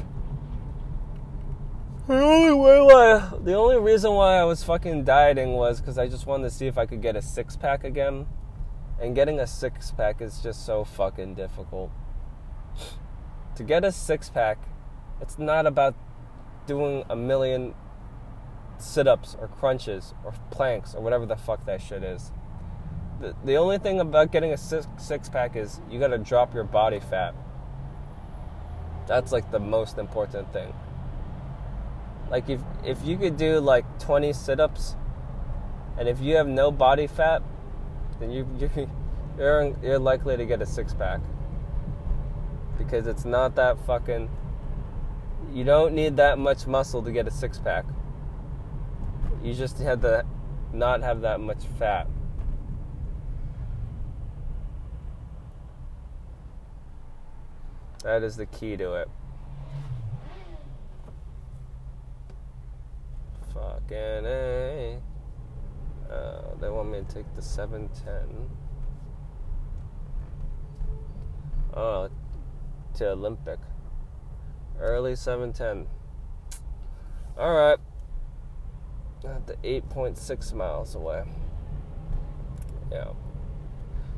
the 2.08 2.22
only 2.22 2.54
way 2.54 2.80
why, 2.80 3.30
the 3.42 3.52
only 3.52 3.76
reason 3.76 4.12
why 4.12 4.38
I 4.38 4.44
was 4.44 4.64
fucking 4.64 5.04
dieting 5.04 5.52
was 5.52 5.78
because 5.78 5.98
I 5.98 6.08
just 6.08 6.26
wanted 6.26 6.44
to 6.44 6.50
see 6.50 6.66
if 6.66 6.78
I 6.78 6.86
could 6.86 7.02
get 7.02 7.16
a 7.16 7.22
six 7.22 7.54
pack 7.54 7.84
again. 7.84 8.26
And 9.00 9.14
getting 9.14 9.38
a 9.38 9.46
six 9.46 9.90
pack 9.92 10.22
is 10.22 10.40
just 10.40 10.64
so 10.64 10.84
fucking 10.84 11.34
difficult. 11.34 11.90
to 13.56 13.62
get 13.62 13.84
a 13.84 13.92
six 13.92 14.30
pack, 14.30 14.58
it's 15.20 15.38
not 15.38 15.66
about 15.66 15.94
doing 16.66 17.04
a 17.10 17.14
million 17.14 17.74
sit 18.78 19.06
ups 19.06 19.36
or 19.38 19.48
crunches 19.48 20.14
or 20.24 20.32
planks 20.50 20.94
or 20.94 21.02
whatever 21.02 21.26
the 21.26 21.36
fuck 21.36 21.66
that 21.66 21.82
shit 21.82 22.02
is. 22.02 22.32
the, 23.20 23.34
the 23.44 23.56
only 23.56 23.78
thing 23.78 24.00
about 24.00 24.32
getting 24.32 24.52
a 24.52 24.56
six, 24.56 24.86
six 24.96 25.28
pack 25.28 25.56
is 25.56 25.80
you 25.90 26.00
got 26.00 26.08
to 26.08 26.18
drop 26.18 26.54
your 26.54 26.64
body 26.64 27.00
fat. 27.00 27.34
That's 29.06 29.30
like 29.30 29.50
the 29.50 29.60
most 29.60 29.98
important 29.98 30.52
thing. 30.52 30.72
Like 32.30 32.48
if 32.48 32.60
if 32.84 33.04
you 33.04 33.16
could 33.16 33.36
do 33.36 33.58
like 33.60 33.84
20 34.00 34.32
sit-ups 34.32 34.96
and 35.98 36.08
if 36.08 36.20
you 36.20 36.36
have 36.36 36.46
no 36.46 36.70
body 36.70 37.06
fat, 37.06 37.42
then 38.20 38.30
you 38.30 38.46
you 38.58 38.90
you're 39.38 39.74
you're 39.82 39.98
likely 39.98 40.36
to 40.36 40.44
get 40.44 40.60
a 40.62 40.66
six 40.66 40.94
pack. 40.94 41.20
Because 42.76 43.06
it's 43.06 43.24
not 43.24 43.56
that 43.56 43.78
fucking 43.86 44.28
you 45.52 45.64
don't 45.64 45.94
need 45.94 46.16
that 46.16 46.38
much 46.38 46.66
muscle 46.66 47.02
to 47.02 47.10
get 47.10 47.26
a 47.26 47.30
six 47.30 47.58
pack. 47.58 47.84
You 49.42 49.54
just 49.54 49.78
have 49.78 50.02
to 50.02 50.24
not 50.72 51.02
have 51.02 51.22
that 51.22 51.40
much 51.40 51.64
fat. 51.78 52.06
That 58.04 58.22
is 58.22 58.36
the 58.36 58.46
key 58.46 58.76
to 58.76 58.94
it. 58.94 59.08
Fucking 63.58 64.24
A. 64.24 65.00
Uh, 66.10 66.54
they 66.60 66.70
want 66.70 66.90
me 66.90 66.98
to 66.98 67.04
take 67.04 67.34
the 67.34 67.42
710. 67.42 68.48
Oh, 71.74 72.08
to 72.94 73.10
Olympic. 73.10 73.58
Early 74.78 75.16
710. 75.16 75.86
Alright. 77.36 77.78
At 79.24 79.46
the 79.46 79.54
8.6 79.56 80.54
miles 80.54 80.94
away. 80.94 81.24
Yeah. 82.92 83.08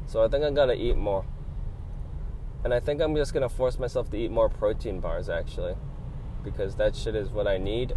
So 0.07 0.23
I 0.23 0.29
think 0.29 0.45
I 0.45 0.51
gotta 0.51 0.75
eat 0.75 0.97
more. 0.97 1.25
And 2.63 2.75
I 2.75 2.81
think 2.81 3.01
I'm 3.01 3.17
just 3.17 3.33
gonna 3.33 3.49
force 3.49 3.79
myself 3.79 4.11
to 4.11 4.19
eat 4.19 4.31
more 4.31 4.51
protein 4.51 5.01
bars 5.01 5.29
actually. 5.29 5.75
Because 6.45 6.77
that 6.77 6.95
shit 6.95 7.15
is 7.15 7.31
what 7.31 7.47
I 7.49 7.57
need. 7.57 7.95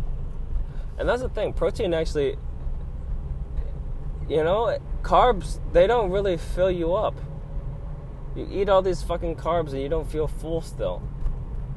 And 0.97 1.09
that's 1.09 1.21
the 1.21 1.29
thing, 1.29 1.53
protein 1.53 1.93
actually 1.93 2.37
you 4.29 4.43
know, 4.43 4.77
carbs 5.01 5.59
they 5.73 5.87
don't 5.87 6.09
really 6.11 6.37
fill 6.37 6.71
you 6.71 6.93
up. 6.95 7.15
You 8.35 8.47
eat 8.51 8.69
all 8.69 8.81
these 8.81 9.03
fucking 9.03 9.35
carbs 9.35 9.71
and 9.71 9.81
you 9.81 9.89
don't 9.89 10.09
feel 10.09 10.27
full 10.27 10.61
still. 10.61 11.01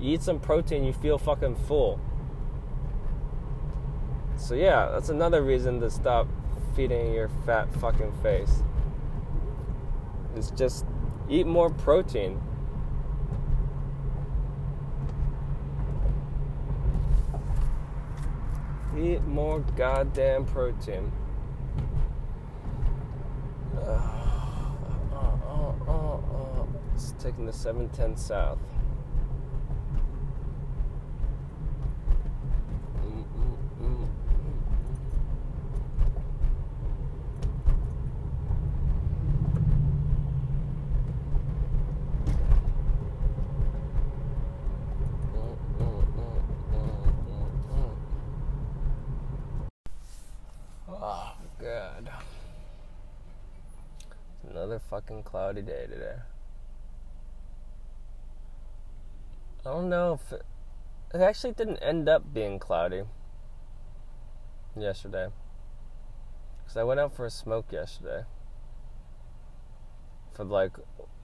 You 0.00 0.14
eat 0.14 0.22
some 0.22 0.40
protein, 0.40 0.84
you 0.84 0.92
feel 0.92 1.18
fucking 1.18 1.56
full. 1.56 2.00
So 4.36 4.54
yeah, 4.54 4.90
that's 4.92 5.08
another 5.08 5.42
reason 5.42 5.80
to 5.80 5.90
stop 5.90 6.28
feeding 6.74 7.12
your 7.12 7.28
fat 7.44 7.72
fucking 7.74 8.12
face. 8.22 8.62
Is 10.36 10.50
just 10.50 10.84
eat 11.28 11.46
more 11.46 11.70
protein. 11.70 12.40
Eat 18.98 19.22
more 19.24 19.60
goddamn 19.76 20.44
protein. 20.46 21.12
Uh, 25.16 25.82
uh, 25.88 26.16
uh, 26.16 26.64
it's 26.94 27.14
taking 27.18 27.46
the 27.46 27.52
710 27.52 28.16
south. 28.16 28.58
Cloudy 55.46 55.62
day 55.62 55.86
today. 55.88 56.16
I 59.60 59.62
don't 59.62 59.88
know 59.88 60.14
if 60.14 60.32
it, 60.32 60.42
it 61.14 61.20
actually 61.20 61.52
didn't 61.52 61.76
end 61.76 62.08
up 62.08 62.34
being 62.34 62.58
cloudy 62.58 63.04
yesterday. 64.76 65.28
Because 66.58 66.76
I 66.76 66.82
went 66.82 66.98
out 66.98 67.14
for 67.14 67.26
a 67.26 67.30
smoke 67.30 67.70
yesterday. 67.70 68.24
For 70.34 70.42
like, 70.42 70.72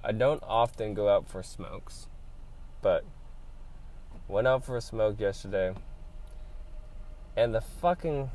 I 0.05 0.13
don't 0.13 0.43
often 0.47 0.95
go 0.95 1.09
out 1.09 1.29
for 1.29 1.43
smokes, 1.43 2.07
but 2.81 3.05
went 4.29 4.47
out 4.47 4.65
for 4.65 4.77
a 4.77 4.81
smoke 4.81 5.19
yesterday. 5.19 5.75
And 7.37 7.53
the 7.53 7.61
fucking 7.61 8.31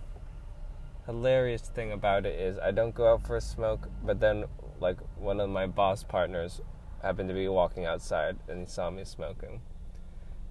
hilarious 1.06 1.62
thing 1.62 1.94
about 1.94 2.26
it 2.26 2.38
is 2.38 2.60
I 2.60 2.72
don't 2.72 2.94
go 2.94 3.14
out 3.14 3.26
for 3.26 3.38
a 3.38 3.42
smoke, 3.42 3.88
but 4.04 4.20
then 4.20 4.48
like 4.80 4.98
one 5.18 5.40
of 5.40 5.50
my 5.50 5.68
boss 5.68 6.04
partners 6.04 6.62
happened 7.02 7.30
to 7.30 7.36
be 7.36 7.48
walking 7.48 7.86
outside 7.86 8.38
and 8.48 8.60
he 8.62 8.66
saw 8.66 8.90
me 8.90 9.04
smoking. 9.04 9.62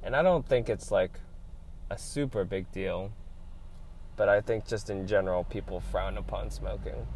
And 0.02 0.14
I 0.14 0.22
don't 0.22 0.46
think 0.46 0.68
it's 0.68 0.90
like 0.90 1.18
a 1.90 1.98
super 1.98 2.44
big 2.44 2.70
deal, 2.72 3.12
but 4.16 4.28
I 4.28 4.40
think 4.40 4.66
just 4.66 4.90
in 4.90 5.06
general 5.06 5.44
people 5.44 5.80
frown 5.80 6.16
upon 6.16 6.50
smoking. 6.50 7.06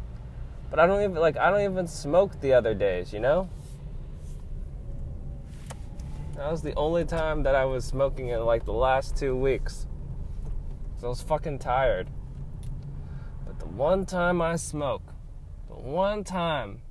But 0.69 0.79
I 0.79 0.87
don't 0.87 1.01
even 1.01 1.15
like 1.15 1.37
I 1.37 1.49
don't 1.49 1.69
even 1.69 1.87
smoke 1.87 2.39
the 2.41 2.53
other 2.53 2.73
days, 2.73 3.13
you 3.13 3.19
know? 3.19 3.49
That 6.35 6.49
was 6.49 6.61
the 6.61 6.73
only 6.75 7.05
time 7.05 7.43
that 7.43 7.55
I 7.55 7.65
was 7.65 7.85
smoking 7.85 8.29
in 8.29 8.43
like 8.45 8.65
the 8.65 8.73
last 8.73 9.15
2 9.17 9.35
weeks. 9.35 9.85
So 10.97 11.07
I 11.07 11.09
was 11.09 11.21
fucking 11.21 11.59
tired. 11.59 12.09
But 13.45 13.59
the 13.59 13.67
one 13.67 14.05
time 14.05 14.41
I 14.41 14.55
smoke, 14.55 15.13
the 15.67 15.75
one 15.75 16.23
time 16.23 16.81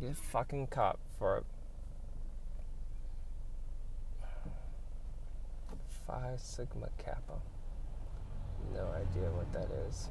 Get 0.00 0.16
fucking 0.16 0.66
cop 0.66 0.98
for 1.18 1.38
it. 1.38 1.44
Phi 6.06 6.34
Sigma 6.36 6.88
Kappa. 6.98 7.40
No 8.72 8.88
idea 8.92 9.30
what 9.30 9.52
that 9.52 9.68
is. 9.88 10.08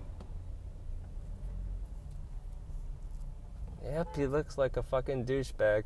Yep, 3.84 4.16
he 4.16 4.28
looks 4.28 4.58
like 4.58 4.78
a 4.78 4.84
fucking 4.84 5.26
douchebag. 5.26 5.86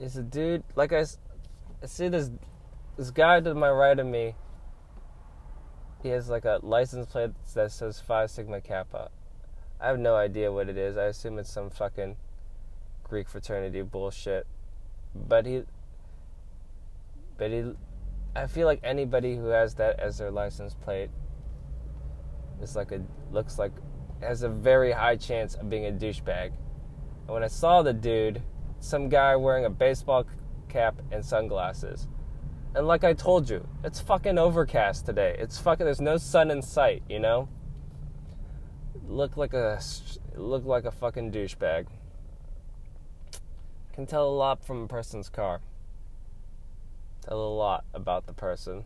Is 0.00 0.16
a 0.16 0.22
dude 0.22 0.64
like 0.76 0.92
I, 0.92 1.04
I 1.82 1.86
see 1.86 2.08
this 2.08 2.30
this 2.96 3.10
guy 3.10 3.40
to 3.40 3.54
my 3.54 3.70
right 3.70 3.98
of 3.98 4.06
me 4.06 4.34
he 6.04 6.10
has 6.10 6.28
like 6.28 6.44
a 6.44 6.60
license 6.62 7.06
plate 7.06 7.30
that 7.54 7.72
says 7.72 7.98
Phi 7.98 8.26
Sigma 8.26 8.60
Kappa. 8.60 9.08
I 9.80 9.86
have 9.86 9.98
no 9.98 10.14
idea 10.14 10.52
what 10.52 10.68
it 10.68 10.76
is. 10.76 10.98
I 10.98 11.04
assume 11.04 11.38
it's 11.38 11.50
some 11.50 11.70
fucking 11.70 12.16
Greek 13.04 13.26
fraternity 13.26 13.80
bullshit. 13.80 14.46
But 15.14 15.46
he, 15.46 15.62
but 17.38 17.50
he, 17.50 17.72
I 18.36 18.46
feel 18.46 18.66
like 18.66 18.80
anybody 18.84 19.34
who 19.34 19.46
has 19.46 19.76
that 19.76 19.98
as 19.98 20.18
their 20.18 20.30
license 20.30 20.74
plate 20.74 21.08
is 22.60 22.76
like 22.76 22.92
a 22.92 23.00
looks 23.32 23.58
like 23.58 23.72
has 24.20 24.42
a 24.42 24.50
very 24.50 24.92
high 24.92 25.16
chance 25.16 25.54
of 25.54 25.70
being 25.70 25.86
a 25.86 25.90
douchebag. 25.90 26.52
And 27.22 27.28
when 27.28 27.42
I 27.42 27.48
saw 27.48 27.80
the 27.80 27.94
dude, 27.94 28.42
some 28.78 29.08
guy 29.08 29.36
wearing 29.36 29.64
a 29.64 29.70
baseball 29.70 30.26
cap 30.68 31.00
and 31.10 31.24
sunglasses. 31.24 32.08
And 32.74 32.88
like 32.88 33.04
I 33.04 33.12
told 33.12 33.48
you, 33.48 33.68
it's 33.84 34.00
fucking 34.00 34.36
overcast 34.36 35.06
today. 35.06 35.36
It's 35.38 35.58
fucking 35.58 35.84
there's 35.84 36.00
no 36.00 36.16
sun 36.16 36.50
in 36.50 36.60
sight, 36.60 37.04
you 37.08 37.20
know? 37.20 37.48
Look 39.06 39.36
like 39.36 39.52
a 39.54 39.80
look 40.34 40.64
like 40.64 40.84
a 40.84 40.90
fucking 40.90 41.30
douchebag. 41.30 41.86
Can 43.92 44.06
tell 44.06 44.28
a 44.28 44.34
lot 44.34 44.64
from 44.64 44.82
a 44.82 44.88
person's 44.88 45.28
car. 45.28 45.60
Tell 47.20 47.40
a 47.40 47.54
lot 47.54 47.84
about 47.94 48.26
the 48.26 48.32
person. 48.32 48.84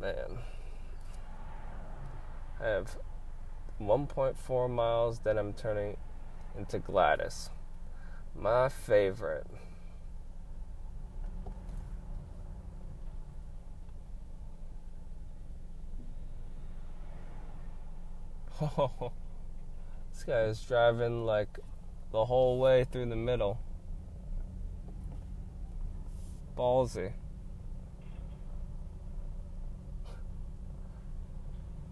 Man. 0.00 0.38
I 2.60 2.66
have 2.66 2.96
1.4 3.80 4.70
miles, 4.70 5.18
then 5.18 5.36
I'm 5.36 5.52
turning 5.52 5.96
into 6.56 6.78
Gladys. 6.78 7.50
My 8.34 8.68
favorite. 8.68 9.46
This 20.14 20.22
guy 20.22 20.42
is 20.42 20.60
driving 20.60 21.26
like 21.26 21.58
the 22.12 22.24
whole 22.24 22.60
way 22.60 22.84
through 22.84 23.06
the 23.06 23.16
middle. 23.16 23.58
Ballsy. 26.56 27.12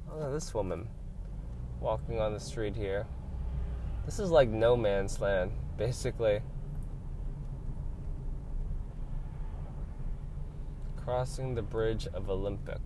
Oh, 0.09 0.32
this 0.32 0.55
woman 0.55 0.88
walking 1.80 2.20
on 2.20 2.32
the 2.32 2.38
street 2.38 2.76
here. 2.76 3.07
This 4.07 4.20
is 4.20 4.30
like 4.30 4.49
no 4.49 4.76
man's 4.76 5.20
land 5.20 5.51
basically. 5.77 6.41
Crossing 10.97 11.55
the 11.55 11.62
bridge 11.62 12.07
of 12.07 12.31
Olympic 12.31 12.81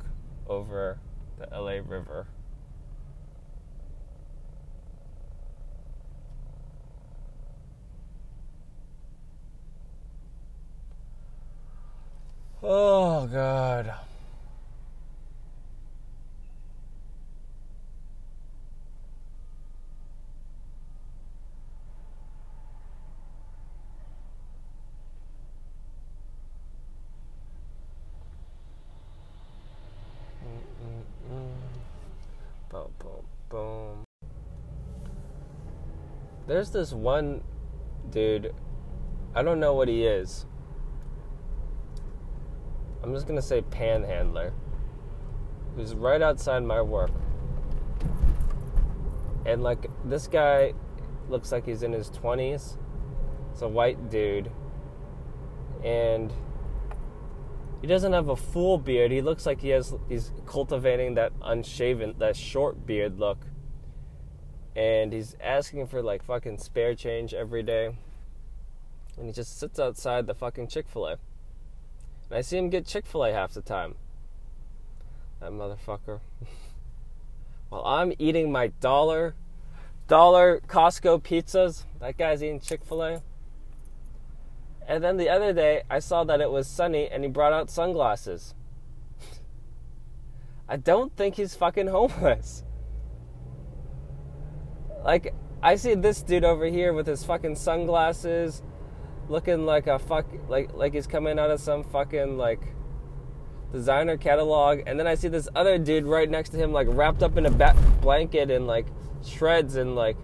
over 0.49 0.99
the 1.39 1.47
LA 1.53 1.81
River. 1.85 2.27
Oh, 12.63 13.27
God. 13.27 14.06
There's 36.57 36.71
this 36.71 36.95
one 36.95 37.43
dude. 38.09 38.55
I 39.35 39.43
don't 39.43 39.61
know 39.61 39.75
what 39.75 39.89
he 39.89 40.07
is. 40.07 40.47
I'm 43.03 43.13
just 43.13 43.27
gonna 43.27 43.43
say 43.43 43.61
panhandler. 43.61 44.55
Who's 45.75 45.95
right 45.95 46.23
outside 46.23 46.61
my 46.61 46.81
work. 46.81 47.11
And 49.45 49.63
like 49.63 49.91
this 50.07 50.29
guy 50.29 50.73
looks 51.29 51.53
like 51.53 51.67
he's 51.67 51.83
in 51.83 51.93
his 51.93 52.09
20s. 52.09 52.79
It's 53.53 53.61
a 53.61 53.69
white 53.69 54.09
dude. 54.09 54.51
And 55.85 56.33
he 57.83 57.87
doesn't 57.87 58.15
have 58.15 58.31
a 58.31 58.37
full 58.37 58.79
beard. 58.79 59.11
He 59.11 59.21
looks 59.21 59.45
like 59.45 59.61
he 59.61 59.69
has 59.69 59.95
he's 60.09 60.33
cultivating 60.47 61.17
that 61.17 61.33
unshaven, 61.43 62.15
that 62.17 62.35
short 62.35 62.87
beard 62.87 63.19
look. 63.19 63.45
And 64.77 65.11
he's 65.11 65.35
asking 65.43 65.87
for 65.87 66.03
like 66.03 66.23
fucking 66.23 66.59
spare 66.59 66.95
change 66.95 67.33
every 67.33 67.63
day. 67.63 67.97
And 69.17 69.27
he 69.27 69.33
just 69.33 69.59
sits 69.59 69.81
outside 69.81 70.27
the 70.27 70.35
fucking 70.35 70.69
Chick-fil-A. 70.69 71.13
And 71.13 72.39
I 72.39 72.43
see 72.43 72.59
him 72.59 72.69
get 72.69 72.87
Chick-fil-A 72.87 73.33
half 73.33 73.55
the 73.55 73.63
time. 73.63 73.95
That 75.41 75.53
motherfucker. 75.53 76.21
While 77.71 77.87
I'm 77.87 78.13
eating 78.19 78.53
my 78.53 78.69
dollar 78.69 79.35
dollar 80.09 80.61
Costco 80.69 81.23
pizzas, 81.23 81.85
that 82.01 82.19
guy's 82.19 82.43
eating 82.43 82.61
Chick-fil-A. 82.61 83.23
And 84.87 85.03
then 85.03 85.17
the 85.17 85.31
other 85.31 85.53
day, 85.55 85.83
I 85.91 85.99
saw 85.99 86.23
that 86.25 86.41
it 86.43 86.51
was 86.51 86.69
sunny 86.69 87.09
and 87.09 87.25
he 87.25 87.31
brought 87.31 87.55
out 87.55 87.71
sunglasses. 87.71 88.55
I 90.69 90.77
don't 90.77 91.17
think 91.17 91.37
he's 91.37 91.55
fucking 91.55 91.89
homeless. 91.89 92.63
Like, 95.07 95.33
I 95.63 95.77
see 95.77 95.95
this 95.95 96.21
dude 96.21 96.43
over 96.43 96.67
here 96.67 96.93
with 96.93 97.07
his 97.07 97.23
fucking 97.23 97.55
sunglasses, 97.55 98.61
looking 99.29 99.65
like 99.65 99.87
a 99.87 100.01
fuck, 100.01 100.27
like 100.49 100.75
like 100.75 100.95
he's 100.95 101.07
coming 101.07 101.39
out 101.39 101.49
of 101.53 101.61
some 101.61 101.85
fucking 101.85 102.37
like 102.37 102.61
designer 103.71 104.17
catalog, 104.17 104.81
and 104.85 104.99
then 104.99 105.07
I 105.07 105.15
see 105.15 105.29
this 105.29 105.49
other 105.55 105.79
dude 105.79 106.07
right 106.07 106.29
next 106.29 106.51
to 106.51 106.57
him, 106.57 106.73
like 106.73 106.89
wrapped 106.91 107.23
up 107.23 107.37
in 107.37 107.47
a 107.47 107.53
bat- 107.53 107.77
blanket 108.01 108.51
and 108.51 108.67
like 108.67 108.89
shreds 109.25 109.77
and 109.77 109.95
like 109.95 110.17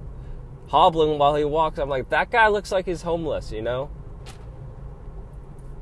hobbling 0.66 1.16
while 1.16 1.36
he 1.36 1.44
walks. 1.44 1.78
I'm 1.78 1.88
like, 1.88 2.08
that 2.08 2.32
guy 2.32 2.48
looks 2.48 2.72
like 2.72 2.86
he's 2.86 3.02
homeless, 3.02 3.52
you 3.52 3.62
know? 3.62 3.88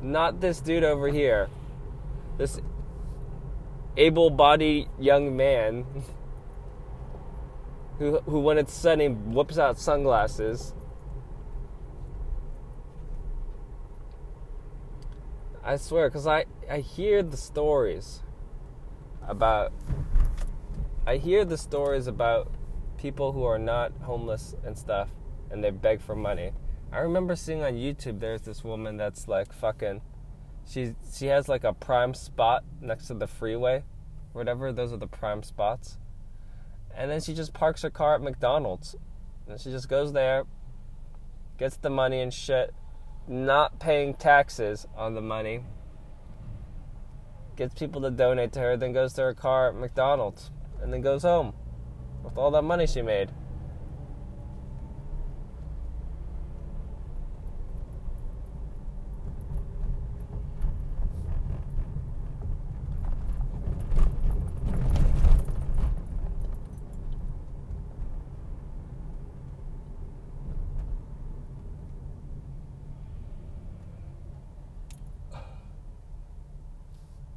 Not 0.02 0.42
this 0.42 0.60
dude 0.60 0.84
over 0.84 1.08
here. 1.08 1.48
This 2.36 2.60
able 3.96 4.28
bodied 4.28 4.88
young 4.98 5.34
man 5.36 5.86
who, 8.00 8.18
who, 8.20 8.40
when 8.40 8.56
it's 8.56 8.72
sunny, 8.72 9.08
whips 9.08 9.58
out 9.58 9.78
sunglasses. 9.78 10.72
I 15.62 15.76
swear, 15.76 16.08
because 16.08 16.26
I, 16.26 16.46
I 16.68 16.78
hear 16.78 17.22
the 17.22 17.36
stories 17.36 18.22
about. 19.28 19.72
I 21.06 21.18
hear 21.18 21.44
the 21.44 21.58
stories 21.58 22.06
about 22.06 22.50
people 22.96 23.32
who 23.32 23.44
are 23.44 23.58
not 23.58 23.92
homeless 24.00 24.54
and 24.64 24.78
stuff, 24.78 25.10
and 25.50 25.62
they 25.62 25.70
beg 25.70 26.00
for 26.00 26.16
money. 26.16 26.52
I 26.90 27.00
remember 27.00 27.36
seeing 27.36 27.62
on 27.62 27.74
YouTube 27.74 28.18
there's 28.18 28.42
this 28.42 28.64
woman 28.64 28.96
that's 28.96 29.28
like 29.28 29.52
fucking 29.52 30.00
she 30.66 30.94
she 31.14 31.26
has 31.26 31.48
like 31.48 31.64
a 31.64 31.74
prime 31.74 32.14
spot 32.14 32.64
next 32.80 33.08
to 33.08 33.14
the 33.14 33.26
freeway, 33.26 33.84
whatever. 34.32 34.72
Those 34.72 34.90
are 34.94 34.96
the 34.96 35.06
prime 35.06 35.42
spots. 35.42 35.98
And 36.96 37.10
then 37.10 37.20
she 37.20 37.34
just 37.34 37.52
parks 37.52 37.82
her 37.82 37.90
car 37.90 38.14
at 38.14 38.22
McDonald's. 38.22 38.96
And 39.48 39.60
she 39.60 39.70
just 39.70 39.88
goes 39.88 40.12
there, 40.12 40.44
gets 41.58 41.76
the 41.76 41.90
money 41.90 42.20
and 42.20 42.32
shit, 42.32 42.74
not 43.26 43.78
paying 43.80 44.14
taxes 44.14 44.86
on 44.96 45.14
the 45.14 45.20
money. 45.22 45.64
Gets 47.56 47.74
people 47.74 48.00
to 48.02 48.10
donate 48.10 48.52
to 48.52 48.60
her, 48.60 48.76
then 48.76 48.92
goes 48.92 49.12
to 49.14 49.22
her 49.22 49.34
car 49.34 49.68
at 49.68 49.74
McDonald's, 49.74 50.50
and 50.82 50.92
then 50.92 51.00
goes 51.00 51.22
home 51.22 51.52
with 52.22 52.36
all 52.36 52.50
that 52.52 52.62
money 52.62 52.86
she 52.86 53.02
made. 53.02 53.30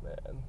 Man. 0.03 0.43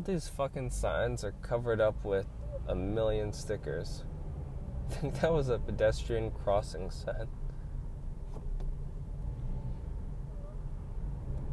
All 0.00 0.04
these 0.04 0.28
fucking 0.28 0.70
signs 0.70 1.24
are 1.24 1.34
covered 1.42 1.78
up 1.78 2.06
with 2.06 2.24
a 2.66 2.74
million 2.74 3.34
stickers. 3.34 4.02
I 4.90 4.94
think 4.94 5.20
that 5.20 5.30
was 5.30 5.50
a 5.50 5.58
pedestrian 5.58 6.30
crossing 6.30 6.90
sign. 6.90 7.28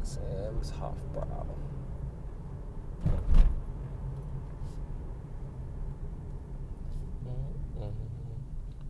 Sam's 0.02 0.72
Hofbrau. 0.72 1.46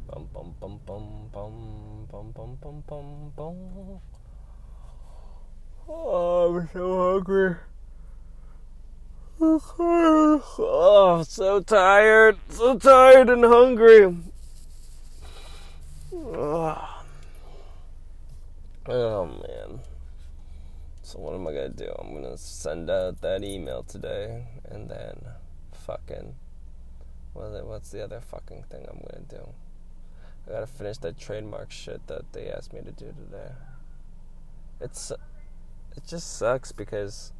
Bum 0.06 0.28
bum 0.32 0.54
bum 0.60 0.80
bum 0.86 1.30
bum 1.32 2.06
bum 2.12 2.30
bum 2.30 2.58
bum 2.60 2.84
bum 2.86 3.32
bum. 3.34 4.00
Oh, 5.88 6.54
I'm 6.54 6.68
so 6.72 7.12
hungry. 7.14 7.56
Oh, 9.40 11.24
so 11.28 11.60
tired, 11.60 12.38
so 12.48 12.76
tired 12.76 13.30
and 13.30 13.44
hungry. 13.44 14.16
Oh. 16.12 17.04
man. 18.88 19.80
So 21.02 21.20
what 21.20 21.34
am 21.34 21.46
I 21.46 21.52
gonna 21.52 21.68
do? 21.68 21.92
I'm 21.98 22.12
gonna 22.14 22.36
send 22.36 22.90
out 22.90 23.20
that 23.20 23.44
email 23.44 23.84
today, 23.84 24.44
and 24.64 24.90
then 24.90 25.20
fucking 25.72 26.34
what? 27.32 27.64
What's 27.64 27.90
the 27.90 28.02
other 28.02 28.20
fucking 28.20 28.64
thing 28.70 28.86
I'm 28.90 29.00
gonna 29.08 29.24
do? 29.28 29.54
I 30.46 30.50
gotta 30.50 30.66
finish 30.66 30.98
that 30.98 31.16
trademark 31.16 31.70
shit 31.70 32.04
that 32.08 32.32
they 32.32 32.50
asked 32.50 32.72
me 32.72 32.80
to 32.80 32.90
do 32.90 33.06
today. 33.06 33.52
It's 34.80 35.12
it 35.96 36.04
just 36.06 36.36
sucks 36.38 36.72
because 36.72 37.32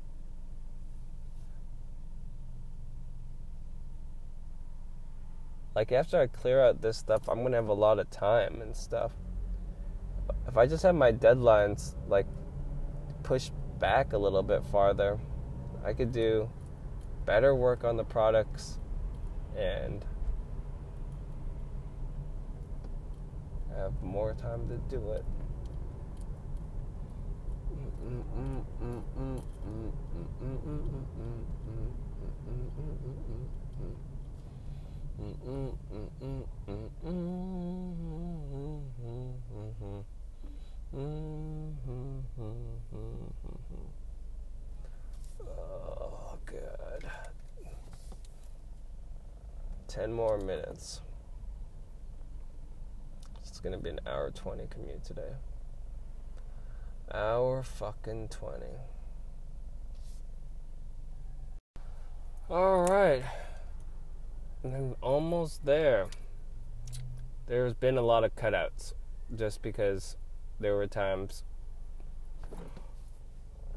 like 5.78 5.92
after 5.92 6.20
I 6.20 6.26
clear 6.26 6.60
out 6.60 6.82
this 6.82 6.96
stuff, 6.96 7.28
I'm 7.28 7.44
gonna 7.44 7.54
have 7.54 7.68
a 7.68 7.72
lot 7.72 8.00
of 8.00 8.10
time 8.10 8.60
and 8.60 8.74
stuff. 8.74 9.12
If 10.48 10.56
I 10.56 10.66
just 10.66 10.82
have 10.82 10.96
my 10.96 11.12
deadlines 11.12 11.94
like 12.08 12.26
pushed 13.22 13.52
back 13.78 14.12
a 14.12 14.18
little 14.18 14.42
bit 14.42 14.64
farther, 14.72 15.20
I 15.84 15.92
could 15.92 16.10
do 16.10 16.50
better 17.24 17.54
work 17.54 17.84
on 17.84 17.96
the 17.96 18.02
products 18.02 18.80
and 19.56 20.04
have 23.76 23.92
more 24.02 24.34
time 24.34 24.66
to 24.70 24.78
do 24.90 25.12
it. 25.12 25.24
Oh, 35.20 35.74
good. 46.46 47.10
10 49.88 50.12
more 50.12 50.38
minutes. 50.38 51.00
It's 53.42 53.58
gonna 53.58 53.78
be 53.78 53.90
an 53.90 53.98
hour 54.06 54.30
20 54.30 54.68
commute 54.70 55.02
today. 55.02 55.32
Hour 57.12 57.64
fucking 57.64 58.28
20. 58.28 58.66
Alright. 62.48 63.24
I'm 64.64 64.96
almost 65.00 65.64
there. 65.64 66.06
There's 67.46 67.74
been 67.74 67.96
a 67.96 68.02
lot 68.02 68.24
of 68.24 68.34
cutouts 68.34 68.92
just 69.34 69.62
because 69.62 70.16
there 70.58 70.74
were 70.74 70.86
times 70.86 71.44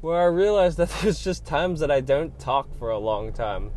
where 0.00 0.20
I 0.20 0.24
realized 0.24 0.78
that 0.78 0.90
there's 1.02 1.22
just 1.22 1.46
times 1.46 1.80
that 1.80 1.90
I 1.90 2.00
don't 2.00 2.38
talk 2.38 2.76
for 2.76 2.90
a 2.90 2.98
long 2.98 3.32
time 3.32 3.70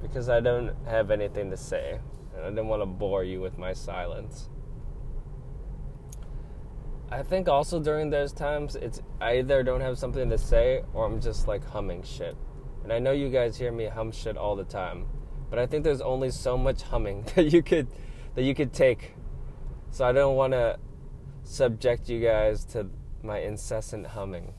because 0.00 0.28
I 0.28 0.40
don't 0.40 0.74
have 0.86 1.10
anything 1.10 1.50
to 1.50 1.56
say 1.56 1.98
and 2.36 2.44
I 2.44 2.48
didn't 2.48 2.68
want 2.68 2.82
to 2.82 2.86
bore 2.86 3.24
you 3.24 3.40
with 3.40 3.58
my 3.58 3.72
silence. 3.72 4.48
I 7.10 7.24
think 7.24 7.48
also 7.48 7.80
during 7.80 8.10
those 8.10 8.32
times 8.32 8.76
it's 8.76 9.02
I 9.20 9.38
either 9.38 9.64
don't 9.64 9.80
have 9.80 9.98
something 9.98 10.30
to 10.30 10.38
say 10.38 10.82
or 10.94 11.04
I'm 11.04 11.20
just 11.20 11.48
like 11.48 11.64
humming 11.64 12.04
shit. 12.04 12.36
And 12.84 12.92
I 12.92 13.00
know 13.00 13.10
you 13.10 13.28
guys 13.28 13.58
hear 13.58 13.72
me 13.72 13.86
hum 13.86 14.12
shit 14.12 14.36
all 14.36 14.54
the 14.54 14.64
time, 14.64 15.06
but 15.50 15.58
I 15.58 15.66
think 15.66 15.84
there's 15.84 16.00
only 16.00 16.30
so 16.30 16.56
much 16.56 16.82
humming 16.82 17.26
that 17.34 17.52
you 17.52 17.62
could 17.62 17.88
that 18.34 18.42
you 18.42 18.54
could 18.54 18.72
take. 18.72 19.14
So 19.90 20.04
I 20.04 20.12
don't 20.12 20.36
want 20.36 20.52
to 20.52 20.78
subject 21.44 22.08
you 22.08 22.20
guys 22.20 22.64
to 22.66 22.86
my 23.22 23.38
incessant 23.40 24.06
humming. 24.06 24.54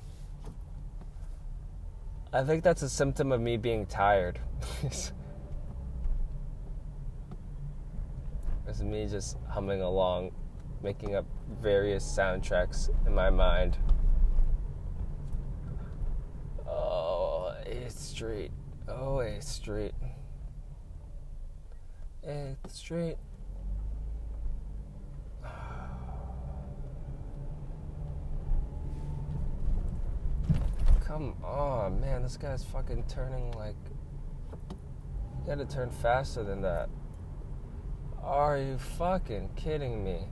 I 2.34 2.44
think 2.44 2.64
that's 2.64 2.82
a 2.82 2.90
symptom 2.90 3.32
of 3.32 3.42
me 3.42 3.58
being 3.58 3.86
tired. 3.86 4.40
it's 4.84 5.12
me 8.82 9.08
just 9.08 9.38
humming 9.50 9.82
along, 9.82 10.32
making 10.82 11.16
up 11.16 11.26
various 11.62 12.06
soundtracks 12.06 12.90
in 13.06 13.14
my 13.14 13.30
mind. 13.30 13.78
Oh, 16.68 17.54
8th 17.66 17.92
Street. 17.92 18.52
Oh, 18.88 19.18
8th 19.18 19.44
Street. 19.44 19.94
8th 22.28 22.72
Street. 22.72 23.18
Come 31.06 31.36
on, 31.44 32.00
man. 32.00 32.22
This 32.24 32.38
guy's 32.38 32.64
fucking 32.64 33.06
turning 33.08 33.52
like. 33.52 33.76
You 34.70 35.48
gotta 35.48 35.66
turn 35.66 35.90
faster 35.90 36.44
than 36.44 36.62
that. 36.62 36.90
Are 38.24 38.58
you 38.58 38.78
fucking 38.78 39.50
kidding 39.56 40.04
me? 40.04 40.28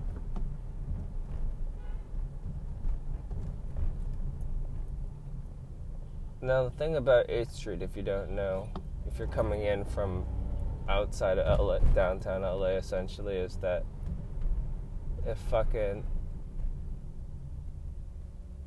Now, 6.41 6.63
the 6.63 6.69
thing 6.69 6.95
about 6.95 7.27
8th 7.27 7.51
Street, 7.51 7.81
if 7.81 7.97
you 7.97 8.03
don't 8.03 8.31
know, 8.31 8.69
if 9.07 9.17
you're 9.17 9.27
coming 9.27 9.63
in 9.63 9.83
from 9.83 10.25
outside 10.89 11.37
of 11.37 11.59
LA, 11.59 11.77
downtown 11.93 12.41
LA, 12.41 12.77
essentially, 12.77 13.35
is 13.35 13.57
that 13.57 13.85
if 15.25 15.37
fucking 15.37 16.03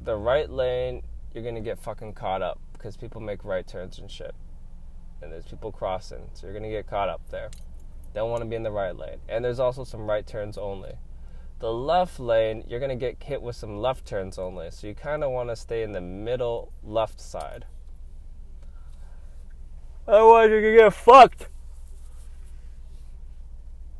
the 0.02 0.16
right 0.16 0.48
lane, 0.48 1.02
you're 1.34 1.44
gonna 1.44 1.60
get 1.60 1.78
fucking 1.78 2.14
caught 2.14 2.42
up 2.42 2.60
because 2.72 2.96
people 2.96 3.20
make 3.20 3.44
right 3.44 3.66
turns 3.66 3.98
and 3.98 4.10
shit. 4.10 4.34
And 5.20 5.32
there's 5.32 5.46
people 5.46 5.72
crossing, 5.72 6.30
so 6.32 6.46
you're 6.46 6.54
gonna 6.54 6.70
get 6.70 6.86
caught 6.86 7.08
up 7.08 7.28
there. 7.30 7.50
Don't 8.14 8.30
want 8.30 8.42
to 8.42 8.48
be 8.48 8.56
in 8.56 8.62
the 8.62 8.70
right 8.70 8.96
lane. 8.96 9.18
And 9.28 9.44
there's 9.44 9.60
also 9.60 9.84
some 9.84 10.06
right 10.06 10.26
turns 10.26 10.58
only. 10.58 10.94
The 11.60 11.72
left 11.72 12.18
lane, 12.18 12.64
you're 12.66 12.80
gonna 12.80 12.96
get 12.96 13.22
hit 13.22 13.40
with 13.40 13.56
some 13.56 13.78
left 13.78 14.04
turns 14.04 14.38
only, 14.38 14.70
so 14.70 14.86
you 14.86 14.94
kind 14.94 15.22
of 15.22 15.30
want 15.30 15.48
to 15.48 15.56
stay 15.56 15.82
in 15.82 15.92
the 15.92 16.00
middle 16.00 16.72
left 16.82 17.20
side. 17.20 17.66
Otherwise, 20.06 20.50
you're 20.50 20.60
gonna 20.60 20.76
get 20.76 20.92
fucked. 20.92 21.48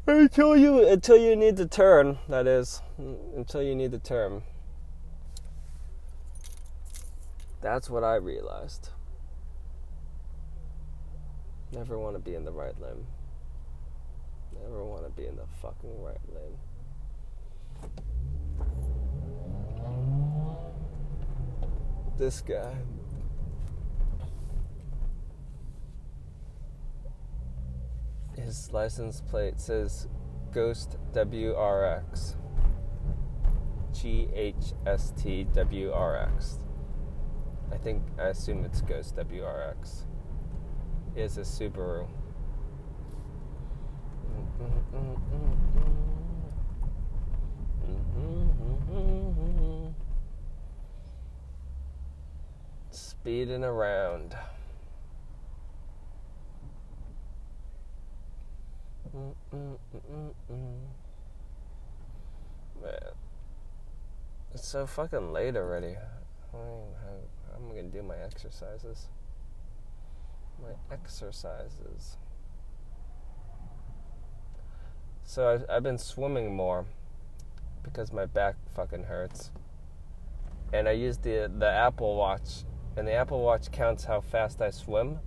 Until 0.07 0.57
you 0.57 0.87
until 0.87 1.17
you 1.17 1.37
need 1.37 1.57
to 1.59 1.67
turn, 1.67 2.19
that 2.29 2.49
is, 2.49 2.83
until 2.99 3.63
you 3.63 3.75
need 3.77 3.93
to 3.93 3.99
turn. 3.99 4.43
That's 7.61 7.89
what 7.89 8.03
I 8.03 8.17
realized. 8.17 8.89
Never 11.73 11.99
want 11.99 12.17
to 12.17 12.19
be 12.19 12.35
in 12.35 12.45
the 12.45 12.51
right 12.51 12.79
lane. 12.81 13.07
Never 14.61 14.85
want 14.85 15.05
to 15.05 15.11
be 15.11 15.27
in 15.27 15.37
the 15.37 15.47
fucking 15.61 16.03
right 16.03 16.19
lane. 16.35 16.59
This 22.19 22.41
guy. 22.41 22.75
His 28.45 28.73
license 28.73 29.21
plate 29.21 29.61
says 29.61 30.09
Ghost 30.53 30.97
WRX. 31.13 32.35
G 33.93 34.29
H 34.35 34.73
S 34.87 35.13
T 35.17 35.45
W 35.55 35.93
R 35.93 36.17
X. 36.17 36.59
I 37.71 37.77
think, 37.77 38.03
I 38.19 38.29
assume 38.29 38.65
it's 38.65 38.81
Ghost 38.81 39.17
WRX. 39.17 40.07
It's 41.15 41.37
a 41.37 41.43
Subaru. 41.43 42.09
Speeding 52.91 53.63
around. 53.65 54.35
Man, 59.15 59.37
it's 64.55 64.67
so 64.67 64.87
fucking 64.87 65.33
late 65.33 65.57
already. 65.57 65.97
I'm 66.55 67.69
gonna 67.69 67.83
do 67.85 68.03
my 68.03 68.17
exercises. 68.17 69.09
My 70.63 70.71
exercises. 70.91 72.17
So 75.25 75.49
I've, 75.49 75.65
I've 75.69 75.83
been 75.83 75.99
swimming 75.99 76.55
more 76.55 76.87
because 77.83 78.13
my 78.13 78.27
back 78.27 78.55
fucking 78.75 79.05
hurts. 79.05 79.51
And 80.73 80.89
I 80.89 80.93
use 80.93 81.19
the 81.19 81.51
the 81.55 81.69
Apple 81.69 82.17
Watch, 82.17 82.65
and 82.97 83.07
the 83.07 83.13
Apple 83.13 83.43
Watch 83.43 83.71
counts 83.71 84.05
how 84.05 84.23
fast 84.23 84.63
I 84.63 84.71
swim. 84.71 85.19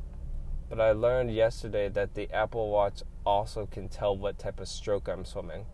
But 0.69 0.81
I 0.81 0.91
learned 0.91 1.31
yesterday 1.31 1.89
that 1.89 2.15
the 2.15 2.31
Apple 2.33 2.69
Watch 2.69 3.03
also 3.25 3.65
can 3.65 3.87
tell 3.87 4.17
what 4.17 4.39
type 4.39 4.59
of 4.59 4.67
stroke 4.67 5.07
I'm 5.07 5.25
swimming. 5.25 5.65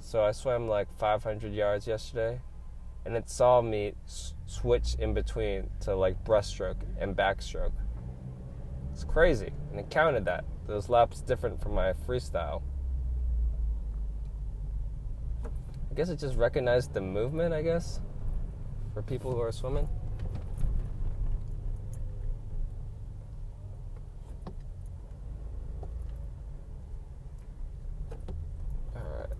So 0.00 0.22
I 0.24 0.32
swam 0.32 0.68
like 0.68 0.92
500 0.98 1.52
yards 1.52 1.86
yesterday, 1.86 2.40
and 3.04 3.16
it 3.16 3.30
saw 3.30 3.60
me 3.62 3.94
switch 4.46 4.94
in 4.98 5.14
between 5.14 5.70
to 5.80 5.94
like 5.94 6.24
breaststroke 6.24 6.82
and 6.98 7.16
backstroke. 7.16 7.72
It's 8.92 9.04
crazy, 9.04 9.52
and 9.70 9.78
it 9.78 9.90
counted 9.90 10.24
that. 10.24 10.44
Those 10.66 10.88
laps 10.88 11.20
different 11.20 11.62
from 11.62 11.74
my 11.74 11.92
freestyle. 11.92 12.62
I 15.44 15.94
guess 15.94 16.10
it 16.10 16.18
just 16.18 16.36
recognized 16.36 16.94
the 16.94 17.00
movement, 17.00 17.54
I 17.54 17.62
guess, 17.62 18.00
for 18.92 19.02
people 19.02 19.32
who 19.32 19.40
are 19.40 19.52
swimming. 19.52 19.88
Alright. 28.94 29.32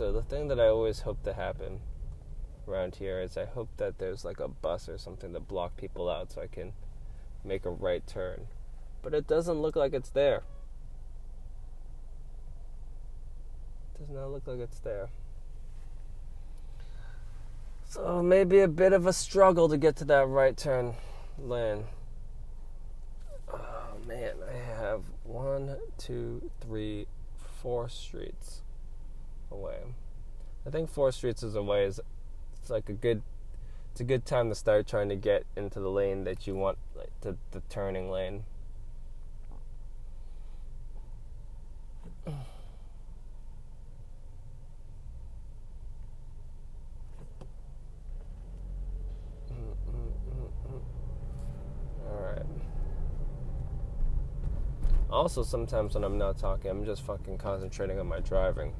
So 0.00 0.12
the 0.12 0.22
thing 0.22 0.48
that 0.48 0.58
I 0.58 0.66
always 0.66 1.00
hope 1.00 1.22
to 1.24 1.34
happen 1.34 1.80
around 2.66 2.94
here 2.94 3.20
is 3.20 3.36
I 3.36 3.44
hope 3.44 3.68
that 3.76 3.98
there's 3.98 4.24
like 4.24 4.40
a 4.40 4.48
bus 4.48 4.88
or 4.88 4.96
something 4.96 5.34
to 5.34 5.40
block 5.40 5.76
people 5.76 6.08
out 6.08 6.32
so 6.32 6.40
I 6.40 6.46
can 6.46 6.72
make 7.44 7.66
a 7.66 7.70
right 7.70 8.06
turn. 8.06 8.46
But 9.02 9.12
it 9.12 9.26
doesn't 9.26 9.60
look 9.60 9.76
like 9.76 9.92
it's 9.92 10.08
there. 10.08 10.42
Does 13.98 14.08
not 14.08 14.30
look 14.30 14.46
like 14.46 14.60
it's 14.60 14.78
there. 14.78 15.10
So 17.86 18.22
maybe 18.22 18.60
a 18.60 18.68
bit 18.68 18.94
of 18.94 19.06
a 19.06 19.12
struggle 19.12 19.68
to 19.68 19.76
get 19.76 19.96
to 19.96 20.06
that 20.06 20.26
right 20.26 20.56
turn 20.56 20.94
lane. 21.38 21.84
Oh 23.52 23.98
man, 24.08 24.36
I 24.48 24.80
have 24.80 25.02
one, 25.24 25.76
two, 25.98 26.50
three, 26.62 27.06
four 27.60 27.90
streets 27.90 28.62
away. 29.50 29.78
I 30.66 30.70
think 30.70 30.90
four 30.90 31.12
streets 31.12 31.42
is 31.42 31.54
away 31.54 31.84
is 31.84 32.00
it's 32.60 32.70
like 32.70 32.88
a 32.88 32.92
good 32.92 33.22
it's 33.92 34.00
a 34.00 34.04
good 34.04 34.24
time 34.24 34.48
to 34.48 34.54
start 34.54 34.86
trying 34.86 35.08
to 35.08 35.16
get 35.16 35.44
into 35.56 35.80
the 35.80 35.90
lane 35.90 36.24
that 36.24 36.46
you 36.46 36.54
want 36.54 36.78
like 36.96 37.10
the, 37.22 37.36
the 37.50 37.60
turning 37.68 38.10
lane. 38.10 38.44
Also, 55.10 55.42
sometimes 55.42 55.94
when 55.94 56.04
I'm 56.04 56.18
not 56.18 56.38
talking, 56.38 56.70
I'm 56.70 56.84
just 56.84 57.02
fucking 57.02 57.36
concentrating 57.36 57.98
on 57.98 58.06
my 58.06 58.20
driving. 58.20 58.72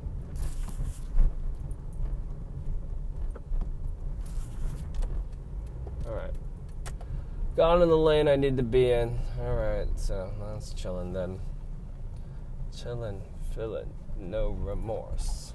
Alright. 6.06 6.32
Got 7.56 7.82
in 7.82 7.88
the 7.88 7.96
lane 7.96 8.28
I 8.28 8.36
need 8.36 8.56
to 8.56 8.62
be 8.62 8.90
in. 8.90 9.18
Alright, 9.38 9.88
so 9.98 10.32
that's 10.40 10.72
chilling 10.72 11.12
then. 11.12 11.40
Chilling, 12.74 13.20
feeling, 13.54 13.92
no 14.16 14.50
remorse. 14.50 15.52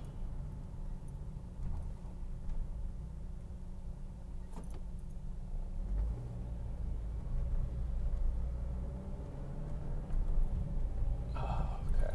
Oh, 11.36 11.80
okay. 11.90 12.14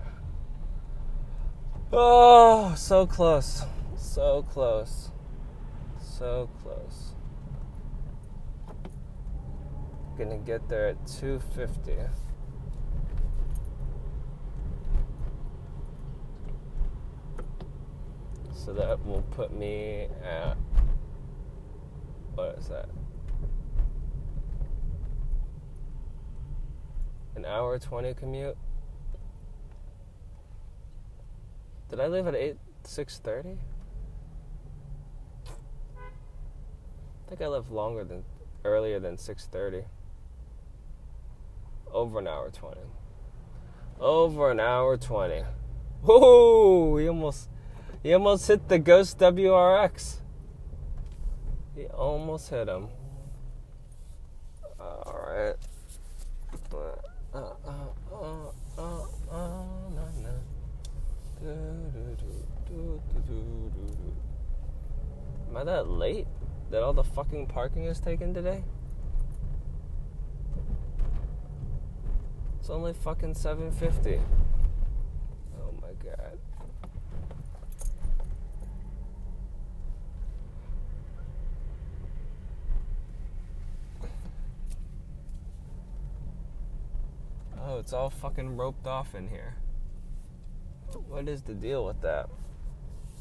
Oh, 1.93 2.75
so 2.77 3.07
close. 3.07 3.65
So 3.97 4.43
close. 4.43 5.11
So 6.01 6.49
close. 6.63 7.10
Gonna 10.19 10.37
get 10.39 10.69
there 10.69 10.89
at 10.89 11.07
250. 11.07 11.97
So 18.53 18.75
that 18.75 19.05
will 19.07 19.23
put 19.31 19.53
me 19.53 20.09
at 20.23 20.57
what 22.35 22.59
is 22.59 22.69
that? 22.69 22.89
An 27.37 27.45
hour 27.47 27.79
20 27.79 28.13
commute? 28.15 28.57
Did 31.89 32.01
I 32.01 32.07
leave 32.07 32.27
at 32.27 32.35
8 32.35 32.59
6:30? 32.85 33.59
I 35.97 37.29
think 37.29 37.41
I 37.41 37.47
left 37.47 37.71
longer 37.71 38.05
than 38.05 38.25
earlier 38.65 39.01
than 39.01 39.17
6:30. 39.17 39.85
Over 41.93 42.21
an 42.21 42.29
hour 42.29 42.51
20. 42.51 42.81
Over 44.01 44.51
an 44.51 44.61
hour 44.61 44.97
20. 44.97 45.45
Whoa! 46.03 46.97
He 46.97 47.09
almost 47.09 47.49
he 48.03 48.15
almost 48.15 48.49
hit 48.49 48.69
the 48.69 48.79
Ghost 48.79 49.19
WRX. 49.19 50.21
He 51.77 51.87
almost 51.87 52.49
hit 52.49 52.69
him. 52.69 52.89
All 54.79 55.21
right. 55.29 55.55
Am 65.49 65.57
I 65.57 65.65
that 65.65 65.89
late? 65.89 66.27
That 66.71 66.83
all 66.83 66.93
the 66.93 67.05
fucking 67.05 67.49
parking 67.49 67.85
is 67.85 68.01
taken 68.01 68.33
today? 68.33 68.63
It's 72.61 72.69
only 72.69 72.93
fucking 72.93 73.35
750. 73.35 74.21
Oh 75.59 75.73
my 75.81 75.93
god. 76.05 76.39
Oh, 87.59 87.79
it's 87.79 87.93
all 87.93 88.11
fucking 88.11 88.57
roped 88.57 88.87
off 88.87 89.15
in 89.15 89.29
here. 89.29 89.55
What 91.09 91.29
is 91.29 91.43
the 91.43 91.55
deal 91.55 91.85
with 91.87 92.03
that? 92.03 92.29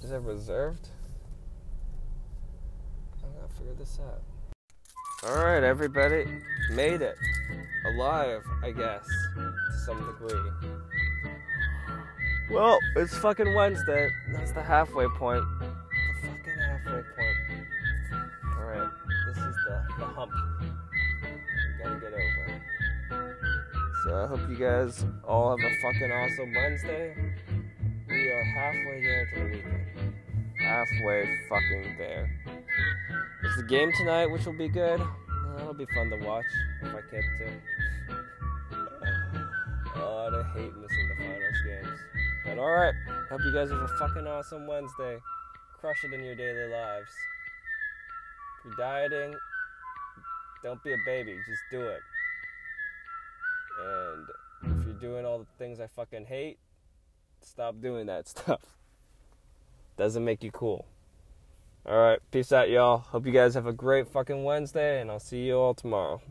Is 0.03 0.11
it 0.11 0.21
reserved? 0.21 0.89
I 3.23 3.39
gotta 3.39 3.53
figure 3.53 3.73
this 3.73 3.99
out. 4.01 4.21
Alright, 5.21 5.63
everybody. 5.63 6.25
Made 6.71 7.01
it. 7.01 7.17
Alive, 7.85 8.41
I 8.63 8.71
guess. 8.71 9.05
To 9.35 9.53
some 9.85 9.97
degree. 9.97 10.49
Well, 12.49 12.79
it's 12.95 13.17
fucking 13.17 13.53
Wednesday. 13.53 14.09
That's 14.31 14.53
the 14.53 14.63
halfway 14.63 15.07
point. 15.09 15.43
The 15.59 16.27
fucking 16.27 16.57
halfway 16.57 17.01
point. 17.17 17.37
Alright, 18.57 18.89
this 19.27 19.37
is 19.37 19.55
the, 19.67 19.83
the 19.99 20.05
hump. 20.05 20.31
We 21.21 21.83
gotta 21.83 21.99
get 21.99 22.13
over. 22.13 22.61
So 24.05 24.23
I 24.23 24.27
hope 24.27 24.49
you 24.49 24.55
guys 24.55 25.05
all 25.27 25.49
have 25.49 25.59
a 25.59 25.81
fucking 25.81 26.11
awesome 26.13 26.53
Wednesday. 26.53 27.33
We 28.07 28.29
are 28.29 28.43
halfway 28.43 29.03
there 29.03 29.29
to 29.33 29.35
the 29.35 29.45
weekend. 29.47 30.13
Halfway 30.61 31.39
fucking 31.49 31.97
there. 31.97 32.38
The 33.59 33.65
game 33.65 33.91
tonight, 33.97 34.27
which 34.27 34.45
will 34.45 34.53
be 34.57 34.69
good. 34.69 35.01
Uh, 35.01 35.57
That'll 35.57 35.73
be 35.73 35.85
fun 35.93 36.09
to 36.11 36.15
watch 36.25 36.45
if 36.81 36.95
I 36.95 37.01
get 37.11 37.23
to. 37.39 37.51
oh, 39.97 40.29
I 40.31 40.57
hate 40.57 40.73
missing 40.77 41.09
the 41.09 41.15
finals 41.17 41.61
games. 41.65 41.99
But 42.45 42.57
alright, 42.57 42.93
hope 43.29 43.41
you 43.43 43.51
guys 43.51 43.69
have 43.69 43.81
a 43.81 43.87
fucking 43.99 44.25
awesome 44.25 44.65
Wednesday. 44.65 45.17
Crush 45.77 45.97
it 46.05 46.13
in 46.13 46.23
your 46.23 46.35
daily 46.35 46.71
lives. 46.71 47.09
If 48.59 48.65
you're 48.65 48.75
dieting, 48.77 49.37
don't 50.63 50.81
be 50.81 50.93
a 50.93 50.97
baby, 51.05 51.35
just 51.45 51.61
do 51.69 51.81
it. 51.81 51.99
And 53.83 54.79
if 54.79 54.85
you're 54.85 54.99
doing 55.01 55.25
all 55.25 55.39
the 55.39 55.47
things 55.57 55.81
I 55.81 55.87
fucking 55.87 56.27
hate, 56.27 56.59
stop 57.41 57.81
doing 57.81 58.05
that 58.05 58.25
stuff. 58.29 58.61
Doesn't 59.97 60.23
make 60.23 60.45
you 60.45 60.51
cool. 60.51 60.85
Alright, 61.87 62.19
peace 62.29 62.51
out, 62.51 62.69
y'all. 62.69 62.97
Hope 62.97 63.25
you 63.25 63.31
guys 63.31 63.53
have 63.55 63.65
a 63.65 63.73
great 63.73 64.07
fucking 64.07 64.43
Wednesday, 64.43 65.01
and 65.01 65.09
I'll 65.09 65.19
see 65.19 65.45
you 65.45 65.55
all 65.55 65.73
tomorrow. 65.73 66.21